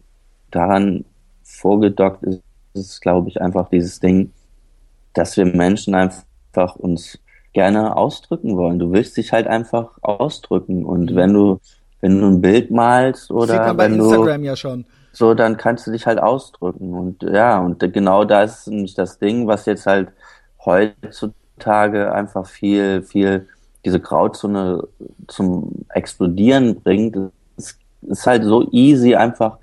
[0.50, 1.04] daran
[1.44, 2.42] vorgedockt ist
[2.74, 4.32] ist, glaube ich, einfach dieses Ding,
[5.14, 7.20] dass wir Menschen einfach uns
[7.54, 8.80] gerne ausdrücken wollen.
[8.80, 11.16] Du willst dich halt einfach ausdrücken und mhm.
[11.16, 11.60] wenn du
[12.02, 14.86] wenn du ein Bild malst oder Sieht man bei wenn Instagram du, ja schon.
[15.12, 16.94] so, dann kannst du dich halt ausdrücken.
[16.94, 20.10] Und ja, und genau das ist nämlich das Ding, was jetzt halt
[20.64, 23.48] heutzutage einfach viel, viel
[23.86, 24.88] diese Grauzone
[25.28, 27.18] zum Explodieren bringt.
[27.58, 29.58] Es ist halt so easy, einfach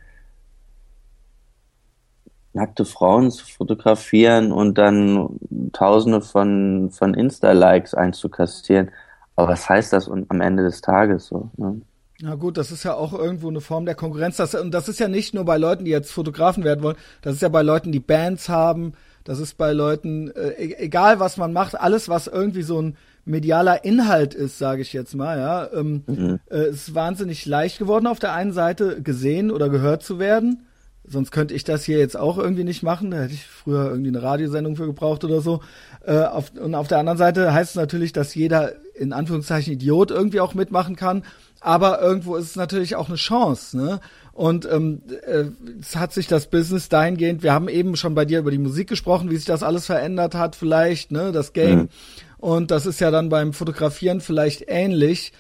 [2.57, 5.39] nackte Frauen zu fotografieren und dann
[5.73, 8.91] tausende von, von Insta-Likes einzukassieren.
[9.37, 11.51] Aber was heißt das am Ende des Tages so?
[11.57, 11.83] Ne?
[12.23, 14.39] Na gut, das ist ja auch irgendwo eine Form der Konkurrenz.
[14.39, 17.35] Das, und das ist ja nicht nur bei Leuten, die jetzt Fotografen werden wollen, das
[17.35, 18.95] ist ja bei Leuten, die Bands haben,
[19.25, 22.97] das ist bei Leuten, äh, e-, egal was man macht, alles, was irgendwie so ein
[23.27, 26.41] medialer Inhalt ist, sage ich jetzt mal, ja, ähm, mhm.
[26.51, 30.67] äh, ist wahnsinnig leicht geworden, auf der einen Seite gesehen oder gehört zu werden.
[31.09, 33.11] Sonst könnte ich das hier jetzt auch irgendwie nicht machen.
[33.11, 35.61] Da hätte ich früher irgendwie eine Radiosendung für gebraucht oder so.
[36.05, 40.11] Äh, auf, und auf der anderen Seite heißt es natürlich, dass jeder in Anführungszeichen Idiot
[40.11, 41.23] irgendwie auch mitmachen kann.
[41.61, 43.77] Aber irgendwo ist es natürlich auch eine Chance.
[43.77, 44.01] Ne?
[44.33, 45.45] Und ähm, äh,
[45.81, 48.89] es hat sich das Business dahingehend, wir haben eben schon bei dir über die Musik
[48.89, 51.79] gesprochen, wie sich das alles verändert hat, vielleicht, ne, das Game.
[51.79, 51.89] Mhm.
[52.37, 55.33] Und das ist ja dann beim Fotografieren vielleicht ähnlich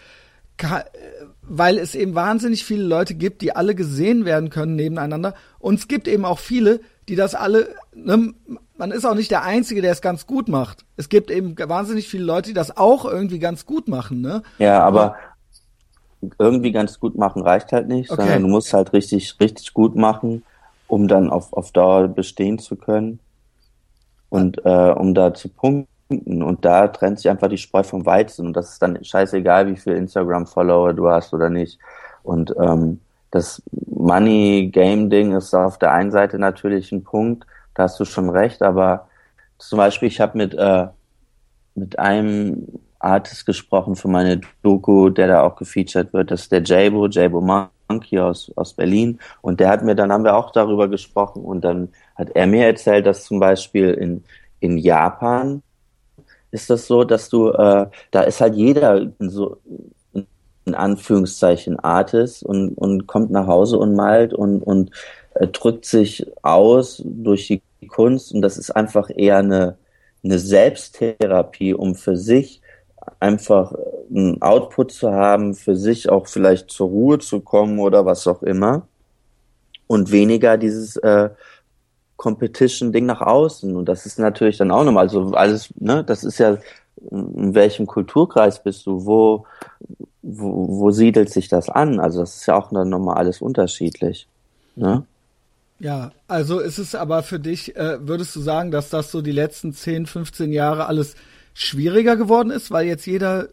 [1.49, 5.35] weil es eben wahnsinnig viele Leute gibt, die alle gesehen werden können nebeneinander.
[5.59, 8.35] Und es gibt eben auch viele, die das alle, ne,
[8.77, 10.85] man ist auch nicht der Einzige, der es ganz gut macht.
[10.97, 14.43] Es gibt eben wahnsinnig viele Leute, die das auch irgendwie ganz gut machen, ne?
[14.59, 15.17] Ja, aber
[16.39, 18.23] irgendwie ganz gut machen reicht halt nicht, okay.
[18.23, 20.43] sondern du musst halt richtig, richtig gut machen,
[20.89, 23.21] um dann auf, auf Dauer bestehen zu können
[24.29, 28.47] und äh, um da zu punkten und da trennt sich einfach die Spreu vom Weizen.
[28.47, 31.79] Und das ist dann scheißegal, wie viel Instagram-Follower du hast oder nicht.
[32.23, 33.01] Und ähm,
[33.31, 38.63] das Money-Game-Ding ist auf der einen Seite natürlich ein Punkt, da hast du schon recht,
[38.63, 39.09] aber
[39.59, 40.87] zum Beispiel, ich habe mit, äh,
[41.75, 42.67] mit einem
[42.99, 47.41] Artist gesprochen für meine Doku, der da auch gefeatured wird, das ist der Jabo, Jabo
[47.41, 49.19] Monkey aus, aus Berlin.
[49.43, 52.67] Und der hat mir, dann haben wir auch darüber gesprochen und dann hat er mir
[52.67, 54.25] erzählt, dass zum Beispiel in,
[54.61, 55.63] in Japan
[56.57, 59.59] ist das so, dass du, äh, da ist halt jeder so
[60.65, 64.91] in Anführungszeichen Artist und, und kommt nach Hause und malt und, und
[65.35, 68.33] äh, drückt sich aus durch die Kunst.
[68.33, 69.77] Und das ist einfach eher eine,
[70.25, 72.63] eine Selbsttherapie, um für sich
[73.21, 73.75] einfach
[74.11, 78.43] einen Output zu haben, für sich auch vielleicht zur Ruhe zu kommen oder was auch
[78.43, 78.89] immer.
[79.87, 81.29] Und weniger dieses äh,
[82.17, 83.77] Competition-Ding nach außen.
[83.77, 86.59] Und das ist natürlich dann auch nochmal so alles, ne, das ist ja,
[87.11, 89.47] in welchem Kulturkreis bist du, wo,
[90.23, 92.01] wo, wo siedelt sich das an?
[92.01, 94.27] Also das ist ja auch dann nochmal alles unterschiedlich.
[94.77, 95.05] Ne?
[95.79, 99.33] Ja, also ist es aber für dich, äh, würdest du sagen, dass das so die
[99.33, 101.17] letzten 10, 15 Jahre alles
[101.53, 103.49] schwieriger geworden ist, weil jetzt jeder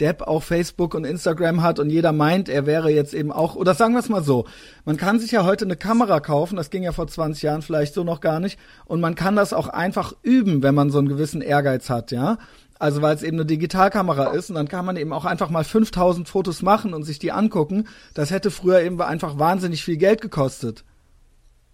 [0.00, 3.74] Depp auch Facebook und Instagram hat und jeder meint, er wäre jetzt eben auch, oder
[3.74, 4.46] sagen wir es mal so,
[4.84, 7.94] man kann sich ja heute eine Kamera kaufen, das ging ja vor 20 Jahren vielleicht
[7.94, 11.08] so noch gar nicht, und man kann das auch einfach üben, wenn man so einen
[11.08, 12.38] gewissen Ehrgeiz hat, ja.
[12.78, 15.64] Also weil es eben eine Digitalkamera ist und dann kann man eben auch einfach mal
[15.64, 17.88] 5000 Fotos machen und sich die angucken.
[18.14, 20.84] Das hätte früher eben einfach wahnsinnig viel Geld gekostet.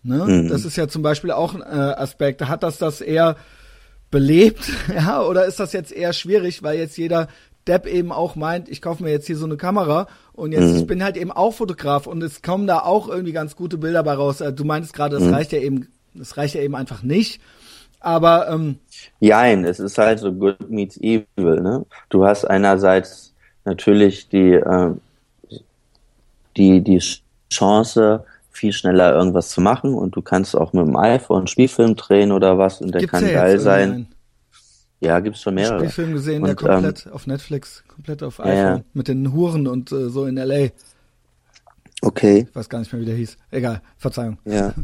[0.02, 0.24] Ne?
[0.24, 0.48] Mhm.
[0.48, 2.46] Das ist ja zum Beispiel auch ein äh, Aspekt.
[2.48, 3.36] Hat das das eher
[4.10, 7.28] belebt, ja, oder ist das jetzt eher schwierig, weil jetzt jeder
[7.66, 10.76] Depp eben auch meint, ich kaufe mir jetzt hier so eine Kamera und jetzt mhm.
[10.76, 14.02] ich bin halt eben auch Fotograf und es kommen da auch irgendwie ganz gute Bilder
[14.02, 14.42] bei raus.
[14.42, 15.34] Also du meintest gerade, das mhm.
[15.34, 17.40] reicht ja eben, das reicht ja eben einfach nicht.
[18.00, 18.78] Aber ähm,
[19.18, 21.86] Jein, es ist halt so good meets evil, ne?
[22.10, 23.32] Du hast einerseits
[23.64, 24.90] natürlich die, äh,
[26.56, 27.00] die, die
[27.50, 32.30] Chance, viel schneller irgendwas zu machen und du kannst auch mit dem iPhone Spielfilm drehen
[32.30, 34.06] oder was und der Gibt's kann ja geil sein.
[35.05, 35.84] Ja, gibt's schon mehrere.
[35.84, 39.32] Ich Spielfilm gesehen, und, der komplett ähm, auf Netflix, komplett auf iPhone, ja, mit den
[39.32, 40.68] Huren und äh, so in LA.
[42.02, 42.46] Okay.
[42.48, 43.36] Ich weiß gar nicht mehr, wie der hieß.
[43.50, 44.38] Egal, Verzeihung.
[44.44, 44.74] Ja.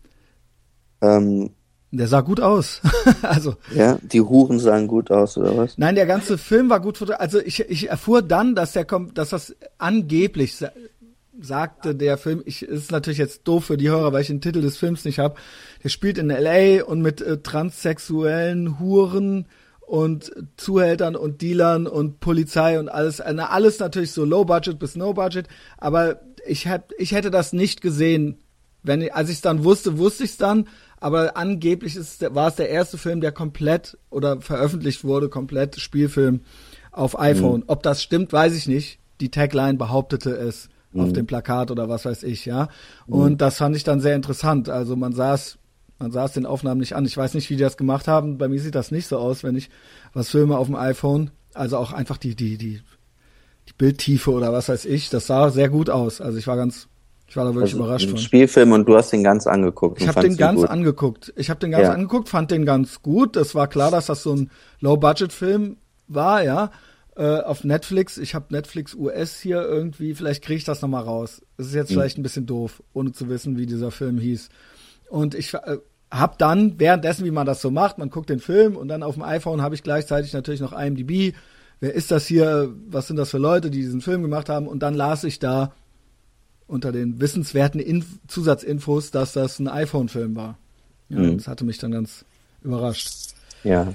[1.02, 1.50] ähm,
[1.90, 2.80] der sah gut aus.
[3.22, 3.54] also.
[3.74, 5.78] Ja, die Huren sahen gut aus, oder was?
[5.78, 7.20] Nein, der ganze Film war gut fotografiert.
[7.20, 10.56] Also ich, ich erfuhr dann, dass der kommt, dass das angeblich
[11.40, 14.60] sagte der Film, ich ist natürlich jetzt doof für die Hörer, weil ich den Titel
[14.60, 15.36] des Films nicht habe.
[15.82, 19.46] Der spielt in LA und mit äh, transsexuellen Huren
[19.80, 24.96] und Zuhältern und Dealern und Polizei und alles, äh, alles natürlich so Low Budget bis
[24.96, 28.38] No Budget, aber ich hätte ich hätte das nicht gesehen,
[28.82, 30.68] wenn als ich es dann wusste, wusste ich es dann,
[30.98, 36.40] aber angeblich ist war es der erste Film, der komplett oder veröffentlicht wurde, komplett Spielfilm
[36.92, 37.60] auf iPhone.
[37.60, 37.64] Mhm.
[37.66, 38.98] Ob das stimmt, weiß ich nicht.
[39.20, 41.02] Die Tagline behauptete es mhm.
[41.02, 42.68] auf dem Plakat oder was weiß ich, ja.
[43.06, 43.14] Mhm.
[43.14, 44.68] Und das fand ich dann sehr interessant.
[44.68, 45.58] Also man saß,
[45.98, 47.04] man saß den Aufnahmen nicht an.
[47.04, 48.38] Ich weiß nicht, wie die das gemacht haben.
[48.38, 49.70] Bei mir sieht das nicht so aus, wenn ich
[50.12, 51.30] was filme auf dem iPhone.
[51.52, 52.80] Also auch einfach die, die, die
[53.68, 56.20] die Bildtiefe oder was weiß ich, das sah sehr gut aus.
[56.20, 56.88] Also ich war ganz,
[57.26, 58.18] ich war da wirklich also überrascht ein von.
[58.18, 60.00] Spielfilm und du hast den ganz angeguckt.
[60.00, 60.70] Ich habe den ganz gut.
[60.70, 61.32] angeguckt.
[61.36, 61.92] Ich habe den ganz ja.
[61.92, 63.36] angeguckt, fand den ganz gut.
[63.36, 65.76] Es war klar, dass das so ein Low-Budget-Film
[66.08, 66.70] war, ja.
[67.16, 68.18] Äh, auf Netflix.
[68.18, 70.14] Ich habe Netflix US hier irgendwie.
[70.14, 71.42] Vielleicht kriege ich das noch mal raus.
[71.56, 71.94] Das ist jetzt mhm.
[71.94, 74.48] vielleicht ein bisschen doof, ohne zu wissen, wie dieser Film hieß.
[75.10, 75.78] Und ich äh,
[76.10, 79.14] habe dann währenddessen, wie man das so macht, man guckt den Film und dann auf
[79.14, 81.36] dem iPhone habe ich gleichzeitig natürlich noch IMDb.
[81.78, 82.74] Wer ist das hier?
[82.88, 84.66] Was sind das für Leute, die diesen Film gemacht haben?
[84.66, 85.72] Und dann las ich da
[86.66, 90.58] unter den wissenswerten Inf Zusatzinfos, dass das ein iPhone-Film war.
[91.10, 91.36] Ja, mhm.
[91.36, 92.24] Das hatte mich dann ganz
[92.62, 93.34] überrascht.
[93.62, 93.94] Ja.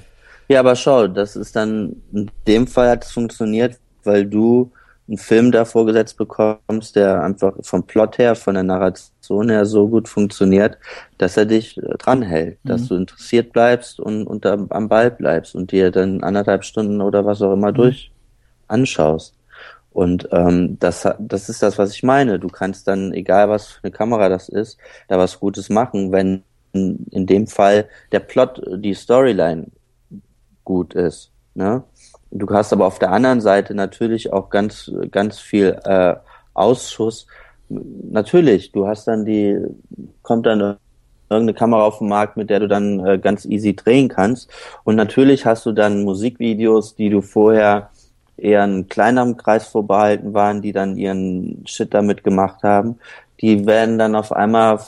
[0.50, 4.72] Ja, aber schau, das ist dann, in dem Fall hat es funktioniert, weil du
[5.06, 9.86] einen Film da vorgesetzt bekommst, der einfach vom Plot her, von der Narration her so
[9.86, 10.76] gut funktioniert,
[11.18, 12.68] dass er dich äh, dranhält, mhm.
[12.68, 17.24] dass du interessiert bleibst und, und am Ball bleibst und dir dann anderthalb Stunden oder
[17.24, 17.76] was auch immer mhm.
[17.76, 18.10] durch
[18.66, 19.36] anschaust.
[19.92, 22.40] Und ähm, das, das ist das, was ich meine.
[22.40, 26.42] Du kannst dann, egal was für eine Kamera das ist, da was Gutes machen, wenn
[26.72, 29.66] in dem Fall der Plot, die Storyline
[30.64, 31.30] gut ist.
[31.54, 31.82] Ne?
[32.30, 36.14] Du hast aber auf der anderen Seite natürlich auch ganz, ganz viel äh,
[36.54, 37.26] Ausschuss.
[37.68, 39.58] Natürlich, du hast dann die,
[40.22, 40.76] kommt dann
[41.28, 44.50] irgendeine Kamera auf den Markt, mit der du dann äh, ganz easy drehen kannst.
[44.84, 47.90] Und natürlich hast du dann Musikvideos, die du vorher
[48.36, 52.98] eher einen kleineren Kreis vorbehalten waren, die dann ihren Shit damit gemacht haben.
[53.40, 54.80] Die werden dann auf einmal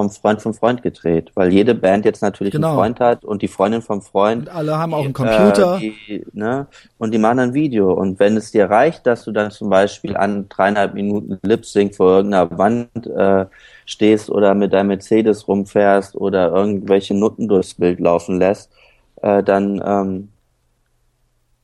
[0.00, 2.68] vom Freund vom Freund gedreht, weil jede Band jetzt natürlich genau.
[2.68, 4.48] einen Freund hat und die Freundin vom Freund.
[4.48, 5.76] Und alle haben auch einen Computer.
[5.76, 7.92] Äh, die, ne, und die machen ein Video.
[7.92, 11.94] Und wenn es dir reicht, dass du dann zum Beispiel an dreieinhalb Minuten Lip Sync
[11.94, 13.44] vor irgendeiner Wand äh,
[13.84, 18.70] stehst oder mit deinem Mercedes rumfährst oder irgendwelche Nutten durchs Bild laufen lässt,
[19.20, 20.28] äh, dann ähm,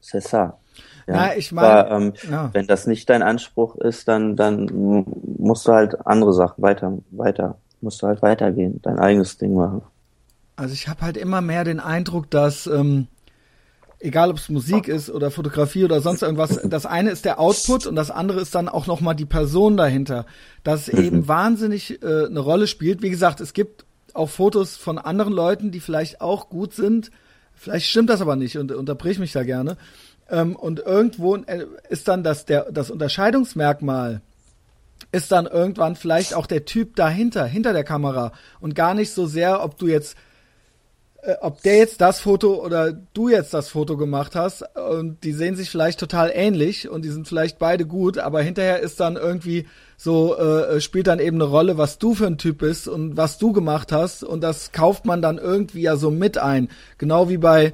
[0.03, 0.59] c'est ça.
[1.07, 2.51] Ja, Na, ich meine, ähm, ja.
[2.53, 5.07] wenn das nicht dein Anspruch ist, dann dann
[5.39, 9.83] musst du halt andere Sachen weiter weiter musst du halt weitergehen, dein eigenes Ding machen.
[10.57, 13.07] Also ich habe halt immer mehr den Eindruck, dass ähm,
[14.01, 17.87] egal ob es Musik ist oder Fotografie oder sonst irgendwas, das eine ist der Output
[17.87, 20.27] und das andere ist dann auch noch mal die Person dahinter,
[20.65, 21.03] dass mhm.
[21.03, 23.03] eben wahnsinnig äh, eine Rolle spielt.
[23.03, 23.85] Wie gesagt, es gibt
[24.15, 27.11] auch Fotos von anderen Leuten, die vielleicht auch gut sind.
[27.55, 29.77] Vielleicht stimmt das aber nicht und unterbrich mich da gerne.
[30.29, 34.21] Ähm, und irgendwo äh, ist dann das der das Unterscheidungsmerkmal
[35.13, 38.33] ist dann irgendwann vielleicht auch der Typ dahinter, hinter der Kamera.
[38.61, 40.17] Und gar nicht so sehr, ob du jetzt,
[41.23, 44.65] äh, ob der jetzt das Foto oder du jetzt das Foto gemacht hast.
[44.77, 48.81] Und die sehen sich vielleicht total ähnlich und die sind vielleicht beide gut, aber hinterher
[48.81, 49.67] ist dann irgendwie
[49.97, 53.39] so, äh, spielt dann eben eine Rolle, was du für ein Typ bist und was
[53.39, 54.25] du gemacht hast.
[54.25, 56.69] Und das kauft man dann irgendwie ja so mit ein.
[56.99, 57.73] Genau wie bei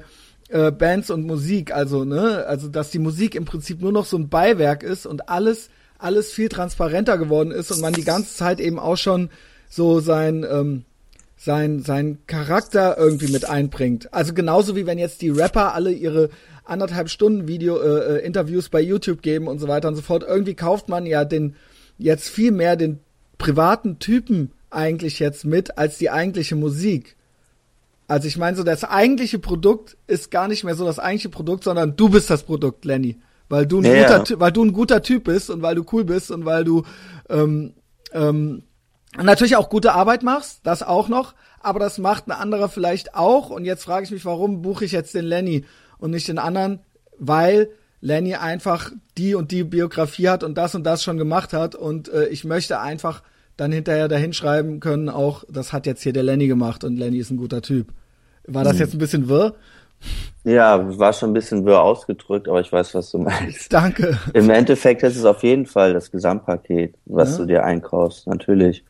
[0.49, 4.17] äh, Bands und Musik, also, ne, also dass die Musik im Prinzip nur noch so
[4.17, 5.69] ein Beiwerk ist und alles
[6.03, 9.29] alles viel transparenter geworden ist und man die ganze Zeit eben auch schon
[9.69, 10.83] so sein, ähm,
[11.37, 14.13] sein, sein Charakter irgendwie mit einbringt.
[14.13, 16.29] Also genauso wie wenn jetzt die Rapper alle ihre
[16.65, 20.23] anderthalb Stunden Video äh, äh, Interviews bei YouTube geben und so weiter und so fort.
[20.27, 21.55] Irgendwie kauft man ja den
[21.97, 22.99] jetzt viel mehr den
[23.37, 27.15] privaten Typen eigentlich jetzt mit als die eigentliche Musik.
[28.07, 31.63] Also ich meine so das eigentliche Produkt ist gar nicht mehr so das eigentliche Produkt,
[31.63, 33.17] sondern du bist das Produkt, Lenny
[33.49, 34.39] weil du ein ja, guter, ja.
[34.39, 36.83] weil du ein guter Typ bist und weil du cool bist und weil du
[37.29, 37.73] ähm,
[38.13, 38.63] ähm,
[39.17, 43.49] natürlich auch gute Arbeit machst, das auch noch, aber das macht ein anderer vielleicht auch.
[43.49, 45.65] Und jetzt frage ich mich, warum buche ich jetzt den Lenny
[45.97, 46.79] und nicht den anderen?
[47.17, 47.69] Weil
[48.01, 52.09] Lenny einfach die und die Biografie hat und das und das schon gemacht hat und
[52.09, 53.23] äh, ich möchte einfach
[53.55, 57.31] dann hinterher dahinschreiben können, auch das hat jetzt hier der Lenny gemacht und Lenny ist
[57.31, 57.93] ein guter Typ.
[58.45, 58.79] War das mhm.
[58.79, 59.55] jetzt ein bisschen wirr?
[60.43, 63.71] Ja, war schon ein bisschen wirr ausgedrückt, aber ich weiß, was du meinst.
[63.71, 64.17] Danke.
[64.33, 67.37] Im Endeffekt ist es auf jeden Fall das Gesamtpaket, was ja.
[67.37, 68.83] du dir einkaufst, natürlich.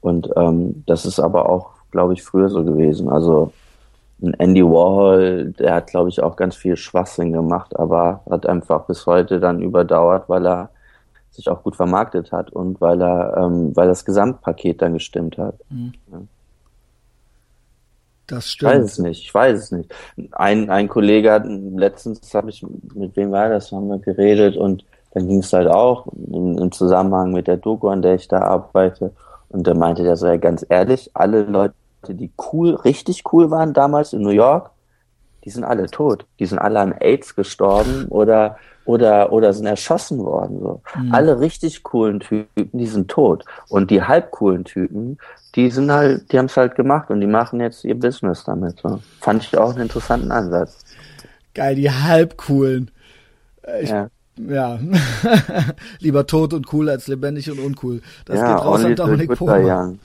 [0.00, 3.08] Und ähm, das ist aber auch, glaube ich, früher so gewesen.
[3.08, 3.52] Also
[4.22, 8.86] ein Andy Warhol, der hat, glaube ich, auch ganz viel Schwachsinn gemacht, aber hat einfach
[8.86, 10.70] bis heute dann überdauert, weil er
[11.30, 15.54] sich auch gut vermarktet hat und weil er, ähm, weil das Gesamtpaket dann gestimmt hat.
[15.70, 15.92] Mhm.
[16.10, 16.18] Ja.
[18.30, 18.72] Das stimmt.
[18.72, 19.94] Ich weiß es nicht, ich weiß es nicht.
[20.30, 24.84] Ein, ein Kollege hat letztens, habe ich, mit wem war das, haben wir geredet und
[25.12, 28.42] dann ging es halt auch im, im, Zusammenhang mit der Doku, an der ich da
[28.42, 29.12] arbeite.
[29.48, 31.74] Und da meinte der so, ja, ganz ehrlich, alle Leute,
[32.08, 34.70] die cool, richtig cool waren damals in New York,
[35.44, 36.24] die sind alle tot.
[36.38, 38.58] Die sind alle an AIDS gestorben oder
[38.90, 40.58] oder oder sind erschossen worden.
[40.60, 40.82] So.
[40.98, 41.14] Mhm.
[41.14, 43.44] Alle richtig coolen Typen, die sind tot.
[43.68, 45.18] Und die halb coolen Typen,
[45.54, 48.80] die sind halt, die haben es halt gemacht und die machen jetzt ihr Business damit.
[48.80, 49.00] So.
[49.20, 50.84] Fand ich auch einen interessanten Ansatz.
[51.54, 52.90] Geil, die halb coolen.
[53.62, 54.08] Äh, ich, ja.
[54.36, 54.78] Ja,
[55.98, 58.00] lieber tot und cool als lebendig und uncool.
[58.24, 59.98] Das ja, geht raus an Dominik Pohlmann.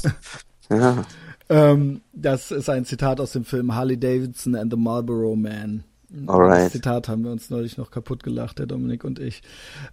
[0.70, 1.04] ja.
[1.48, 5.82] ähm, das ist ein Zitat aus dem Film Harley Davidson and the Marlboro Man.
[6.26, 6.66] Alright.
[6.66, 9.42] Das Zitat haben wir uns neulich noch kaputt gelacht, der Dominik und ich.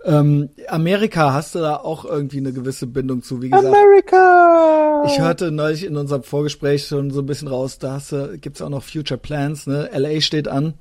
[0.06, 3.42] Ähm, Amerika, hast du da auch irgendwie eine gewisse Bindung zu?
[3.42, 5.04] Wie gesagt, Amerika!
[5.08, 8.62] Ich hörte neulich in unserem Vorgespräch schon so ein bisschen raus, da hast du, gibt's
[8.62, 9.90] auch noch Future Plans, ne?
[9.94, 10.76] LA steht an.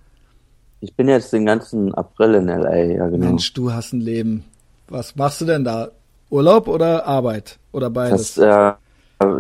[0.81, 3.27] Ich bin jetzt den ganzen April in LA, ja genau.
[3.27, 4.45] Mensch, du hast ein Leben.
[4.89, 5.91] Was machst du denn da?
[6.31, 7.59] Urlaub oder Arbeit?
[7.73, 8.35] Oder beides?
[8.35, 8.84] Das, äh,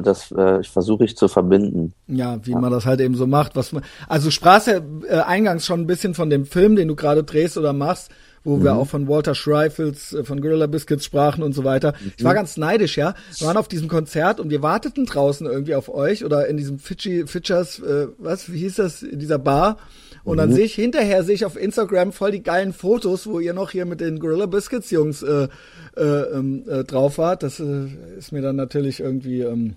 [0.02, 1.92] das äh, versuche ich zu verbinden.
[2.06, 2.58] Ja, wie ja.
[2.58, 3.56] man das halt eben so macht.
[3.56, 6.96] Was man, also sprachst ja äh, eingangs schon ein bisschen von dem Film, den du
[6.96, 8.10] gerade drehst oder machst,
[8.44, 8.64] wo mhm.
[8.64, 11.94] wir auch von Walter Schreifels, äh, von Gorilla Biscuits sprachen und so weiter.
[12.00, 12.12] Mhm.
[12.16, 13.14] Ich war ganz neidisch, ja.
[13.38, 16.78] Wir waren auf diesem Konzert und wir warteten draußen irgendwie auf euch oder in diesem
[16.78, 19.78] Fitchi, Fitchers, äh, was, wie hieß das, in dieser Bar.
[20.22, 20.54] Und dann mhm.
[20.54, 23.84] sehe ich hinterher sehe ich auf Instagram voll die geilen Fotos, wo ihr noch hier
[23.84, 25.48] mit den Gorilla Biscuits Jungs äh,
[25.96, 27.42] äh, ähm, äh, drauf wart.
[27.42, 29.76] Das äh, ist mir dann natürlich irgendwie ähm,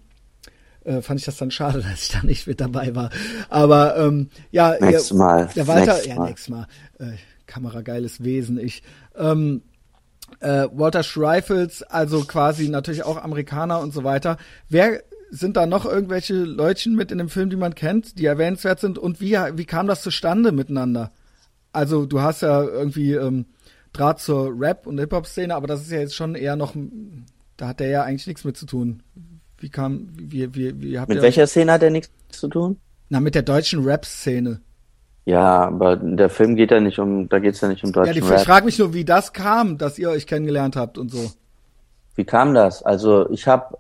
[0.86, 3.10] äh, fand ich das dann schade, dass ich da nicht mit dabei war.
[3.50, 5.50] Aber ähm, ja, nächstes Mal.
[5.56, 6.68] Der Walter, nächstes ja, nächstes Mal.
[7.00, 7.18] Äh,
[7.48, 8.84] Kamerageiles Wesen, ich.
[9.16, 9.64] Ähm,
[10.40, 14.38] äh, Walter Schreifels, also quasi natürlich auch Amerikaner und so weiter.
[14.70, 18.80] Wer sind da noch irgendwelche Leutchen mit in dem Film, die man kennt, die erwähnenswert
[18.80, 18.98] sind?
[18.98, 21.12] Und wie, wie kam das zustande miteinander?
[21.74, 23.46] Also du hast ja irgendwie ähm,
[23.94, 26.76] Draht zur Rap- und Hip-Hop-Szene, aber das ist ja jetzt schon eher noch,
[27.56, 29.02] da hat der ja eigentlich nichts mit zu tun.
[29.58, 32.78] Wie kam, wie, wie, wie habt Mit welcher Szene hat er nichts zu tun?
[33.10, 34.62] Na, mit der deutschen Rap-Szene.
[35.28, 38.22] Ja, aber der Film geht ja nicht um, da geht's ja nicht um deutschen ja,
[38.22, 38.40] die, Rap.
[38.40, 41.30] Ich frage mich nur, wie das kam, dass ihr euch kennengelernt habt und so.
[42.16, 42.82] Wie kam das?
[42.82, 43.76] Also ich habe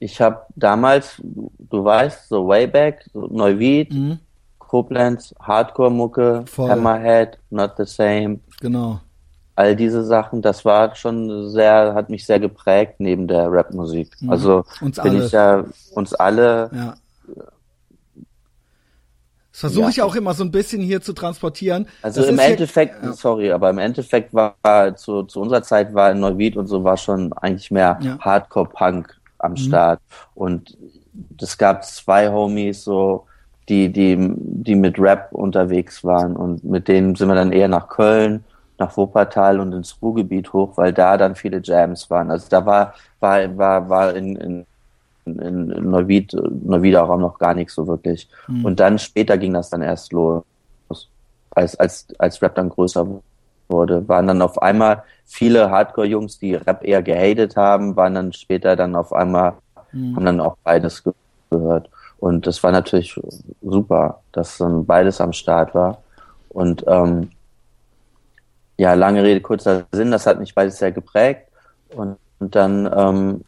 [0.00, 4.18] ich habe damals, du weißt, so Wayback, so Neuwied, mhm.
[4.58, 8.40] Koblenz, Hardcore-Mucke, Hammerhead, Not the Same.
[8.60, 9.00] Genau.
[9.54, 14.10] All diese Sachen, das war schon sehr, hat mich sehr geprägt neben der Rapmusik.
[14.20, 14.30] Mhm.
[14.30, 15.26] Also uns bin alle.
[15.26, 15.64] ich ja
[15.94, 16.94] uns alle ja.
[19.52, 19.90] Das versuche ja.
[19.90, 21.86] ich auch immer so ein bisschen hier zu transportieren.
[22.00, 23.14] Also das im Endeffekt, hier, ja.
[23.14, 26.96] sorry, aber im Endeffekt war, war zu, zu unserer Zeit war Neuwied und so war
[26.96, 28.18] schon eigentlich mehr ja.
[28.18, 29.56] Hardcore-Punk am mhm.
[29.58, 30.00] Start.
[30.34, 30.76] Und
[31.40, 33.26] es gab zwei Homies so,
[33.68, 37.88] die, die, die mit Rap unterwegs waren und mit denen sind wir dann eher nach
[37.88, 38.44] Köln,
[38.78, 42.30] nach Wuppertal und ins Ruhrgebiet hoch, weil da dann viele Jams waren.
[42.30, 44.66] Also da war, war, war, war in, in
[45.24, 48.28] in Neuwied, Neuwieder noch gar nichts so wirklich.
[48.48, 48.64] Mhm.
[48.64, 50.42] Und dann später ging das dann erst los,
[51.50, 53.06] als, als, als Rap dann größer
[53.68, 54.08] wurde.
[54.08, 58.94] Waren dann auf einmal viele Hardcore-Jungs, die Rap eher gehatet haben, waren dann später dann
[58.96, 59.54] auf einmal,
[59.92, 60.16] mhm.
[60.16, 61.02] haben dann auch beides
[61.50, 61.88] gehört.
[62.18, 63.20] Und das war natürlich
[63.62, 66.02] super, dass dann beides am Start war.
[66.50, 67.30] Und ähm,
[68.76, 71.48] ja, lange Rede, kurzer Sinn, das hat mich beides sehr geprägt.
[71.94, 73.44] Und, und dann ähm,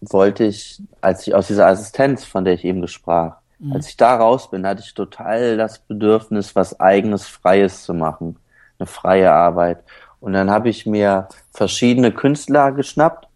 [0.00, 3.72] wollte ich, als ich aus dieser Assistenz, von der ich eben gesprach, mhm.
[3.72, 8.36] als ich da raus bin, hatte ich total das Bedürfnis, was eigenes, Freies zu machen.
[8.78, 9.82] Eine freie Arbeit.
[10.20, 13.28] Und dann habe ich mir verschiedene Künstler geschnappt,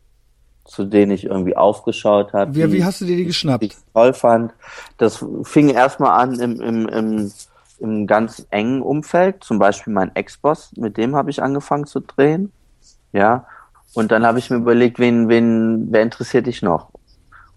[0.65, 2.55] zu denen ich irgendwie aufgeschaut habe.
[2.55, 3.63] Wie, wie hast du dir die geschnappt?
[3.63, 4.53] Die ich toll fand.
[4.99, 7.33] Das fing erstmal an im, im, im,
[7.79, 9.43] im ganz engen Umfeld.
[9.43, 12.53] Zum Beispiel mein Ex-Boss, mit dem habe ich angefangen zu drehen.
[13.13, 13.47] Ja.
[13.95, 16.91] Und dann habe ich mir überlegt, wen, wen, wer interessiert dich noch?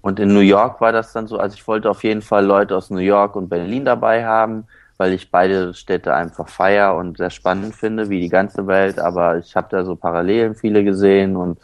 [0.01, 2.75] Und in New York war das dann so, also ich wollte auf jeden Fall Leute
[2.75, 4.65] aus New York und Berlin dabei haben,
[4.97, 8.99] weil ich beide Städte einfach feier und sehr spannend finde, wie die ganze Welt.
[8.99, 11.57] Aber ich habe da so Parallelen viele gesehen und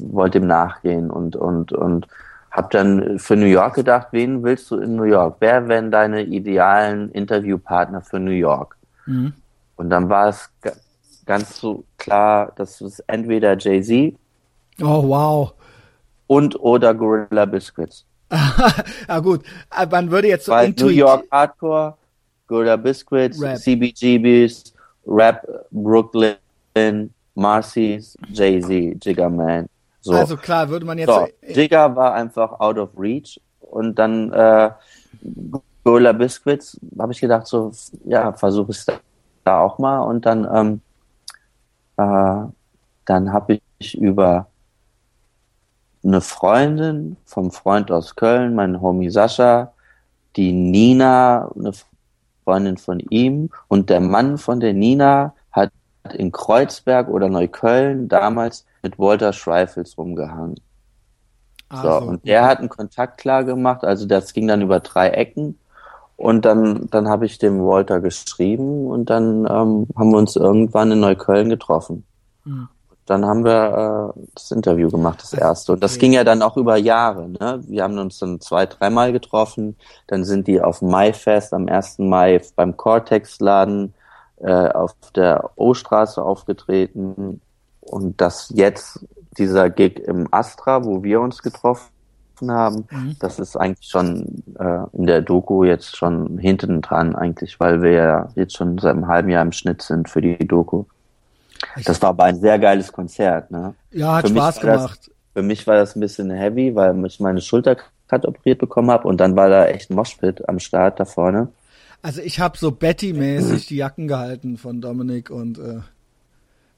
[0.00, 2.08] wollte ihm nachgehen und und und
[2.50, 5.36] habe dann für New York gedacht, wen willst du in New York?
[5.40, 8.76] Wer wären deine idealen Interviewpartner für New York?
[9.06, 9.34] Mhm.
[9.76, 10.50] Und dann war es
[11.24, 14.14] ganz so klar, das ist entweder Jay-Z.
[14.80, 15.54] Oh, wow.
[16.26, 18.04] Und oder Gorilla Biscuits.
[19.08, 19.42] ja gut,
[19.90, 21.96] man würde jetzt so Weil New York Hardcore,
[22.46, 23.58] Gorilla Biscuits, Rap.
[23.58, 24.74] CBGBs,
[25.06, 26.36] Rap Brooklyn,
[27.34, 29.68] Marcy's, Jay-Z, Jigga Man.
[30.00, 30.12] So.
[30.12, 31.08] Also klar, würde man jetzt.
[31.08, 34.70] So, Jigga war einfach out of reach und dann äh,
[35.84, 37.70] Gorilla Biscuits habe ich gedacht, so,
[38.04, 38.86] ja, versuche es
[39.44, 40.80] da auch mal und dann ähm,
[41.96, 42.44] äh,
[43.04, 44.48] dann habe ich über
[46.02, 49.72] eine Freundin vom Freund aus Köln, mein Homie Sascha,
[50.36, 51.72] die Nina, eine
[52.44, 53.50] Freundin von ihm.
[53.68, 55.72] Und der Mann von der Nina hat
[56.12, 60.60] in Kreuzberg oder Neukölln damals mit Walter Schreifels rumgehangen.
[61.72, 65.58] so, und der hat einen Kontakt klar gemacht, also das ging dann über drei Ecken
[66.16, 70.92] Und dann, dann habe ich dem Walter geschrieben und dann ähm, haben wir uns irgendwann
[70.92, 72.04] in Neukölln getroffen.
[72.44, 72.68] Mhm.
[73.06, 75.72] Dann haben wir äh, das Interview gemacht, das erste.
[75.72, 77.28] Und das ging ja dann auch über Jahre.
[77.28, 77.62] Ne?
[77.66, 79.76] Wir haben uns dann zwei, dreimal getroffen.
[80.06, 81.98] Dann sind die auf Maifest am 1.
[81.98, 83.92] Mai beim Cortex-Laden
[84.40, 87.42] äh, auf der O-Straße aufgetreten.
[87.80, 89.04] Und das jetzt,
[89.36, 91.93] dieser Gig im Astra, wo wir uns getroffen
[92.42, 93.16] haben, mhm.
[93.20, 97.90] das ist eigentlich schon äh, in der Doku jetzt schon hinten dran eigentlich, weil wir
[97.92, 100.84] ja jetzt schon seit einem halben Jahr im Schnitt sind für die Doku.
[101.84, 103.74] Das war aber ein sehr geiles Konzert, ne?
[103.90, 105.00] Ja, hat für Spaß gemacht.
[105.06, 107.76] Das, für mich war das ein bisschen heavy, weil ich meine Schulter
[108.10, 111.48] operiert bekommen habe und dann war da echt ein Moshpit am Start da vorne.
[112.00, 115.80] Also ich habe so Betty-mäßig die Jacken gehalten von Dominik und äh,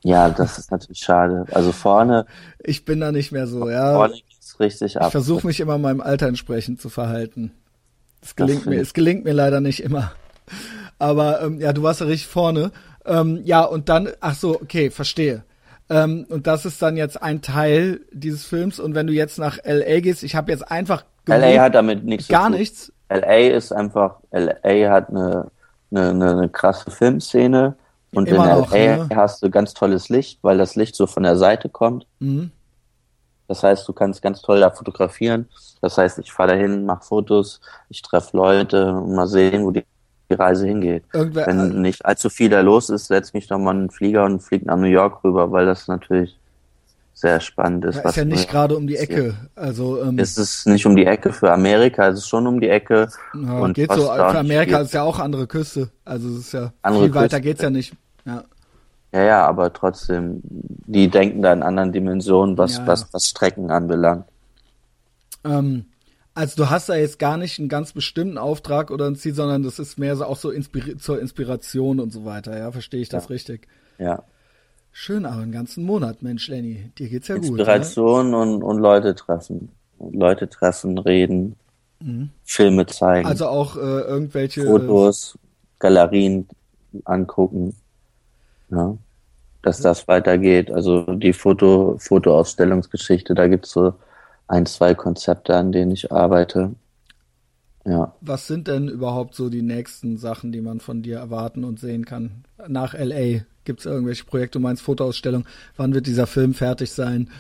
[0.02, 1.46] ja, das ist natürlich schade.
[1.50, 2.26] Also vorne.
[2.62, 3.94] Ich bin da nicht mehr so, ja.
[3.94, 4.14] Vorne
[4.46, 5.06] geht's richtig ab.
[5.06, 7.52] Ich versuche mich immer meinem Alter entsprechend zu verhalten.
[8.22, 10.12] Es gelingt mir, es gelingt mir leider nicht immer.
[10.98, 12.72] Aber ähm, ja, du warst ja richtig vorne.
[13.04, 15.44] Ähm, ja, und dann, ach so, okay, verstehe.
[15.88, 18.80] Ähm, und das ist dann jetzt ein Teil dieses Films.
[18.80, 22.28] Und wenn du jetzt nach LA gehst, ich habe jetzt einfach LA hat damit nichts.
[22.28, 22.92] Gar nichts.
[23.08, 25.50] LA ist einfach, LA hat eine,
[25.90, 27.76] eine, eine, eine krasse Filmszene
[28.12, 29.08] und Immer in noch, LA ne?
[29.14, 32.06] hast du ganz tolles Licht, weil das Licht so von der Seite kommt.
[32.18, 32.50] Mhm.
[33.48, 35.48] Das heißt, du kannst ganz toll da fotografieren.
[35.80, 39.84] Das heißt, ich fahre dahin, mache Fotos, ich treffe Leute und mal sehen, wo die,
[40.30, 41.04] die Reise hingeht.
[41.12, 44.24] Irgendwer, Wenn nicht allzu viel da los ist, setz mich doch mal in einen Flieger
[44.24, 46.36] und flieg nach New York rüber, weil das natürlich
[47.16, 47.96] sehr spannend ist.
[47.96, 49.34] Ja, ist ja nicht gerade um die Ecke.
[49.54, 52.68] Also ähm, es ist nicht um die Ecke für Amerika, es ist schon um die
[52.68, 53.08] Ecke.
[53.34, 54.02] Ja, und geht so.
[54.02, 55.88] Für Amerika ist ja auch andere Küste.
[56.04, 57.24] Also es ist ja andere viel Küste.
[57.24, 57.94] weiter geht's ja nicht.
[58.26, 58.44] Ja.
[59.12, 62.86] Ja, ja, aber trotzdem, die denken da in anderen Dimensionen, was, ja.
[62.86, 64.26] was, was Strecken anbelangt.
[65.44, 65.86] Ähm,
[66.34, 69.62] also du hast da jetzt gar nicht einen ganz bestimmten Auftrag oder ein Ziel, sondern
[69.62, 72.70] das ist mehr so auch so inspiri zur Inspiration und so weiter, ja?
[72.72, 73.68] Verstehe ich das richtig?
[73.98, 74.22] Ja.
[74.92, 76.90] Schön, aber einen ganzen Monat, Mensch, Lenny.
[76.98, 77.60] Dir geht's ja Inspiration gut.
[77.60, 78.38] Inspiration ne?
[78.38, 79.70] und, und Leute treffen.
[79.98, 81.56] Leute treffen, reden,
[82.00, 82.30] mhm.
[82.44, 83.26] Filme zeigen.
[83.26, 85.38] Also auch äh, irgendwelche Fotos,
[85.78, 86.48] Galerien
[87.04, 87.74] angucken.
[88.70, 88.96] Ja.
[89.62, 90.70] Dass das weitergeht.
[90.70, 93.94] Also die Foto, Fotoausstellungsgeschichte, da gibt's so
[94.48, 96.74] ein, zwei Konzepte, an denen ich arbeite.
[97.84, 98.12] Ja.
[98.20, 102.04] Was sind denn überhaupt so die nächsten Sachen, die man von dir erwarten und sehen
[102.04, 103.42] kann nach LA?
[103.64, 104.58] Gibt es irgendwelche Projekte?
[104.58, 105.44] Du meinst Fotoausstellung?
[105.76, 107.30] Wann wird dieser Film fertig sein?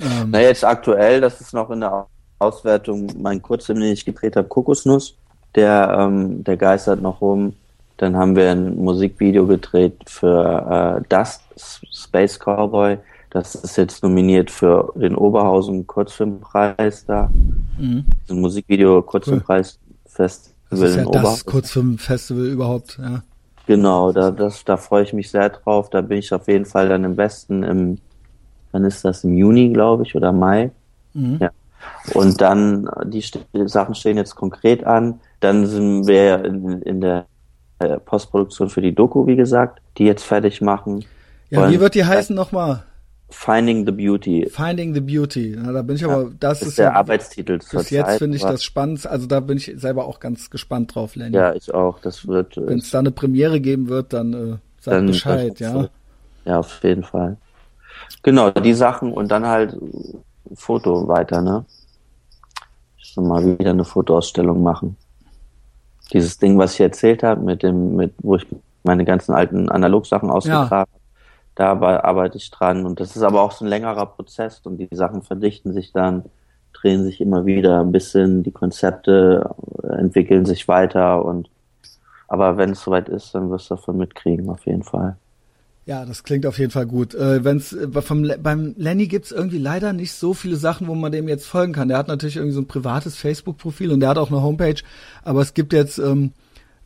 [0.00, 2.06] Ähm, Na, jetzt aktuell, das ist noch in der
[2.38, 5.16] Auswertung, mein Kurzfilm, den ich gedreht habe, Kokosnuss.
[5.54, 7.54] Der, ähm, der geistert noch rum.
[7.96, 11.42] Dann haben wir ein Musikvideo gedreht für äh, Dust
[11.92, 12.98] Space Cowboy.
[13.30, 17.30] Das ist jetzt nominiert für den Oberhausen Kurzfilmpreis da.
[17.78, 18.04] Mhm.
[18.28, 19.94] Ein Musikvideo Kurzfilmpreis cool.
[20.06, 23.22] Festival das ist ja das Kurzfilmfestival überhaupt, ja.
[23.66, 25.88] Genau, da, das, da freue ich mich sehr drauf.
[25.88, 27.98] Da bin ich auf jeden Fall dann im Westen im,
[28.72, 30.70] wann ist das, im Juni, glaube ich, oder Mai.
[31.14, 31.38] Mhm.
[31.40, 31.50] Ja.
[32.12, 33.24] Und dann, die,
[33.66, 35.20] Sachen stehen jetzt konkret an.
[35.40, 37.26] Dann sind wir in, in der
[38.04, 41.04] Postproduktion für die Doku, wie gesagt, die jetzt fertig machen.
[41.50, 42.84] Ja, wie wird die heißen nochmal?
[43.30, 44.48] Finding the Beauty.
[44.48, 45.56] Finding the Beauty.
[45.58, 48.36] Na, da bin ich ja, aber, das ist, ist der ja, Arbeitstitel Bis jetzt finde
[48.36, 49.06] ich das spannend.
[49.06, 51.34] Also da bin ich selber auch ganz gespannt drauf, Lenny.
[51.34, 51.98] Ja, ich auch.
[52.00, 52.56] Das wird.
[52.56, 55.72] Wenn es da eine Premiere geben wird, dann äh, sag dann, Bescheid, ja.
[55.72, 55.88] So.
[56.44, 57.36] Ja, auf jeden Fall.
[58.22, 59.76] Genau, die Sachen und dann halt
[60.54, 61.64] Foto weiter, ne?
[62.98, 64.96] Ich soll mal wieder eine Fotoausstellung machen.
[66.12, 68.46] Dieses Ding, was ich erzählt habe, mit dem, mit, wo ich
[68.82, 70.70] meine ganzen alten Analogsachen ausgetragen ja.
[70.70, 70.90] habe
[71.54, 72.84] da arbeite ich dran.
[72.84, 76.24] Und das ist aber auch so ein längerer Prozess und die Sachen verdichten sich dann,
[76.72, 81.48] drehen sich immer wieder ein bisschen, die Konzepte entwickeln sich weiter und
[82.26, 85.16] aber wenn es soweit ist, dann wirst du davon mitkriegen, auf jeden Fall.
[85.86, 87.14] Ja, das klingt auf jeden Fall gut.
[87.14, 91.12] Äh, wenn's, äh, vom, beim Lenny gibt's irgendwie leider nicht so viele Sachen, wo man
[91.12, 91.88] dem jetzt folgen kann.
[91.88, 94.80] Der hat natürlich irgendwie so ein privates Facebook-Profil und der hat auch eine Homepage,
[95.22, 96.32] aber es gibt jetzt, ähm,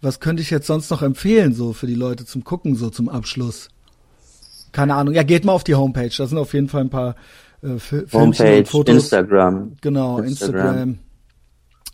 [0.00, 3.08] was könnte ich jetzt sonst noch empfehlen, so für die Leute zum Gucken, so zum
[3.08, 3.68] Abschluss?
[4.72, 5.14] keine Ahnung.
[5.14, 6.10] Ja, geht mal auf die Homepage.
[6.16, 7.14] Da sind auf jeden Fall ein paar
[7.62, 7.78] äh,
[8.12, 8.94] Homepage, und Fotos.
[8.94, 9.72] Instagram.
[9.80, 10.98] Genau, Instagram.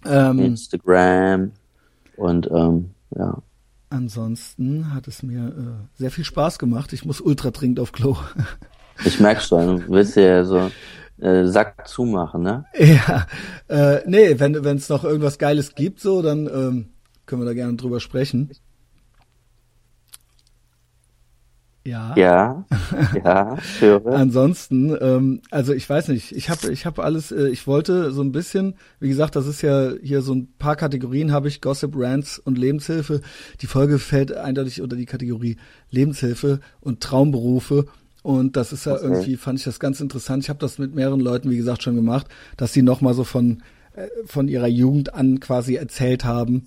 [0.03, 1.51] Instagram, ähm, Instagram
[2.17, 3.39] und ähm, ja.
[3.95, 6.93] Ansonsten hat es mir äh, sehr viel Spaß gemacht.
[6.93, 8.17] Ich muss ultra dringend auf Klo.
[9.05, 10.69] ich merke schon, du willst ja so
[11.21, 12.65] äh, Sack zumachen, ne?
[12.77, 13.29] Ja,
[13.69, 16.87] äh, nee, wenn es noch irgendwas Geiles gibt, so, dann ähm,
[17.25, 18.51] können wir da gerne drüber sprechen.
[21.87, 22.15] Ja.
[22.17, 22.65] Ja,
[23.23, 24.07] ja, höre.
[24.15, 28.23] Ansonsten, ähm, also ich weiß nicht, ich habe ich hab alles, äh, ich wollte so
[28.23, 31.93] ein bisschen, wie gesagt, das ist ja hier so ein paar Kategorien habe ich, Gossip,
[31.95, 33.21] Rants und Lebenshilfe.
[33.61, 35.57] Die Folge fällt eindeutig unter die Kategorie
[35.91, 37.85] Lebenshilfe und Traumberufe.
[38.23, 39.05] Und das ist ja Okay.
[39.05, 40.43] irgendwie, fand ich das ganz interessant.
[40.45, 43.63] Ich habe das mit mehreren Leuten, wie gesagt, schon gemacht, dass sie nochmal so von,
[43.95, 46.65] äh, von ihrer Jugend an quasi erzählt haben,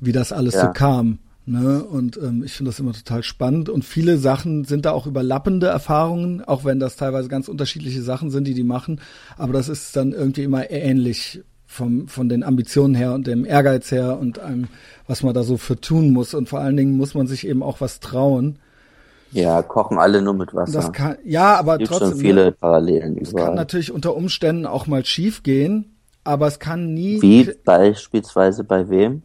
[0.00, 0.72] wie das alles so Ja.
[0.72, 1.18] kam.
[1.48, 1.82] Ne?
[1.82, 3.70] Und ähm, ich finde das immer total spannend.
[3.70, 8.30] Und viele Sachen sind da auch überlappende Erfahrungen, auch wenn das teilweise ganz unterschiedliche Sachen
[8.30, 9.00] sind, die die machen.
[9.38, 13.90] Aber das ist dann irgendwie immer ähnlich vom, von den Ambitionen her und dem Ehrgeiz
[13.90, 14.68] her und einem,
[15.06, 16.34] was man da so für tun muss.
[16.34, 18.58] Und vor allen Dingen muss man sich eben auch was trauen.
[19.32, 20.92] Ja, kochen alle nur mit Das Wasser.
[20.92, 22.08] kann, ja, aber Gibt trotzdem.
[22.10, 22.22] schon ne?
[22.22, 23.54] viele Parallelen Es kann überall.
[23.54, 27.22] natürlich unter Umständen auch mal schief gehen, aber es kann nie.
[27.22, 29.22] Wie beispielsweise bei wem?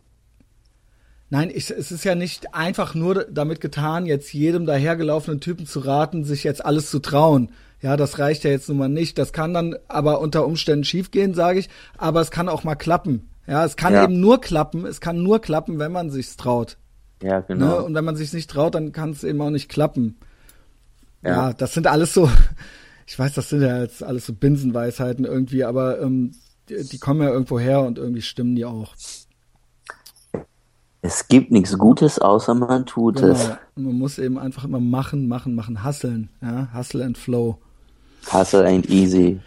[1.33, 5.79] Nein, ich, es ist ja nicht einfach nur damit getan, jetzt jedem dahergelaufenen Typen zu
[5.79, 7.49] raten, sich jetzt alles zu trauen.
[7.81, 9.17] Ja, das reicht ja jetzt nun mal nicht.
[9.17, 11.69] Das kann dann aber unter Umständen schiefgehen, sage ich.
[11.97, 13.31] Aber es kann auch mal klappen.
[13.47, 14.03] Ja, es kann Ja.
[14.03, 14.85] eben nur klappen.
[14.85, 16.77] Es kann nur klappen, wenn man sich's traut.
[17.23, 17.45] Ja, Ne?
[17.47, 17.83] genau.
[17.83, 20.17] Und wenn man sich's nicht traut, dann kann es eben auch nicht klappen.
[21.23, 21.29] Ja.
[21.47, 21.53] Ja.
[21.53, 22.29] das sind alles so,
[23.07, 26.33] ich weiß, das sind ja jetzt alles so Binsenweisheiten irgendwie, aber ähm,
[26.69, 28.93] die, die kommen ja irgendwo her und irgendwie stimmen die auch.
[31.05, 33.43] Es gibt nichts Gutes, außer man tut es.
[33.43, 33.57] Genau.
[33.75, 36.29] Und Man muss eben einfach immer machen, machen, machen, hustlen.
[36.41, 37.57] Ja, hustle and flow.
[38.31, 39.37] Hustle ain't easy,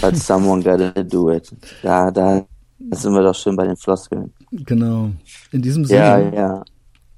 [0.00, 1.52] but someone gotta do it.
[1.82, 2.44] Da, da,
[2.80, 4.32] da sind wir doch schön bei den Floskeln.
[4.50, 5.10] Genau.
[5.52, 6.64] In diesem Sinne Ja, ja.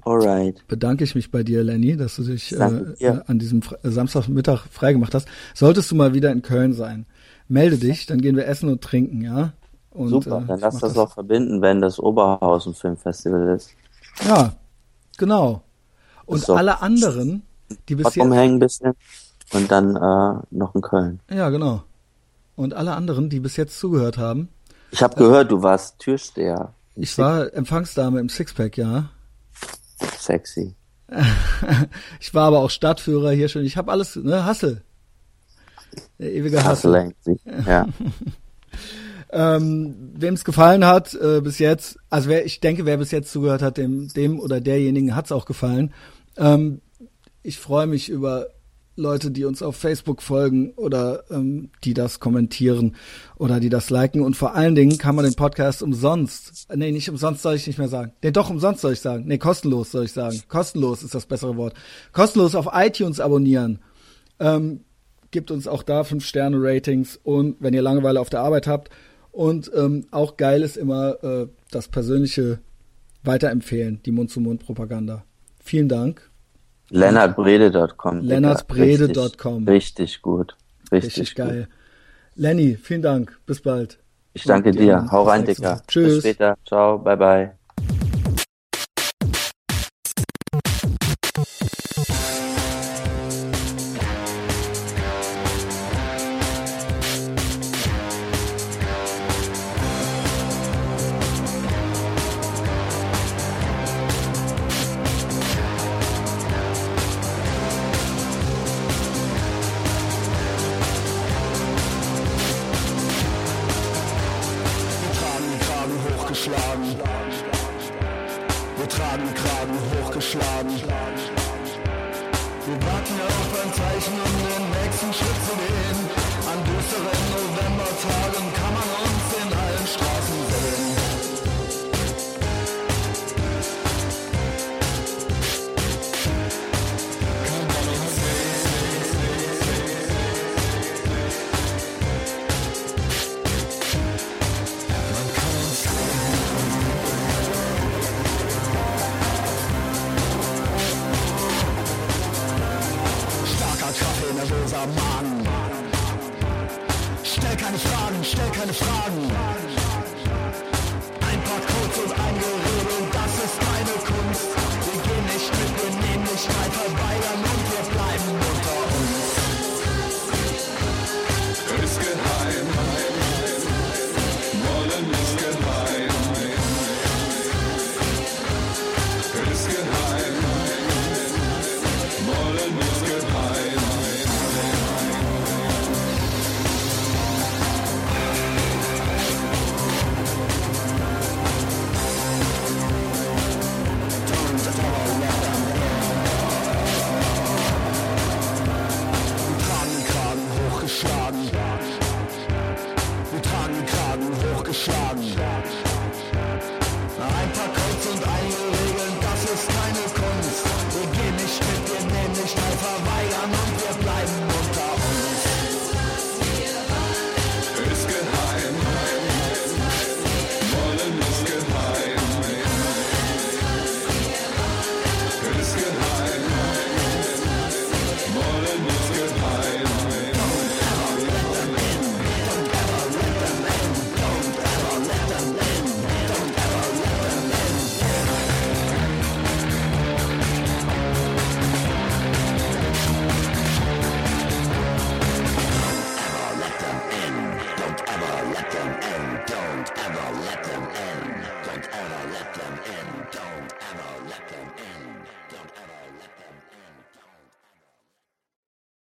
[0.05, 0.67] Alright.
[0.69, 3.79] bedanke ich mich bei dir, Lenny, dass du dich äh, Danke äh, an diesem Fre
[3.83, 5.27] äh, Samstagmittag freigemacht hast.
[5.55, 7.07] Solltest du mal wieder in Köln sein,
[7.49, 9.55] melde dich, dann gehen wir essen und trinken, ja?
[9.95, 13.71] Und, Super, äh, dann lass mach das auch verbinden, wenn das Oberhausen Filmfestival ist.
[14.27, 14.53] Ja,
[15.17, 15.63] genau.
[16.27, 17.43] Und doch- alle anderen,
[17.89, 18.93] die bis Bottom jetzt, hängen ein bisschen
[19.53, 21.21] und dann äh, noch in Köln.
[21.31, 21.83] ja genau.
[22.57, 24.49] Und alle anderen, die bis jetzt zugehört haben,
[24.91, 26.73] Ich habe gehört, du warst Türsteher.
[26.97, 29.11] ich war Empfangsdame im Sixpack, ja.
[30.19, 30.75] Sexy.
[32.21, 33.63] Ich war aber auch Stadtführer hier schon.
[33.65, 34.83] Ich habe alles, ne, Hassel.
[36.19, 37.13] Der ewige Hassel.
[37.27, 37.39] easy.
[37.67, 37.87] Ja.
[39.37, 43.33] Ähm, Wem es gefallen hat äh, bis jetzt, also wer, ich denke, wer bis jetzt
[43.33, 45.93] zugehört hat, dem, dem oder derjenigen hat es auch gefallen.
[46.37, 46.81] Ähm,
[47.43, 48.47] ich freue mich über
[48.95, 52.95] Leute, die uns auf Facebook folgen oder ähm, die das kommentieren
[53.37, 54.23] oder die das liken.
[54.23, 57.79] Und vor allen Dingen kann man den Podcast umsonst, nee, nicht umsonst soll ich nicht
[57.81, 58.13] mehr sagen.
[58.23, 59.25] Nee, doch umsonst soll ich sagen.
[59.27, 60.41] Nee, kostenlos soll ich sagen.
[60.49, 61.75] Kostenlos ist das bessere Wort.
[62.13, 63.81] Kostenlos auf iTunes abonnieren.
[64.39, 64.85] Ähm,
[65.33, 68.91] gibt uns auch da 5-Sterne-Ratings und wenn ihr Langeweile auf der Arbeit habt.
[69.35, 72.61] Und ähm, auch geil ist immer äh, das persönliche
[73.25, 75.25] Weiterempfehlen, die Mund-zu-Mund-Propaganda.
[75.59, 76.31] Vielen Dank.
[76.91, 78.21] Lennartbrede.com.
[78.21, 79.67] Lennartbrede.com.
[79.67, 80.57] Richtig, richtig gut.
[80.93, 81.47] Richtig, Richtig gut.
[81.47, 81.69] geil.
[82.37, 83.37] Lenny, vielen Dank.
[83.45, 83.99] Bis bald.
[84.35, 84.99] Ich danke dir.
[84.99, 85.83] ähm, Hau rein, Dicker.
[85.89, 86.15] Tschüss.
[86.15, 86.57] Bis später.
[86.65, 86.99] Ciao.
[86.99, 87.64] Bye, bye.